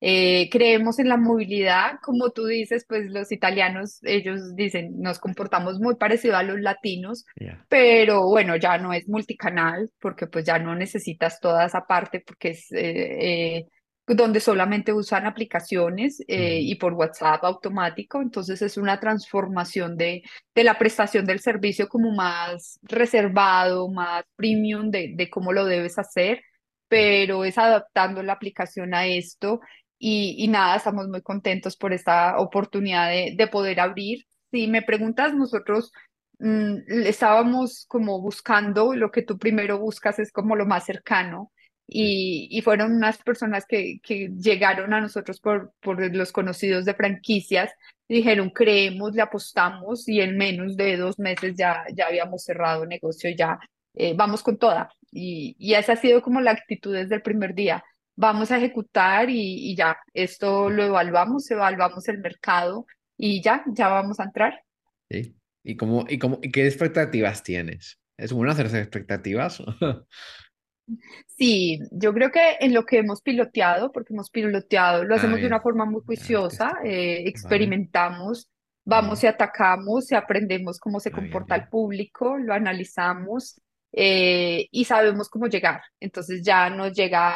Eh, 0.00 0.50
creemos 0.50 0.98
en 0.98 1.08
la 1.08 1.16
movilidad, 1.16 1.98
como 2.02 2.30
tú 2.30 2.44
dices, 2.44 2.84
pues 2.86 3.10
los 3.10 3.32
italianos, 3.32 3.98
ellos 4.02 4.54
dicen, 4.54 5.00
nos 5.00 5.18
comportamos 5.18 5.80
muy 5.80 5.96
parecido 5.96 6.36
a 6.36 6.42
los 6.42 6.60
latinos, 6.60 7.24
pero 7.68 8.26
bueno, 8.28 8.56
ya 8.56 8.76
no 8.76 8.92
es 8.92 9.08
multicanal, 9.08 9.90
porque 9.98 10.26
pues 10.26 10.44
ya 10.44 10.58
no 10.58 10.74
necesitas 10.74 11.40
toda 11.40 11.64
esa 11.64 11.86
parte, 11.86 12.20
porque 12.20 12.50
es 12.50 12.70
eh, 12.72 13.58
eh, 13.58 13.66
donde 14.06 14.38
solamente 14.40 14.92
usan 14.92 15.26
aplicaciones 15.26 16.22
eh, 16.28 16.60
y 16.60 16.76
por 16.76 16.92
WhatsApp 16.92 17.42
automático, 17.44 18.20
entonces 18.20 18.62
es 18.62 18.76
una 18.76 19.00
transformación 19.00 19.96
de, 19.96 20.22
de 20.54 20.64
la 20.64 20.78
prestación 20.78 21.24
del 21.24 21.40
servicio 21.40 21.88
como 21.88 22.12
más 22.14 22.78
reservado, 22.82 23.88
más 23.90 24.24
premium 24.36 24.90
de, 24.90 25.12
de 25.16 25.30
cómo 25.30 25.52
lo 25.52 25.64
debes 25.64 25.98
hacer, 25.98 26.42
pero 26.88 27.44
es 27.44 27.58
adaptando 27.58 28.22
la 28.22 28.34
aplicación 28.34 28.94
a 28.94 29.06
esto 29.06 29.60
y, 29.98 30.36
y 30.38 30.48
nada, 30.48 30.76
estamos 30.76 31.08
muy 31.08 31.22
contentos 31.22 31.76
por 31.76 31.92
esta 31.92 32.38
oportunidad 32.38 33.10
de, 33.10 33.34
de 33.36 33.46
poder 33.48 33.80
abrir. 33.80 34.26
si 34.50 34.68
me 34.68 34.82
preguntas, 34.82 35.34
nosotros 35.34 35.92
mm, 36.38 36.76
estábamos 37.06 37.86
como 37.88 38.20
buscando, 38.20 38.94
lo 38.94 39.10
que 39.10 39.22
tú 39.22 39.38
primero 39.38 39.78
buscas 39.78 40.18
es 40.18 40.32
como 40.32 40.56
lo 40.56 40.66
más 40.66 40.84
cercano. 40.84 41.52
Y, 41.88 42.48
y 42.50 42.62
fueron 42.62 42.92
unas 42.96 43.18
personas 43.22 43.64
que, 43.66 44.00
que 44.02 44.28
llegaron 44.36 44.92
a 44.92 45.00
nosotros 45.00 45.40
por, 45.40 45.72
por 45.80 46.00
los 46.14 46.32
conocidos 46.32 46.84
de 46.84 46.94
franquicias, 46.94 47.72
dijeron, 48.08 48.50
creemos, 48.50 49.14
le 49.14 49.22
apostamos 49.22 50.08
y 50.08 50.20
en 50.20 50.36
menos 50.36 50.76
de 50.76 50.96
dos 50.96 51.18
meses 51.18 51.54
ya, 51.56 51.84
ya 51.94 52.08
habíamos 52.08 52.42
cerrado 52.44 52.86
negocio, 52.86 53.30
ya 53.30 53.58
eh, 53.94 54.14
vamos 54.16 54.42
con 54.42 54.58
toda. 54.58 54.90
Y, 55.12 55.56
y 55.58 55.74
esa 55.74 55.92
ha 55.92 55.96
sido 55.96 56.22
como 56.22 56.40
la 56.40 56.50
actitud 56.52 56.92
desde 56.94 57.14
el 57.14 57.22
primer 57.22 57.54
día 57.54 57.84
vamos 58.16 58.50
a 58.50 58.56
ejecutar 58.56 59.30
y, 59.30 59.70
y, 59.70 59.76
ya, 59.76 59.98
esto 60.12 60.70
lo 60.70 60.84
evaluamos, 60.84 61.50
evaluamos 61.50 62.08
el 62.08 62.18
mercado 62.18 62.86
y 63.16 63.42
ya, 63.42 63.62
ya 63.68 63.88
vamos 63.88 64.18
a 64.18 64.24
entrar. 64.24 64.62
Sí. 65.08 65.36
¿Y, 65.62 65.76
cómo, 65.76 66.04
y, 66.08 66.18
cómo, 66.18 66.38
y 66.42 66.50
qué 66.50 66.66
expectativas 66.66 67.42
tienes? 67.42 67.98
¿Es 68.16 68.32
bueno 68.32 68.52
hacerse 68.52 68.80
expectativas? 68.80 69.62
Sí, 71.26 71.80
yo 71.90 72.14
creo 72.14 72.30
que 72.30 72.58
en 72.60 72.72
lo 72.72 72.86
que 72.86 72.98
hemos 72.98 73.20
piloteado, 73.20 73.90
porque 73.90 74.12
hemos 74.12 74.30
piloteado, 74.30 75.02
lo 75.04 75.14
ah, 75.14 75.18
hacemos 75.18 75.40
de 75.40 75.46
una 75.46 75.60
forma 75.60 75.84
muy 75.84 76.00
juiciosa, 76.00 76.78
eh, 76.84 77.24
experimentamos, 77.26 78.48
vamos 78.84 79.22
y 79.24 79.26
atacamos 79.26 80.10
y 80.12 80.14
aprendemos 80.14 80.78
cómo 80.78 81.00
se 81.00 81.10
comporta 81.10 81.56
el 81.56 81.68
público, 81.68 82.38
lo 82.38 82.54
analizamos 82.54 83.60
eh, 83.92 84.68
y 84.70 84.84
sabemos 84.84 85.28
cómo 85.28 85.48
llegar. 85.48 85.82
Entonces 85.98 86.42
ya 86.42 86.70
nos 86.70 86.92
llega 86.92 87.34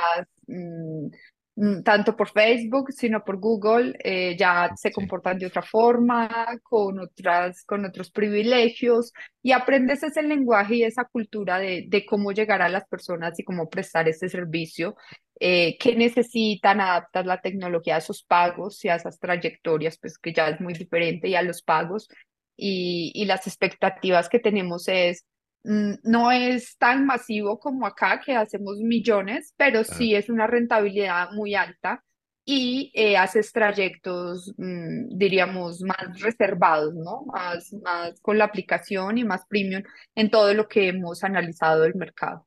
tanto 1.84 2.16
por 2.16 2.30
Facebook, 2.30 2.92
sino 2.92 3.22
por 3.22 3.38
Google, 3.38 3.94
eh, 4.02 4.36
ya 4.38 4.70
se 4.76 4.90
comportan 4.92 5.38
de 5.38 5.46
otra 5.46 5.62
forma, 5.62 6.46
con, 6.62 6.98
otras, 7.00 7.64
con 7.64 7.84
otros 7.84 8.10
privilegios, 8.10 9.12
y 9.42 9.52
aprendes 9.52 10.02
ese 10.02 10.22
lenguaje 10.22 10.76
y 10.76 10.84
esa 10.84 11.04
cultura 11.04 11.58
de, 11.58 11.84
de 11.88 12.06
cómo 12.06 12.32
llegar 12.32 12.62
a 12.62 12.68
las 12.68 12.86
personas 12.88 13.38
y 13.38 13.44
cómo 13.44 13.68
prestar 13.68 14.08
ese 14.08 14.28
servicio, 14.28 14.96
eh, 15.38 15.76
qué 15.78 15.96
necesitan, 15.96 16.80
adaptar 16.80 17.26
la 17.26 17.40
tecnología 17.40 17.96
a 17.96 17.98
esos 17.98 18.22
pagos 18.22 18.82
y 18.84 18.88
a 18.88 18.96
esas 18.96 19.18
trayectorias, 19.18 19.98
pues 19.98 20.18
que 20.18 20.32
ya 20.32 20.48
es 20.48 20.60
muy 20.60 20.74
diferente, 20.74 21.28
y 21.28 21.34
a 21.34 21.42
los 21.42 21.62
pagos. 21.62 22.08
Y, 22.56 23.12
y 23.14 23.24
las 23.24 23.46
expectativas 23.46 24.28
que 24.28 24.38
tenemos 24.38 24.86
es 24.88 25.24
Mm, 25.24 25.29
no 25.62 26.32
es 26.32 26.76
tan 26.78 27.06
masivo 27.06 27.58
como 27.58 27.86
acá, 27.86 28.20
que 28.24 28.34
hacemos 28.34 28.78
millones, 28.78 29.54
pero 29.56 29.84
sí 29.84 30.14
es 30.14 30.28
una 30.28 30.46
rentabilidad 30.46 31.30
muy 31.32 31.54
alta 31.54 32.02
y 32.44 32.90
eh, 32.94 33.16
haces 33.16 33.52
trayectos, 33.52 34.52
mm, 34.56 35.16
diríamos, 35.16 35.82
más 35.82 36.20
reservados, 36.20 36.94
¿no? 36.94 37.24
Más, 37.26 37.72
más 37.84 38.20
con 38.20 38.38
la 38.38 38.44
aplicación 38.44 39.18
y 39.18 39.24
más 39.24 39.46
premium 39.46 39.82
en 40.14 40.30
todo 40.30 40.52
lo 40.54 40.66
que 40.66 40.88
hemos 40.88 41.22
analizado 41.22 41.82
del 41.82 41.94
mercado. 41.94 42.46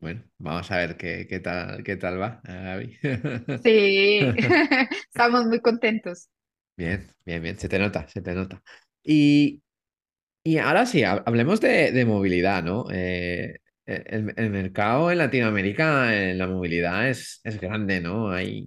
Bueno, 0.00 0.22
vamos 0.38 0.70
a 0.70 0.76
ver 0.78 0.96
qué, 0.96 1.26
qué 1.28 1.40
tal, 1.40 1.82
qué 1.82 1.96
tal 1.96 2.20
va, 2.20 2.40
Gaby. 2.44 2.98
Sí, 3.62 4.20
estamos 5.08 5.46
muy 5.46 5.60
contentos. 5.60 6.28
Bien, 6.76 7.06
bien, 7.24 7.42
bien, 7.42 7.58
se 7.58 7.68
te 7.68 7.78
nota, 7.78 8.06
se 8.08 8.22
te 8.22 8.34
nota. 8.34 8.62
Y 9.02 9.62
y 10.48 10.56
ahora 10.56 10.86
sí, 10.86 11.04
hablemos 11.04 11.60
de, 11.60 12.04
movilidad, 12.06 12.62
¿no? 12.62 12.86
Eh, 12.90 13.58
e, 13.84 14.04
el, 14.06 14.50
mercado 14.50 15.10
en 15.10 15.18
Latinoamérica, 15.18 16.16
en 16.30 16.38
la 16.38 16.46
movilidad 16.46 17.06
es, 17.10 17.42
es 17.44 17.60
grande, 17.60 18.00
¿no? 18.00 18.30
Hay, 18.30 18.66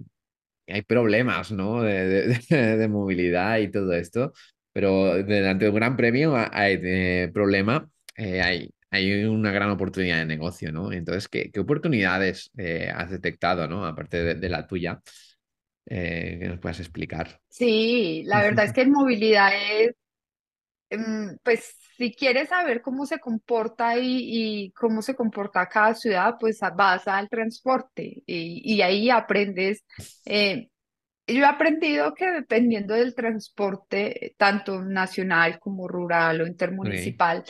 hay 0.68 0.82
problemas, 0.82 1.50
¿no? 1.50 1.82
De, 1.82 2.38
movilidad 2.88 3.58
y 3.58 3.68
todo 3.68 3.92
esto, 3.94 4.32
pero 4.72 5.24
delante 5.24 5.64
de 5.64 5.70
un 5.70 5.76
gran 5.76 5.96
premio 5.96 6.34
hay 6.36 7.26
problema, 7.32 7.88
eh, 8.16 8.40
hay, 8.40 8.70
hay 8.90 9.24
una 9.24 9.50
gran 9.50 9.70
oportunidad 9.70 10.18
de 10.18 10.26
negocio, 10.26 10.70
¿no? 10.70 10.92
Entonces, 10.92 11.26
¿qué, 11.26 11.50
qué 11.50 11.58
oportunidades 11.58 12.52
eh, 12.56 12.92
has 12.94 13.10
detectado, 13.10 13.66
¿no? 13.66 13.84
Aparte 13.84 14.36
de, 14.36 14.48
la 14.48 14.68
tuya, 14.68 15.00
que 15.84 16.46
nos 16.46 16.60
puedas 16.60 16.78
explicar. 16.78 17.40
Sí, 17.48 18.22
la 18.26 18.40
verdad 18.40 18.66
es 18.66 18.72
que 18.72 18.82
en 18.82 18.92
movilidad 18.92 19.50
es 19.80 19.96
pues 21.42 21.76
si 21.96 22.12
quieres 22.14 22.48
saber 22.48 22.82
cómo 22.82 23.06
se 23.06 23.18
comporta 23.18 23.96
y, 23.98 24.72
cómo 24.72 25.02
se 25.02 25.14
comporta 25.14 25.68
cada 25.68 25.94
ciudad, 25.94 26.36
pues 26.38 26.60
vas 26.76 27.06
al 27.06 27.28
transporte 27.28 28.22
y, 28.26 28.80
ahí 28.82 29.10
aprendes. 29.10 29.84
Eh, 30.24 30.68
yo 31.26 31.42
he 31.42 31.46
aprendido 31.46 32.14
que 32.14 32.30
dependiendo 32.30 32.94
del 32.94 33.14
transporte, 33.14 34.34
tanto 34.36 34.82
nacional 34.82 35.58
como 35.58 35.86
rural 35.86 36.40
o 36.40 36.46
intermunicipal, 36.46 37.44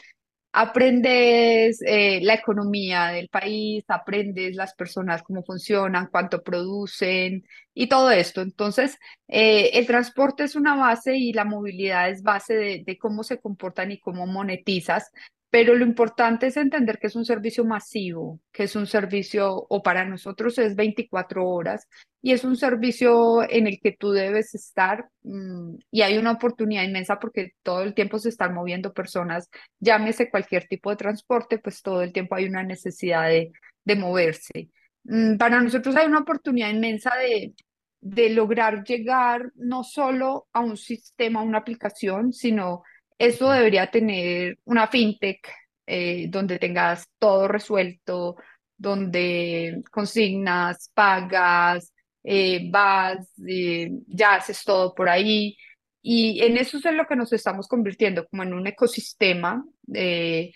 aprendes 0.53 1.81
eh, 1.87 2.21
la 2.23 2.35
economía 2.35 3.09
del 3.09 3.29
país, 3.29 3.85
aprendes 3.89 4.55
las 4.55 4.75
personas 4.75 5.23
cómo 5.23 5.43
funcionan, 5.43 6.09
cuánto 6.11 6.43
producen 6.43 7.45
y 7.75 7.87
todo 7.89 8.11
esto. 8.11 8.43
Entonces, 8.43 8.99
eh, 9.29 9.71
el 9.75 9.87
transporte 9.87 10.45
es 10.45 10.55
una 10.55 10.77
base 10.77 11.17
y 11.17 11.33
la 11.33 11.45
movilidad 11.45 12.11
es 12.11 12.23
base 12.23 12.55
de, 12.55 12.83
de 12.85 12.99
cómo 12.99 13.25
se 13.25 13.41
comportan 13.41 13.93
y 13.93 13.99
cómo 13.99 14.27
monetizas. 14.27 15.11
Pero 15.53 15.75
lo 15.75 15.85
importante 15.85 16.47
es 16.47 16.57
entender 16.57 16.99
que 16.99 17.09
es 17.09 17.15
un 17.15 17.27
servicio 17.27 17.63
masivo, 17.67 18.41
que 18.53 18.63
es 18.63 18.75
un 18.75 18.87
servicio, 18.87 19.55
o 19.69 19.83
para 19.83 20.07
nosotros 20.07 20.57
es 20.57 20.75
24 20.75 21.47
horas, 21.47 21.87
y 22.23 22.33
es 22.33 22.43
un 22.45 22.57
servicio 22.57 23.43
en 23.51 23.67
el 23.67 23.79
que 23.79 23.93
tú 23.93 24.13
debes 24.13 24.55
estar 24.55 25.11
mm, 25.25 25.75
y 25.91 26.01
hay 26.01 26.17
una 26.17 26.33
oportunidad 26.33 26.85
inmensa 26.85 27.19
porque 27.19 27.53
todo 27.63 27.83
el 27.83 27.93
tiempo 27.93 28.19
se 28.19 28.31
están 28.31 28.55
moviendo 28.55 28.95
personas, 28.95 29.51
llámese 29.79 30.31
cualquier 30.31 30.67
tipo 30.69 30.89
de 30.89 30.97
transporte, 30.97 31.59
pues 31.59 31.83
todo 31.83 32.01
el 32.01 32.15
tiempo 32.15 32.35
hay 32.35 32.47
una 32.47 32.63
necesidad 32.63 33.29
de, 33.29 33.53
de 33.85 33.97
moverse. 33.97 34.71
Mm, 35.05 35.37
para 35.37 35.61
nosotros 35.61 35.95
hay 35.97 36.07
una 36.07 36.21
oportunidad 36.21 36.71
inmensa 36.71 37.15
de, 37.19 37.53
de 38.01 38.31
lograr 38.31 38.85
llegar 38.85 39.53
no 39.57 39.85
solo 39.85 40.49
a 40.55 40.61
un 40.61 40.79
sistema, 40.79 41.41
a 41.41 41.45
una 41.45 41.59
aplicación, 41.59 42.33
sino 42.33 42.85
eso 43.23 43.51
debería 43.51 43.89
tener 43.89 44.59
una 44.64 44.89
fintech 44.89 45.49
eh, 45.87 46.27
donde 46.29 46.59
tengas 46.59 47.09
todo 47.20 47.47
resuelto, 47.47 48.37
donde 48.77 49.81
consignas, 49.93 50.91
pagas, 50.93 51.93
eh, 52.25 52.68
vas, 52.68 53.18
eh, 53.47 53.91
ya 54.09 54.35
haces 54.35 54.64
todo 54.64 54.93
por 54.93 55.09
ahí. 55.09 55.57
Y 56.03 56.43
en 56.43 56.57
eso 56.57 56.79
es 56.79 56.85
en 56.85 56.97
lo 56.97 57.07
que 57.07 57.14
nos 57.14 57.33
estamos 57.33 57.68
convirtiendo, 57.68 58.27
como 58.27 58.43
en 58.43 58.55
un 58.55 58.66
ecosistema 58.66 59.64
de 59.85 60.53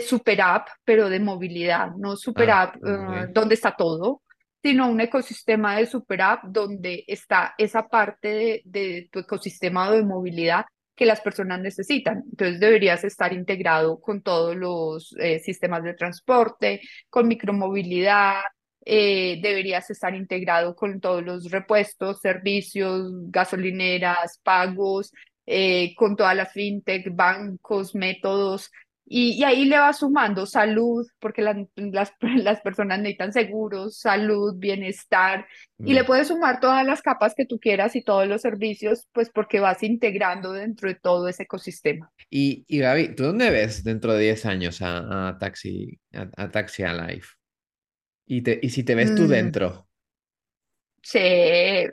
super 0.00 0.40
app, 0.40 0.68
pero 0.86 1.10
de 1.10 1.20
movilidad, 1.20 1.90
no 1.98 2.16
super 2.16 2.50
ah, 2.50 2.62
app 2.62 2.76
donde 3.30 3.56
está 3.56 3.76
todo, 3.76 4.22
sino 4.62 4.88
un 4.88 5.02
ecosistema 5.02 5.76
de 5.76 5.84
super 5.84 6.22
app 6.22 6.44
donde 6.44 7.04
está 7.06 7.54
esa 7.58 7.88
parte 7.88 8.28
de, 8.28 8.62
de 8.64 9.08
tu 9.12 9.18
ecosistema 9.18 9.90
de 9.90 10.02
movilidad 10.02 10.64
que 11.00 11.06
las 11.06 11.22
personas 11.22 11.62
necesitan. 11.62 12.24
Entonces 12.30 12.60
deberías 12.60 13.02
estar 13.04 13.32
integrado 13.32 13.98
con 14.02 14.20
todos 14.20 14.54
los 14.54 15.16
eh, 15.18 15.38
sistemas 15.38 15.82
de 15.82 15.94
transporte, 15.94 16.82
con 17.08 17.26
micromovilidad, 17.26 18.42
eh, 18.84 19.40
deberías 19.40 19.88
estar 19.88 20.14
integrado 20.14 20.76
con 20.76 21.00
todos 21.00 21.24
los 21.24 21.50
repuestos, 21.50 22.20
servicios, 22.20 23.10
gasolineras, 23.30 24.40
pagos, 24.42 25.10
eh, 25.46 25.94
con 25.96 26.16
todas 26.16 26.36
las 26.36 26.52
fintech, 26.52 27.08
bancos, 27.16 27.94
métodos 27.94 28.70
y, 29.12 29.42
ahí 29.42 29.64
le 29.64 29.76
va 29.76 29.92
sumando 29.92 30.46
salud, 30.46 31.04
porque 31.18 31.42
las, 31.42 31.56
las, 32.22 32.60
personas 32.60 33.00
necesitan 33.00 33.32
seguros, 33.32 33.98
salud, 33.98 34.54
bienestar, 34.56 35.48
y 35.84 35.94
le 35.94 36.04
mm. 36.04 36.06
puedes 36.06 36.28
sumar 36.28 36.60
todas 36.60 36.86
las 36.86 37.02
capas 37.02 37.34
que 37.34 37.44
tú 37.44 37.58
quieras 37.58 37.96
y 37.96 38.02
todos 38.02 38.28
los 38.28 38.40
servicios, 38.40 39.08
pues 39.12 39.28
porque 39.28 39.58
vas 39.58 39.82
integrando 39.82 40.52
dentro 40.52 40.88
de 40.88 40.94
todo 40.94 41.26
ese 41.26 41.42
ecosistema. 41.42 42.12
Y, 42.30 42.64
y 42.68 42.78
Gaby, 42.78 43.16
¿tú 43.16 43.24
dónde 43.24 43.50
ves 43.50 43.82
dentro 43.82 44.14
de 44.14 44.22
10 44.22 44.46
años 44.46 44.78
a, 44.80 45.36
Taxi, 45.40 45.98
a, 46.12 46.48
Taxi 46.48 46.84
Alive? 46.84 47.26
Y, 48.26 48.42
te, 48.42 48.60
y 48.62 48.70
si 48.70 48.84
te 48.84 48.94
ves 48.94 49.12
tú 49.16 49.22
mm. 49.22 49.28
dentro, 49.28 49.88
Sí, 51.02 51.18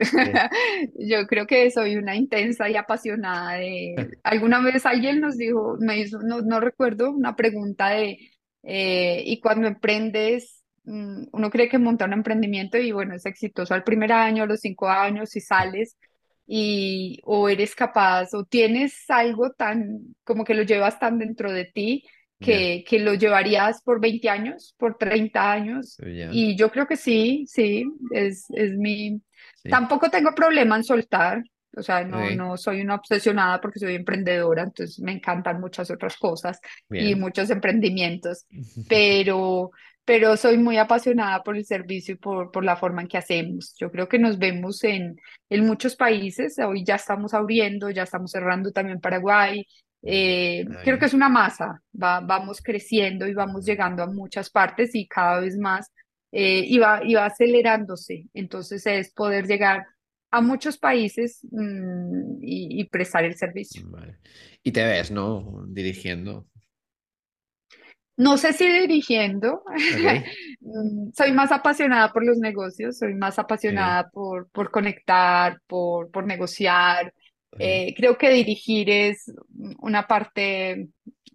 yo 0.98 1.26
creo 1.26 1.46
que 1.46 1.70
soy 1.70 1.96
una 1.96 2.14
intensa 2.16 2.68
y 2.68 2.76
apasionada 2.76 3.54
de... 3.54 3.94
Alguna 4.22 4.60
vez 4.60 4.84
alguien 4.86 5.20
nos 5.20 5.36
dijo, 5.36 5.76
me 5.80 5.98
hizo, 6.00 6.20
no, 6.22 6.42
no 6.42 6.60
recuerdo, 6.60 7.10
una 7.10 7.34
pregunta 7.34 7.90
de, 7.90 8.18
eh, 8.62 9.22
y 9.24 9.40
cuando 9.40 9.66
emprendes, 9.66 10.62
mm, 10.84 11.24
uno 11.32 11.50
cree 11.50 11.68
que 11.68 11.78
monta 11.78 12.04
un 12.04 12.12
emprendimiento 12.12 12.76
y 12.78 12.92
bueno, 12.92 13.14
es 13.14 13.24
exitoso 13.26 13.74
al 13.74 13.84
primer 13.84 14.12
año, 14.12 14.42
a 14.42 14.46
los 14.46 14.60
cinco 14.60 14.88
años, 14.88 15.34
y 15.36 15.40
sales 15.40 15.96
y 16.46 17.20
o 17.24 17.48
eres 17.48 17.74
capaz 17.74 18.32
o 18.34 18.44
tienes 18.44 19.04
algo 19.10 19.50
tan 19.52 20.14
como 20.24 20.44
que 20.44 20.54
lo 20.54 20.62
llevas 20.62 20.98
tan 20.98 21.18
dentro 21.18 21.52
de 21.52 21.66
ti 21.66 22.04
que, 22.38 22.84
que 22.86 22.98
lo 23.00 23.14
llevarías 23.14 23.82
por 23.82 24.00
20 24.00 24.28
años, 24.28 24.74
por 24.78 24.96
30 24.96 25.52
años. 25.52 25.96
Y 26.32 26.56
yo 26.56 26.70
creo 26.70 26.86
que 26.86 26.96
sí, 26.96 27.44
sí, 27.46 27.84
es, 28.12 28.46
es 28.50 28.76
mi... 28.76 29.20
Tampoco 29.68 30.08
tengo 30.08 30.34
problema 30.34 30.76
en 30.76 30.84
soltar. 30.84 31.42
O 31.76 31.82
sea, 31.82 32.02
no, 32.02 32.30
no 32.30 32.56
soy 32.56 32.80
una 32.80 32.96
obsesionada 32.96 33.60
porque 33.60 33.78
soy 33.78 33.94
emprendedora, 33.94 34.62
entonces 34.62 34.98
me 35.00 35.12
encantan 35.12 35.60
muchas 35.60 35.90
otras 35.90 36.16
cosas 36.16 36.60
y 36.90 37.14
muchos 37.14 37.50
emprendimientos, 37.50 38.46
pero, 38.88 39.70
pero 40.04 40.36
soy 40.36 40.58
muy 40.58 40.76
apasionada 40.78 41.42
por 41.42 41.56
el 41.56 41.64
servicio 41.64 42.14
y 42.14 42.16
por, 42.16 42.50
por 42.50 42.64
la 42.64 42.76
forma 42.76 43.02
en 43.02 43.08
que 43.08 43.18
hacemos. 43.18 43.74
Yo 43.78 43.92
creo 43.92 44.08
que 44.08 44.18
nos 44.18 44.38
vemos 44.38 44.82
en, 44.82 45.20
en 45.50 45.66
muchos 45.66 45.94
países, 45.94 46.58
hoy 46.58 46.84
ya 46.84 46.96
estamos 46.96 47.34
abriendo, 47.34 47.90
ya 47.90 48.04
estamos 48.04 48.32
cerrando 48.32 48.72
también 48.72 49.00
Paraguay. 49.00 49.64
Eh, 50.02 50.64
creo 50.84 50.98
que 50.98 51.06
es 51.06 51.14
una 51.14 51.28
masa, 51.28 51.82
va, 52.00 52.20
vamos 52.20 52.62
creciendo 52.62 53.26
y 53.26 53.34
vamos 53.34 53.64
llegando 53.64 54.02
a 54.02 54.06
muchas 54.06 54.48
partes 54.48 54.94
y 54.94 55.08
cada 55.08 55.40
vez 55.40 55.58
más 55.58 55.92
eh, 56.30 56.62
y, 56.66 56.78
va, 56.78 57.00
acelerándose. 57.24 58.26
Entonces 58.34 58.86
es 58.86 59.12
poder 59.12 59.46
llegar 59.46 59.86
a 60.30 60.40
muchos 60.40 60.78
países 60.78 61.40
mm, 61.50 62.38
y, 62.42 62.84
prestar 62.84 63.24
el 63.24 63.34
servicio. 63.34 63.82
Y 64.62 64.72
te 64.72 64.84
ves, 64.84 65.10
¿no? 65.10 65.64
Dirigiendo. 65.68 66.46
No 68.16 68.36
sé 68.36 68.52
si 68.52 68.68
dirigiendo. 68.68 69.62
Mm, 70.60 71.12
soy 71.16 71.32
más 71.32 71.50
apasionada 71.50 72.12
por 72.12 72.26
los 72.26 72.36
negocios, 72.36 72.98
soy 72.98 73.14
más 73.14 73.38
apasionada 73.38 74.10
por, 74.10 74.50
por 74.50 74.70
conectar, 74.70 75.62
por, 75.66 76.10
por 76.10 76.26
negociar. 76.26 77.14
Eh, 77.58 77.94
creo 77.96 78.18
que 78.18 78.30
dirigir 78.30 78.90
es 78.90 79.32
una 79.78 80.06
parte 80.06 80.88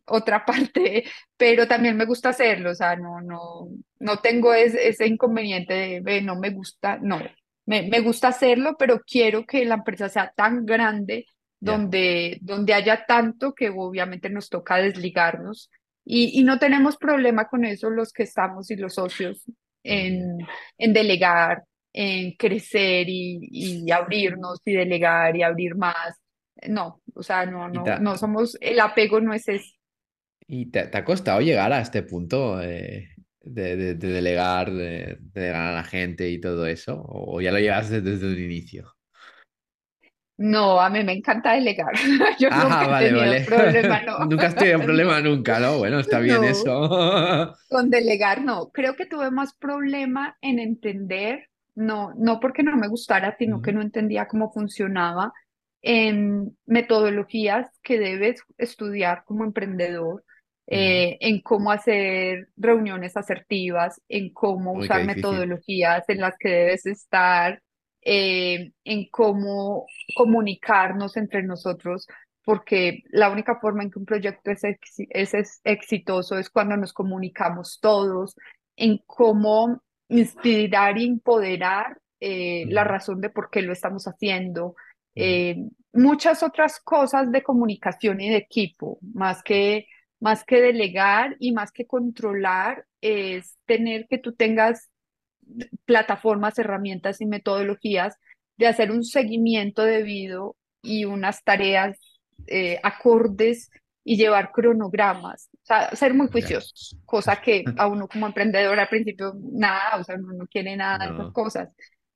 otra 0.05 0.45
parte, 0.45 1.05
pero 1.38 1.68
también 1.68 1.95
me 1.97 2.05
gusta 2.05 2.30
hacerlo, 2.30 2.72
o 2.72 2.76
sea, 2.76 2.95
no, 2.95 3.22
no, 3.22 3.70
no 3.99 4.20
tengo 4.20 4.53
ese, 4.53 5.07
inconveniente 5.07 6.01
de, 6.01 6.22
no 6.22 6.36
me 6.36 6.49
gusta, 6.49 6.97
no, 7.01 7.20
me, 7.66 7.84
me, 7.84 7.99
gusta 8.01 8.30
hacerlo, 8.30 8.76
pero 8.78 9.01
quiero 9.05 9.45
que 9.45 9.66
la 9.66 9.76
empresa 9.76 10.09
sea 10.09 10.32
tan 10.36 10.66
grande 10.66 11.26
donde, 11.59 12.38
donde 12.41 12.74
haya 12.74 13.05
tanto 13.05 13.53
que 13.53 13.70
obviamente 13.70 14.30
nos 14.30 14.49
toca 14.49 14.78
desligarnos 14.78 15.72
y, 16.03 16.38
y 16.38 16.43
no 16.43 16.59
tenemos 16.59 16.97
problema 16.97 17.47
con 17.47 17.64
eso 17.64 17.89
los 17.89 18.11
que 18.11 18.24
estamos 18.24 18.70
y 18.70 18.76
los 18.76 18.95
socios 18.95 19.45
en, 19.84 20.39
en 20.78 20.93
delegar, 20.93 21.64
en 21.93 22.33
crecer 22.33 23.07
y, 23.07 23.39
y 23.51 23.91
abrirnos 23.91 24.59
y 24.65 24.73
delegar 24.73 25.35
y 25.35 25.43
abrir 25.43 25.75
más. 25.75 26.19
No, 26.67 27.01
o 27.13 27.23
sea, 27.23 27.45
no, 27.45 27.69
no, 27.69 27.83
no 27.99 28.17
somos, 28.17 28.57
el 28.61 28.79
apego 28.79 29.21
no 29.21 29.33
es 29.33 29.47
ese. 29.47 29.73
¿Y 30.47 30.67
te, 30.67 30.89
ha 30.91 31.05
costado 31.05 31.41
llegar 31.41 31.71
a 31.71 31.79
este 31.79 32.03
punto 32.03 32.57
de, 32.57 33.09
delegar, 33.41 34.71
de, 34.71 35.17
delegar 35.19 35.67
a 35.67 35.73
la 35.73 35.83
gente 35.83 36.29
y 36.29 36.39
todo 36.39 36.65
eso? 36.65 37.03
¿O 37.07 37.41
ya 37.41 37.51
lo 37.51 37.59
llevas 37.59 37.89
desde, 37.89 38.25
el 38.25 38.39
inicio? 38.39 38.93
No, 40.37 40.81
a 40.81 40.89
mí 40.89 41.03
me 41.03 41.13
encanta 41.13 41.53
delegar. 41.53 41.93
Yo 42.39 42.49
nunca 42.49 43.01
he 43.01 43.09
tenido 43.09 43.45
problema, 43.45 44.01
no. 44.05 44.25
nunca 44.25 44.47
has 44.47 44.55
tenido 44.55 44.79
problema 44.83 45.21
nunca, 45.21 45.59
¿no? 45.59 45.77
Bueno, 45.77 45.99
está 45.99 46.19
bien 46.19 46.43
eso. 46.43 47.55
Con 47.69 47.89
delegar, 47.89 48.41
no. 48.41 48.69
Creo 48.71 48.95
que 48.95 49.05
tuve 49.05 49.31
más 49.31 49.53
problema 49.55 50.37
en 50.41 50.59
entender, 50.59 51.49
no, 51.76 52.13
no 52.15 52.39
porque 52.39 52.63
no 52.63 52.76
me 52.78 52.88
gustara, 52.88 53.36
sino 53.38 53.61
que 53.61 53.74
no 53.74 53.82
entendía 53.82 54.28
cómo 54.28 54.51
funcionaba 54.51 55.34
en 55.82 56.57
metodologías 56.65 57.69
que 57.84 57.99
debes 57.99 58.41
estudiar 58.57 59.24
como 59.26 59.43
emprendedor 59.43 60.24
eh, 60.67 61.17
en 61.19 61.41
cómo 61.41 61.71
hacer 61.71 62.47
reuniones 62.55 63.17
asertivas, 63.17 64.01
en 64.07 64.32
cómo 64.32 64.71
usar 64.74 65.05
metodologías 65.05 66.07
en 66.07 66.21
las 66.21 66.36
que 66.39 66.49
debes 66.49 66.86
estar, 66.86 67.61
eh, 68.01 68.71
en 68.86 69.09
cómo 69.09 69.86
comunicarnos 70.15 71.17
entre 71.17 71.43
nosotros, 71.43 72.07
porque 72.45 73.03
la 73.09 73.30
única 73.30 73.59
forma 73.59 73.84
en 73.84 73.91
que 73.91 73.99
un 73.99 74.05
proyecto 74.05 74.51
es, 74.51 74.61
es, 75.09 75.61
exitoso 75.65 76.38
es 76.38 76.49
cuando 76.49 76.78
nos 76.78 76.93
comunicamos 76.93 77.80
todos, 77.82 78.36
en 78.78 78.99
cómo 79.05 79.82
inspirar 80.10 80.97
y 80.97 81.06
empoderar 81.06 81.99
eh, 82.20 82.66
la 82.70 82.84
razón 82.84 83.22
de 83.22 83.30
por 83.30 83.49
qué 83.49 83.62
lo 83.62 83.74
estamos 83.74 84.06
haciendo. 84.06 84.76
muchas 85.93 86.41
otras 86.41 86.80
cosas 86.80 87.32
de 87.32 87.43
comunicación 87.43 88.20
y 88.20 88.30
de 88.30 88.38
equipo, 88.38 88.97
más 89.14 89.43
que 89.43 89.88
más 90.24 90.45
que 90.45 90.62
delegar 90.62 91.36
y 91.39 91.51
más 91.51 91.74
que 91.74 91.86
controlar, 91.86 92.86
es 93.01 93.58
tener 93.66 94.08
que 94.08 94.18
tú 94.18 94.32
tengas 94.34 94.89
plataformas, 95.84 96.58
herramientas 96.58 97.20
y 97.20 97.26
metodologías 97.26 98.18
de 98.56 98.68
hacer 98.68 98.91
un 98.91 99.04
seguimiento 99.04 99.84
debido 99.84 100.56
y 100.82 101.04
unas 101.04 101.43
tareas 101.43 101.99
eh, 102.47 102.80
acordes 102.84 103.70
y 104.04 104.18
llevar 104.18 104.51
cronogramas, 104.51 105.49
o 105.54 105.66
sea, 105.66 105.95
ser 105.95 106.14
muy 106.14 106.28
juiciosos, 106.28 106.97
cosa 107.06 107.39
que 107.41 107.64
a 107.78 107.88
uno 107.88 108.08
como 108.08 108.28
emprendedor 108.28 108.80
al 108.80 108.89
principio 108.89 109.34
nada, 109.39 109.97
o 109.99 110.04
sea, 110.04 110.16
uno 110.16 110.34
no 110.34 110.47
quiere 110.47 110.76
nada 110.76 111.06
de 111.06 111.14
esas 111.14 111.32
cosas. 111.32 111.70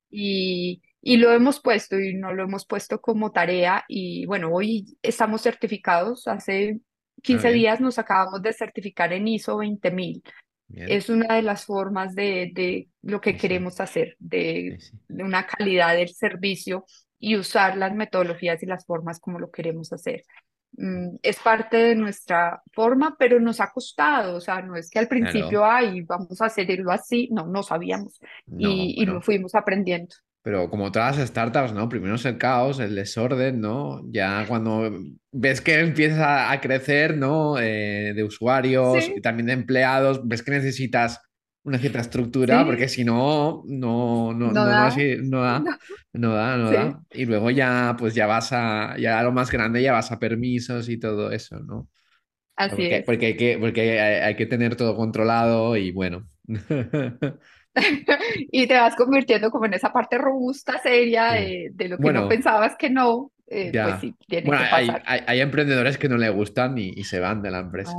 Y, 0.10 0.82
y 1.02 1.18
lo 1.18 1.32
hemos 1.32 1.62
puesto 1.62 2.00
y 2.00 2.14
no 2.14 2.34
lo 2.34 2.44
hemos 2.44 2.66
puesto 2.66 3.02
como 3.02 3.32
tarea 3.32 3.84
y 3.88 4.26
bueno, 4.26 4.52
hoy 4.52 4.98
estamos 5.02 5.42
certificados, 5.42 6.28
hace 6.28 6.80
15 7.22 7.52
días 7.52 7.82
nos 7.82 8.00
acabamos 8.00 8.42
de 8.42 8.54
certificar 8.54 9.14
en 9.14 9.28
ISO 9.28 9.58
20000. 9.58 10.24
Es 10.70 11.10
una 11.10 11.36
de 11.36 11.44
las 11.44 11.66
formas 11.66 12.14
de, 12.14 12.52
de 12.54 12.90
lo 13.02 13.22
que 13.22 13.38
queremos 13.38 13.80
hacer, 13.80 14.18
de, 14.20 14.78
de, 15.08 15.24
una 15.24 15.48
calidad 15.48 15.96
del 15.96 16.10
servicio 16.10 16.86
y 17.18 17.38
usar 17.38 17.78
las 17.78 17.96
metodologías 17.96 18.62
y 18.64 18.66
las 18.66 18.86
formas 18.86 19.20
como 19.20 19.40
lo 19.40 19.50
queremos 19.50 19.94
hacer. 19.94 20.24
Mm, 20.78 21.18
es 21.24 21.40
parte 21.40 21.78
de 21.78 21.96
nuestra 21.96 22.62
forma, 22.72 23.16
pero 23.18 23.40
nos 23.40 23.60
ha 23.60 23.72
costado, 23.72 24.36
o 24.38 24.42
sea, 24.42 24.62
no 24.62 24.76
es 24.76 24.92
que 24.92 25.00
al 25.00 25.08
principio, 25.08 25.66
ay, 25.66 26.02
vamos 26.02 26.40
a 26.40 26.46
hacerlo 26.46 26.92
así, 26.92 27.30
no, 27.32 27.48
no 27.48 27.64
sabíamos 27.64 28.20
y, 28.58 29.02
y 29.02 29.06
lo 29.06 29.20
fuimos 29.22 29.56
aprendiendo. 29.56 30.16
Pero 30.44 30.70
como 30.70 30.92
todas 30.92 31.18
las 31.18 31.28
startups, 31.28 31.74
¿no? 31.74 31.90
Primero 31.90 32.16
es 32.16 32.24
el 32.26 32.38
caos, 32.38 32.80
el 32.80 32.96
desorden, 32.96 33.60
¿no? 33.60 34.02
Ya 34.12 34.46
cuando 34.48 34.90
ves 35.32 35.60
que 35.60 35.80
empieza 35.80 36.52
a 36.52 36.62
crecer, 36.62 37.18
¿no? 37.18 37.60
Eh, 37.60 38.14
de 38.16 38.24
usuarios 38.24 39.10
y 39.14 39.20
también 39.20 39.48
de 39.48 39.54
empleados, 39.54 40.26
ves 40.26 40.44
que 40.44 40.52
necesitas 40.52 41.20
una 41.68 41.80
cierta 41.80 42.00
estructura, 42.00 42.66
porque 42.66 42.88
si 42.88 43.04
no, 43.04 43.62
no, 43.66 44.34
no, 44.34 44.54
no, 44.54 44.54
da. 44.54 44.90
no, 45.22 45.42
da, 45.42 45.60
no 46.14 46.34
da, 46.34 46.58
no 46.58 46.72
da. 46.72 47.02
Y 47.12 47.26
luego 47.26 47.52
ya, 47.52 47.94
pues 48.00 48.16
ya 48.16 48.26
vas 48.26 48.54
a, 48.54 48.96
ya 48.98 49.20
a 49.20 49.24
lo 49.24 49.34
más 49.34 49.52
grande 49.52 49.82
ya 49.82 49.92
vas 49.92 50.10
a 50.14 50.18
permisos 50.18 50.88
y 50.88 50.98
todo 50.98 51.30
eso, 51.30 51.60
¿no? 51.60 51.90
Así 52.56 52.70
porque, 52.70 52.96
es. 52.96 53.04
Porque 53.04 53.26
hay 53.26 53.36
que, 53.36 53.58
porque 53.60 54.00
hay 54.00 54.36
que 54.38 54.46
tener 54.46 54.78
todo 54.78 54.96
controlado 54.96 55.76
y 55.76 55.92
bueno. 55.92 56.30
y 58.50 58.66
te 58.66 58.74
vas 58.74 58.96
convirtiendo 58.96 59.52
como 59.52 59.66
en 59.66 59.74
esa 59.74 59.92
parte 59.92 60.18
robusta, 60.18 60.80
seria 60.82 61.34
de, 61.34 61.74
lo 61.90 61.98
que 61.98 62.14
no 62.14 62.30
pensabas 62.30 62.78
que 62.78 62.90
no. 62.90 63.34
Eh, 63.46 63.72
pues 63.74 64.00
sí, 64.00 64.16
tiene 64.26 64.46
que 64.46 64.52
pasar. 64.52 65.04
Hay, 65.06 65.20
hay, 65.28 65.42
emprendedores 65.42 65.98
que 65.98 66.08
no 66.08 66.16
le 66.16 66.30
gustan 66.30 66.78
y, 66.78 67.04
se 67.04 67.20
van 67.20 67.42
de 67.42 67.52
la 67.52 67.60
empresa. 67.60 67.94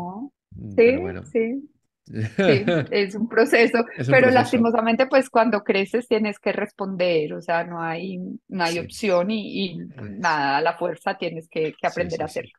Mm, 0.57 0.75
sí, 0.75 0.99
sí. 1.31 1.71
Sí, 2.09 2.65
es 2.91 3.15
un 3.15 3.29
proceso, 3.29 3.85
pero 4.09 4.31
lastimosamente 4.31 5.07
pues 5.07 5.31
cuando 5.31 5.63
creces 5.63 6.09
tienes 6.09 6.39
que 6.39 6.53
responder, 6.53 7.35
o 7.35 7.43
sea, 7.43 7.65
no 7.65 7.83
hay, 7.83 8.19
no 8.49 8.65
hay 8.65 8.79
opción 8.79 9.31
y, 9.31 9.79
nada, 10.19 10.59
a 10.59 10.61
la 10.61 10.77
fuerza 10.77 11.17
tienes 11.17 11.49
que, 11.49 11.75
aprender 11.83 12.23
a 12.23 12.27
hacerlo. 12.27 12.53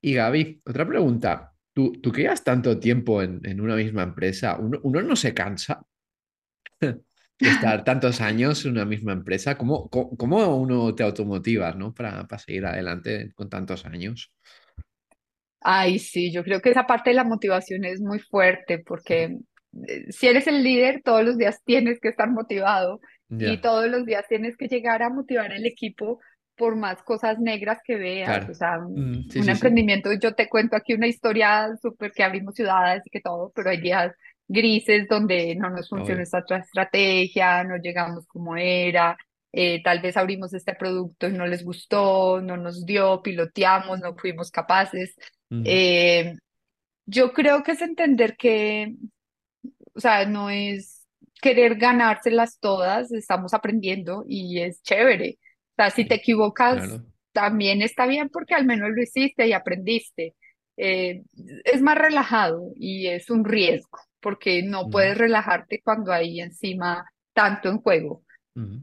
Y 0.00 0.14
Gaby, 0.14 0.62
otra 0.64 0.86
pregunta, 0.86 1.52
tú, 1.72 1.92
tú 1.92 2.12
que 2.12 2.22
llevas 2.22 2.44
tanto 2.44 2.78
tiempo 2.78 3.22
en, 3.22 3.40
en 3.44 3.60
una 3.60 3.76
misma 3.76 4.02
empresa, 4.02 4.56
¿uno, 4.58 4.78
¿uno, 4.82 5.02
no 5.02 5.16
se 5.16 5.34
cansa? 5.34 5.84
estar 7.38 7.84
tantos 7.84 8.20
años 8.20 8.64
en 8.64 8.72
una 8.72 8.84
misma 8.84 9.12
empresa. 9.12 9.56
¿Cómo, 9.56 9.88
cómo, 9.88 10.56
uno 10.56 10.94
te 10.94 11.02
automotiva 11.02 11.72
¿no? 11.72 11.92
para, 11.92 12.26
para 12.26 12.38
seguir 12.38 12.66
adelante 12.66 13.32
con 13.34 13.48
tantos 13.48 13.84
años? 13.86 14.32
Ay, 15.66 15.98
sí, 15.98 16.30
yo 16.30 16.44
creo 16.44 16.60
que 16.60 16.70
esa 16.70 16.86
parte 16.86 17.10
de 17.10 17.16
la 17.16 17.24
motivación 17.24 17.84
es 17.84 18.00
muy 18.00 18.18
fuerte 18.18 18.78
porque 18.78 19.38
eh, 19.88 20.12
si 20.12 20.28
eres 20.28 20.46
el 20.46 20.62
líder, 20.62 21.00
todos 21.02 21.24
los 21.24 21.38
días 21.38 21.62
tienes 21.64 21.98
que 22.00 22.08
estar 22.08 22.30
motivado 22.30 23.00
y 23.30 23.56
todos 23.56 23.88
los 23.88 24.04
días 24.04 24.26
tienes 24.28 24.56
que 24.56 24.68
llegar 24.68 25.02
a 25.02 25.08
motivar 25.08 25.50
al 25.50 25.64
equipo 25.66 26.20
por 26.54 26.76
más 26.76 27.02
cosas 27.02 27.38
negras 27.40 27.78
que 27.82 27.96
veas. 27.96 28.48
O 28.48 28.54
sea, 28.54 28.78
mm, 28.78 29.28
un 29.34 29.48
emprendimiento, 29.48 30.12
yo 30.12 30.34
te 30.34 30.48
cuento 30.48 30.76
aquí 30.76 30.92
una 30.92 31.08
historia 31.08 31.74
súper 31.80 32.12
que 32.12 32.22
abrimos 32.22 32.54
ciudades 32.54 33.02
y 33.06 33.10
que 33.10 33.20
todo, 33.20 33.50
pero 33.54 33.70
hay 33.70 33.80
días 33.80 34.12
grises 34.46 35.08
donde 35.08 35.56
no 35.56 35.70
nos 35.70 35.88
funciona 35.88 36.22
esta 36.22 36.44
estrategia, 36.58 37.64
no 37.64 37.78
llegamos 37.78 38.26
como 38.26 38.56
era, 38.56 39.16
eh, 39.56 39.82
tal 39.84 40.00
vez 40.00 40.16
abrimos 40.16 40.52
este 40.52 40.74
producto 40.74 41.28
y 41.28 41.32
no 41.32 41.46
les 41.46 41.64
gustó, 41.64 42.40
no 42.40 42.56
nos 42.56 42.84
dio, 42.84 43.22
piloteamos, 43.22 44.00
no 44.00 44.16
fuimos 44.16 44.50
capaces. 44.50 45.14
Eh, 45.64 46.34
yo 47.06 47.32
creo 47.32 47.62
que 47.62 47.72
es 47.72 47.82
entender 47.82 48.36
que, 48.36 48.96
o 49.94 50.00
sea, 50.00 50.26
no 50.26 50.50
es 50.50 51.06
querer 51.40 51.76
ganárselas 51.76 52.58
todas, 52.58 53.12
estamos 53.12 53.54
aprendiendo 53.54 54.24
y 54.26 54.58
es 54.58 54.82
chévere, 54.82 55.38
O 55.38 55.74
sea, 55.76 55.90
si 55.90 56.04
te 56.04 56.16
equivocas, 56.16 57.00
también 57.30 57.80
está 57.80 58.06
bien 58.06 58.30
porque 58.30 58.54
al 58.54 58.64
menos 58.64 58.90
lo 58.90 59.00
hiciste 59.00 59.46
y 59.46 59.52
aprendiste. 59.52 60.34
Eh, 60.76 61.22
es 61.64 61.80
más 61.80 61.96
relajado 61.96 62.72
y 62.74 63.06
es 63.06 63.30
un 63.30 63.44
riesgo 63.44 64.00
porque 64.18 64.64
no 64.64 64.90
puedes 64.90 65.16
relajarte 65.16 65.80
cuando 65.84 66.12
hay 66.12 66.40
encima 66.40 67.08
tanto 67.32 67.68
en 67.68 67.78
juego. 67.78 68.23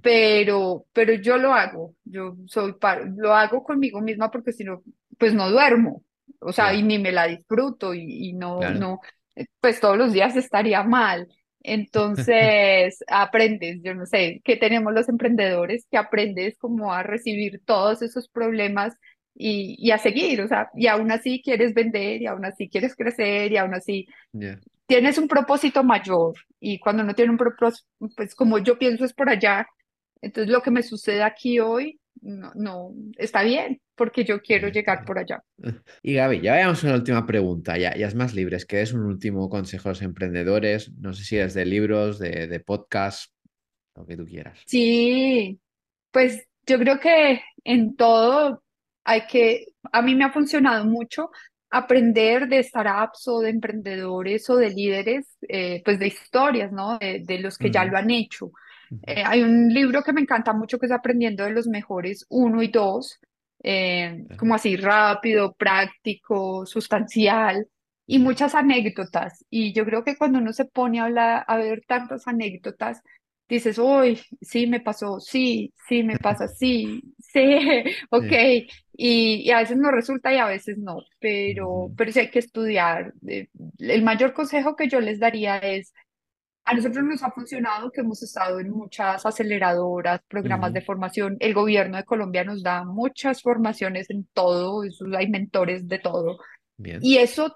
Pero, 0.02 0.86
pero 0.92 1.14
yo 1.14 1.38
lo 1.38 1.54
hago, 1.54 1.96
yo 2.04 2.36
soy 2.46 2.76
lo 3.16 3.34
hago 3.34 3.64
conmigo 3.64 4.02
misma 4.02 4.30
porque 4.30 4.52
si 4.52 4.66
no, 4.66 4.84
pues 5.18 5.34
no 5.34 5.50
duermo, 5.50 6.04
o 6.40 6.52
sea, 6.52 6.74
y 6.74 6.84
ni 6.84 7.00
me 7.00 7.14
la 7.14 7.28
disfruto 7.28 7.94
y, 7.94 8.34
no, 8.34 8.60
no, 8.72 9.00
pues 9.62 9.80
todos 9.80 9.98
los 9.98 10.12
días 10.12 10.36
estaría 10.36 10.84
mal. 10.84 11.28
Entonces, 11.64 12.98
aprendes, 13.08 13.82
yo 13.84 13.94
no 13.94 14.06
sé, 14.06 14.42
¿qué 14.44 14.58
tenemos 14.58 14.94
los 14.94 15.08
emprendedores? 15.08 15.86
Que 15.90 15.98
aprendes 15.98 16.58
como 16.58 16.92
a 16.92 17.04
recibir 17.04 17.62
todos 17.64 18.02
esos 18.02 18.28
problemas 18.28 18.96
y, 19.34 19.78
y, 19.80 19.92
a 19.92 19.98
seguir, 20.00 20.42
o 20.42 20.48
sea, 20.48 20.70
y 20.76 20.88
aún 20.88 21.12
así 21.12 21.42
quieres 21.42 21.74
vender 21.74 22.22
y 22.22 22.26
aún 22.26 22.44
así 22.44 22.68
quieres 22.68 22.96
crecer 22.96 23.52
y 23.54 23.58
aún 23.58 23.74
así 23.74 24.06
tienes 24.92 25.18
un 25.18 25.30
propósito 25.30 25.86
mayor 25.86 26.34
y 26.60 26.78
cuando 26.78 27.02
no 27.02 27.16
tiene 27.16 27.32
un 27.32 27.38
propósito, 27.38 27.88
pues 28.14 28.36
como 28.36 28.58
yo 28.58 28.78
pienso 28.78 29.06
es 29.06 29.14
por 29.14 29.30
allá, 29.30 29.66
entonces 30.22 30.52
lo 30.52 30.62
que 30.62 30.70
me 30.70 30.84
sucede 30.84 31.24
aquí 31.24 31.62
hoy 31.62 31.98
no, 32.20 32.52
no 32.56 32.92
está 33.16 33.42
bien 33.42 33.80
porque 33.96 34.26
yo 34.26 34.42
quiero 34.42 34.68
llegar 34.68 35.06
por 35.06 35.18
allá. 35.18 35.42
Y 36.04 36.16
Gaby, 36.16 36.42
ya 36.42 36.52
vayamos 36.52 36.84
a 36.84 36.90
la 36.90 36.96
última 36.96 37.26
pregunta, 37.26 37.78
ya, 37.78 37.96
ya 37.96 38.06
es 38.06 38.16
más 38.16 38.34
libres, 38.34 38.66
que 38.66 38.82
es 38.82 38.92
un 38.92 39.06
último 39.06 39.48
consejo 39.48 39.88
a 39.88 39.92
los 39.94 40.02
emprendedores, 40.02 40.92
no 41.00 41.14
sé 41.14 41.24
si 41.24 41.38
es 41.38 41.54
de 41.54 41.66
libros, 41.66 42.20
de, 42.20 42.48
de 42.48 42.60
podcast, 42.60 43.32
lo 43.96 44.06
que 44.06 44.18
tú 44.18 44.26
quieras. 44.26 44.60
Sí, 44.66 45.58
pues 46.12 46.50
yo 46.68 46.80
creo 46.80 47.00
que 47.00 47.42
en 47.64 47.96
todo 47.96 48.62
hay 49.06 49.26
que, 49.26 49.68
a 49.94 50.02
mí 50.02 50.16
me 50.16 50.26
ha 50.26 50.34
funcionado 50.34 50.84
mucho 50.84 51.30
aprender 51.72 52.48
de 52.48 52.62
startups 52.62 53.28
o 53.30 53.40
de 53.40 53.50
emprendedores 53.50 54.50
o 54.50 54.58
de 54.58 54.70
líderes, 54.70 55.38
eh, 55.48 55.82
pues 55.84 55.98
de 56.00 56.08
historias, 56.08 56.72
¿no? 56.72 57.00
De, 57.00 57.40
los 57.40 57.58
que 57.58 57.72
ya 57.72 57.86
lo 57.86 57.98
han 57.98 58.12
hecho. 58.12 58.52
Eh, 59.04 59.24
hay 59.26 59.42
un 59.42 59.74
libro 59.74 60.04
que 60.04 60.12
me 60.12 60.22
encanta 60.22 60.52
mucho 60.52 60.78
que 60.78 60.88
es 60.88 60.92
Aprendiendo 60.92 61.46
de 61.46 61.52
los 61.52 61.68
Mejores 61.68 62.26
uno 62.30 62.62
y 62.62 62.68
dos, 62.68 63.20
eh, 63.64 64.26
como 64.38 64.54
así 64.54 64.76
rápido, 64.76 65.54
práctico, 65.54 66.66
sustancial 66.66 67.66
y 68.06 68.20
muchas 68.20 68.54
anécdotas. 68.54 69.46
Y 69.50 69.72
yo 69.72 69.86
creo 69.86 70.04
que 70.04 70.18
cuando 70.18 70.40
uno 70.40 70.52
se 70.52 70.66
pone 70.66 71.00
a 71.00 71.06
hablar, 71.06 71.46
a 71.48 71.56
ver 71.56 71.84
tantas 71.88 72.28
anécdotas, 72.28 73.02
dices, 73.56 73.78
uy, 73.78 74.20
sí 74.42 74.68
me 74.68 74.80
pasó, 74.80 75.20
sí, 75.20 75.74
sí 75.88 76.04
me 76.04 76.18
pasa, 76.18 76.48
sí, 76.48 77.02
sí, 77.20 77.58
ok. 78.10 78.32
Y, 78.94 79.44
y, 79.48 79.52
a 79.52 79.60
veces 79.60 79.78
no 79.78 79.92
resulta 79.92 80.34
y 80.34 80.38
a 80.38 80.46
veces 80.46 80.78
no, 80.78 80.98
pero, 81.20 81.92
pero 81.98 82.12
sí 82.12 82.20
hay 82.20 82.30
que 82.30 82.40
estudiar. 82.40 83.14
Eh, 83.28 83.48
el 83.80 84.04
mayor 84.04 84.34
consejo 84.34 84.76
que 84.76 84.88
yo 84.88 85.00
les 85.00 85.20
daría 85.20 85.58
es, 85.58 85.94
a 86.66 86.74
nosotros 86.74 87.04
nos 87.04 87.24
ha 87.24 87.32
funcionado 87.32 87.92
que 87.92 88.02
hemos 88.02 88.22
estado 88.22 88.60
en 88.60 88.70
muchas 88.70 89.26
aceleradoras, 89.26 90.22
programas 90.28 90.74
de 90.74 90.82
formación. 90.82 91.38
El 91.40 91.54
gobierno 91.54 91.98
de 91.98 92.04
Colombia 92.04 92.44
nos 92.44 92.62
da 92.62 92.84
muchas 92.84 93.42
formaciones 93.42 94.10
en 94.10 94.28
todo, 94.34 94.84
hay 95.18 95.30
mentores 95.30 95.88
de 95.88 96.00
todo. 96.00 96.38
Y 96.78 97.18
eso 97.18 97.56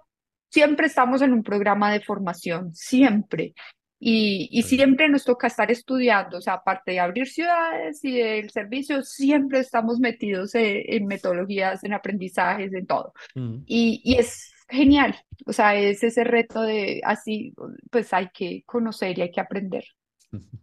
siempre 0.49 0.87
estamos 0.87 1.21
en 1.21 1.33
un 1.33 1.43
programa 1.43 1.91
de 1.91 2.01
formación, 2.01 2.73
siempre. 2.73 3.53
Y, 3.97 4.49
y, 4.51 4.63
siempre 4.63 5.07
nos 5.07 5.23
toca 5.23 5.47
estar 5.47 5.71
estudiando, 5.71 6.37
o 6.37 6.41
sea, 6.41 6.55
aparte 6.55 6.91
de 6.91 6.99
abrir 6.99 7.27
ciudades 7.27 8.03
y 8.03 8.17
del 8.17 8.49
servicio, 8.49 9.01
siempre 9.03 9.59
estamos 9.59 9.99
metidos 9.99 10.53
en, 10.53 11.07
metodologías, 11.07 11.83
en 11.83 11.93
aprendizajes, 11.93 12.73
en 12.73 12.85
todo. 12.85 13.13
Mm. 13.35 13.59
Y, 13.65 14.01
y, 14.03 14.15
es 14.15 14.51
genial, 14.67 15.15
o 15.45 15.53
sea, 15.53 15.75
es 15.75 16.03
ese 16.03 16.25
reto 16.25 16.61
de 16.61 17.01
así, 17.05 17.53
pues 17.89 18.11
hay 18.13 18.29
que 18.33 18.63
conocer 18.65 19.17
y 19.17 19.21
hay 19.21 19.31
que 19.31 19.41
aprender. 19.41 19.85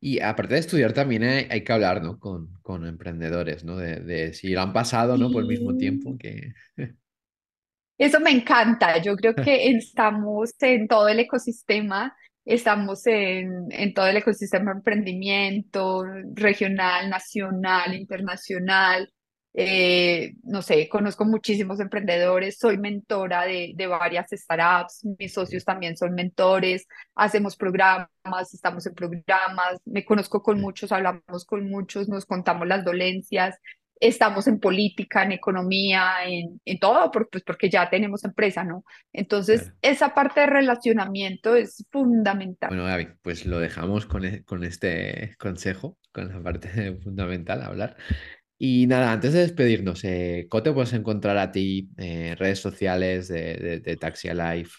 Y 0.00 0.20
aparte 0.20 0.52
de 0.52 0.60
estudiar 0.60 0.92
también 0.92 1.22
hay, 1.22 1.64
que 1.64 1.72
hablar, 1.72 2.02
¿no? 2.02 2.18
Con, 2.18 2.52
con 2.60 2.86
emprendedores, 2.86 3.64
¿no? 3.64 3.78
De, 3.78 4.00
de, 4.00 4.34
si 4.34 4.48
lo 4.50 4.60
han 4.60 4.74
pasado, 4.74 5.16
¿no? 5.16 5.30
Por 5.30 5.44
el 5.44 5.48
mismo 5.48 5.78
tiempo 5.78 6.18
que... 6.18 6.52
Eso 7.96 8.20
me 8.20 8.30
encanta, 8.30 9.00
yo 9.00 9.16
creo 9.16 9.34
que 9.34 9.66
estamos 9.70 10.52
en 10.60 10.88
todo 10.88 11.08
el 11.08 11.20
ecosistema 11.20 12.14
Estamos 12.44 13.06
en, 13.06 13.68
en 13.70 13.94
todo 13.94 14.06
el 14.06 14.18
ecosistema 14.18 14.72
de 14.72 14.78
emprendimiento 14.78 16.04
regional, 16.34 17.08
nacional, 17.08 17.94
internacional. 17.94 19.10
Eh, 19.56 20.34
no 20.42 20.62
sé, 20.62 20.88
conozco 20.88 21.24
muchísimos 21.24 21.78
emprendedores, 21.78 22.58
soy 22.58 22.76
mentora 22.76 23.44
de, 23.46 23.72
de, 23.76 23.86
varias 23.86 24.26
startups, 24.32 25.06
mis 25.16 25.32
socios 25.32 25.64
también 25.64 25.96
son 25.96 26.12
mentores, 26.14 26.88
hacemos 27.14 27.56
programas, 27.56 28.08
estamos 28.52 28.84
en 28.86 28.94
programas, 28.94 29.78
me 29.84 30.04
conozco 30.04 30.42
con 30.42 30.60
muchos, 30.60 30.90
hablamos 30.90 31.44
con 31.46 31.70
muchos, 31.70 32.08
nos 32.08 32.26
contamos 32.26 32.66
las 32.66 32.84
dolencias, 32.84 33.56
estamos 34.00 34.46
en 34.46 34.60
política, 34.60 35.22
en 35.22 35.32
economía, 35.32 36.12
en, 36.26 36.60
en 36.64 36.78
todo, 36.78 37.10
pues 37.10 37.42
porque 37.44 37.70
ya 37.70 37.88
tenemos 37.88 38.24
empresa, 38.24 38.64
¿no? 38.64 38.84
Entonces, 39.12 39.72
esa 39.82 40.14
parte 40.14 40.40
de 40.40 40.46
relacionamiento 40.46 41.54
es 41.54 41.86
fundamental. 41.90 42.68
Bueno, 42.70 42.84
Gaby, 42.84 43.08
pues 43.22 43.46
lo 43.46 43.58
dejamos 43.58 44.06
con, 44.06 44.24
e, 44.24 44.44
con 44.44 44.64
este 44.64 45.34
consejo, 45.38 45.98
con 46.12 46.28
la 46.28 46.42
parte 46.42 46.98
fundamental, 47.02 47.62
hablar. 47.62 47.96
Y 48.58 48.86
nada, 48.86 49.12
antes 49.12 49.32
de 49.32 49.40
despedirnos, 49.40 50.04
eh, 50.04 50.46
¿cómo 50.48 50.62
te 50.62 50.72
puedes 50.72 50.92
encontrar 50.92 51.36
a 51.38 51.50
ti 51.50 51.90
en 51.96 52.36
redes 52.36 52.60
sociales 52.60 53.28
de, 53.28 53.56
de, 53.56 53.80
de 53.80 53.96
Taxi 53.96 54.28
Alive? 54.28 54.70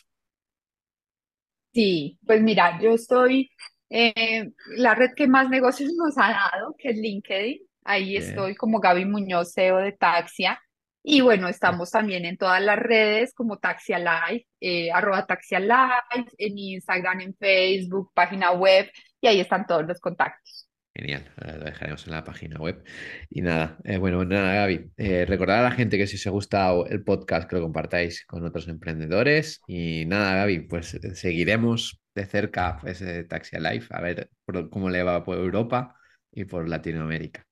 Sí, 1.73 2.17
pues 2.25 2.41
mira, 2.41 2.79
yo 2.81 2.93
estoy, 2.93 3.49
eh, 3.89 4.49
la 4.77 4.95
red 4.95 5.11
que 5.15 5.27
más 5.27 5.49
negocios 5.49 5.91
nos 5.97 6.17
ha 6.17 6.29
dado, 6.29 6.75
que 6.77 6.89
es 6.89 6.97
LinkedIn, 6.97 7.59
Ahí 7.85 8.17
estoy 8.17 8.55
como 8.55 8.79
Gaby 8.79 9.05
Muñoz, 9.05 9.53
CEO 9.53 9.77
de 9.77 9.93
Taxia. 9.93 10.59
Y 11.03 11.21
bueno, 11.21 11.47
estamos 11.47 11.91
también 11.91 12.25
en 12.25 12.35
todas 12.35 12.61
las 12.61 12.79
redes 12.79 13.33
como 13.33 13.59
Taxia 13.59 13.99
Live, 13.99 14.47
eh, 14.59 14.91
arroba 14.91 15.25
Taxia 15.25 15.59
Live, 15.59 16.31
en 16.39 16.57
Instagram, 16.57 17.21
en 17.21 17.35
Facebook, 17.35 18.11
página 18.13 18.51
web, 18.51 18.89
y 19.21 19.27
ahí 19.27 19.39
están 19.39 19.67
todos 19.67 19.85
los 19.85 19.99
contactos. 19.99 20.67
Genial, 20.97 21.29
lo 21.35 21.65
dejaremos 21.65 22.07
en 22.07 22.13
la 22.13 22.23
página 22.23 22.57
web. 22.57 22.81
Y 23.29 23.41
nada, 23.41 23.77
eh, 23.83 23.97
bueno, 23.97 24.23
nada, 24.23 24.53
Gaby, 24.55 24.91
eh, 24.95 25.25
recordar 25.25 25.59
a 25.59 25.63
la 25.63 25.71
gente 25.71 25.97
que 25.97 26.07
si 26.07 26.15
os 26.15 26.25
ha 26.25 26.29
gustado 26.29 26.85
el 26.87 27.03
podcast, 27.03 27.49
que 27.49 27.57
lo 27.57 27.63
compartáis 27.63 28.25
con 28.25 28.45
otros 28.45 28.69
emprendedores. 28.69 29.59
Y 29.67 30.05
nada, 30.05 30.35
Gaby, 30.35 30.61
pues 30.61 30.93
eh, 30.93 31.13
seguiremos 31.15 32.01
de 32.15 32.25
cerca 32.25 32.79
ese 32.85 33.25
Taxia 33.25 33.59
Live, 33.59 33.87
a 33.89 34.01
ver 34.01 34.29
cómo 34.71 34.89
le 34.89 35.03
va 35.03 35.23
por 35.25 35.37
Europa 35.37 35.95
y 36.31 36.45
por 36.45 36.69
Latinoamérica. 36.69 37.45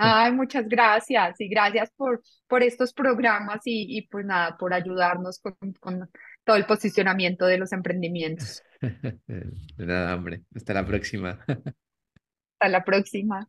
Ay, 0.00 0.30
muchas 0.32 0.68
gracias 0.68 1.40
y 1.40 1.48
gracias 1.48 1.90
por, 1.96 2.22
por 2.46 2.62
estos 2.62 2.92
programas 2.92 3.60
y, 3.64 3.98
y 3.98 4.02
pues 4.06 4.24
nada, 4.24 4.56
por 4.56 4.72
ayudarnos 4.72 5.40
con, 5.40 5.56
con 5.80 6.08
todo 6.44 6.56
el 6.56 6.66
posicionamiento 6.66 7.46
de 7.46 7.58
los 7.58 7.72
emprendimientos. 7.72 8.62
De 8.80 9.86
nada, 9.86 10.14
hombre. 10.14 10.42
Hasta 10.54 10.74
la 10.74 10.86
próxima. 10.86 11.44
Hasta 11.48 12.68
la 12.68 12.84
próxima. 12.84 13.44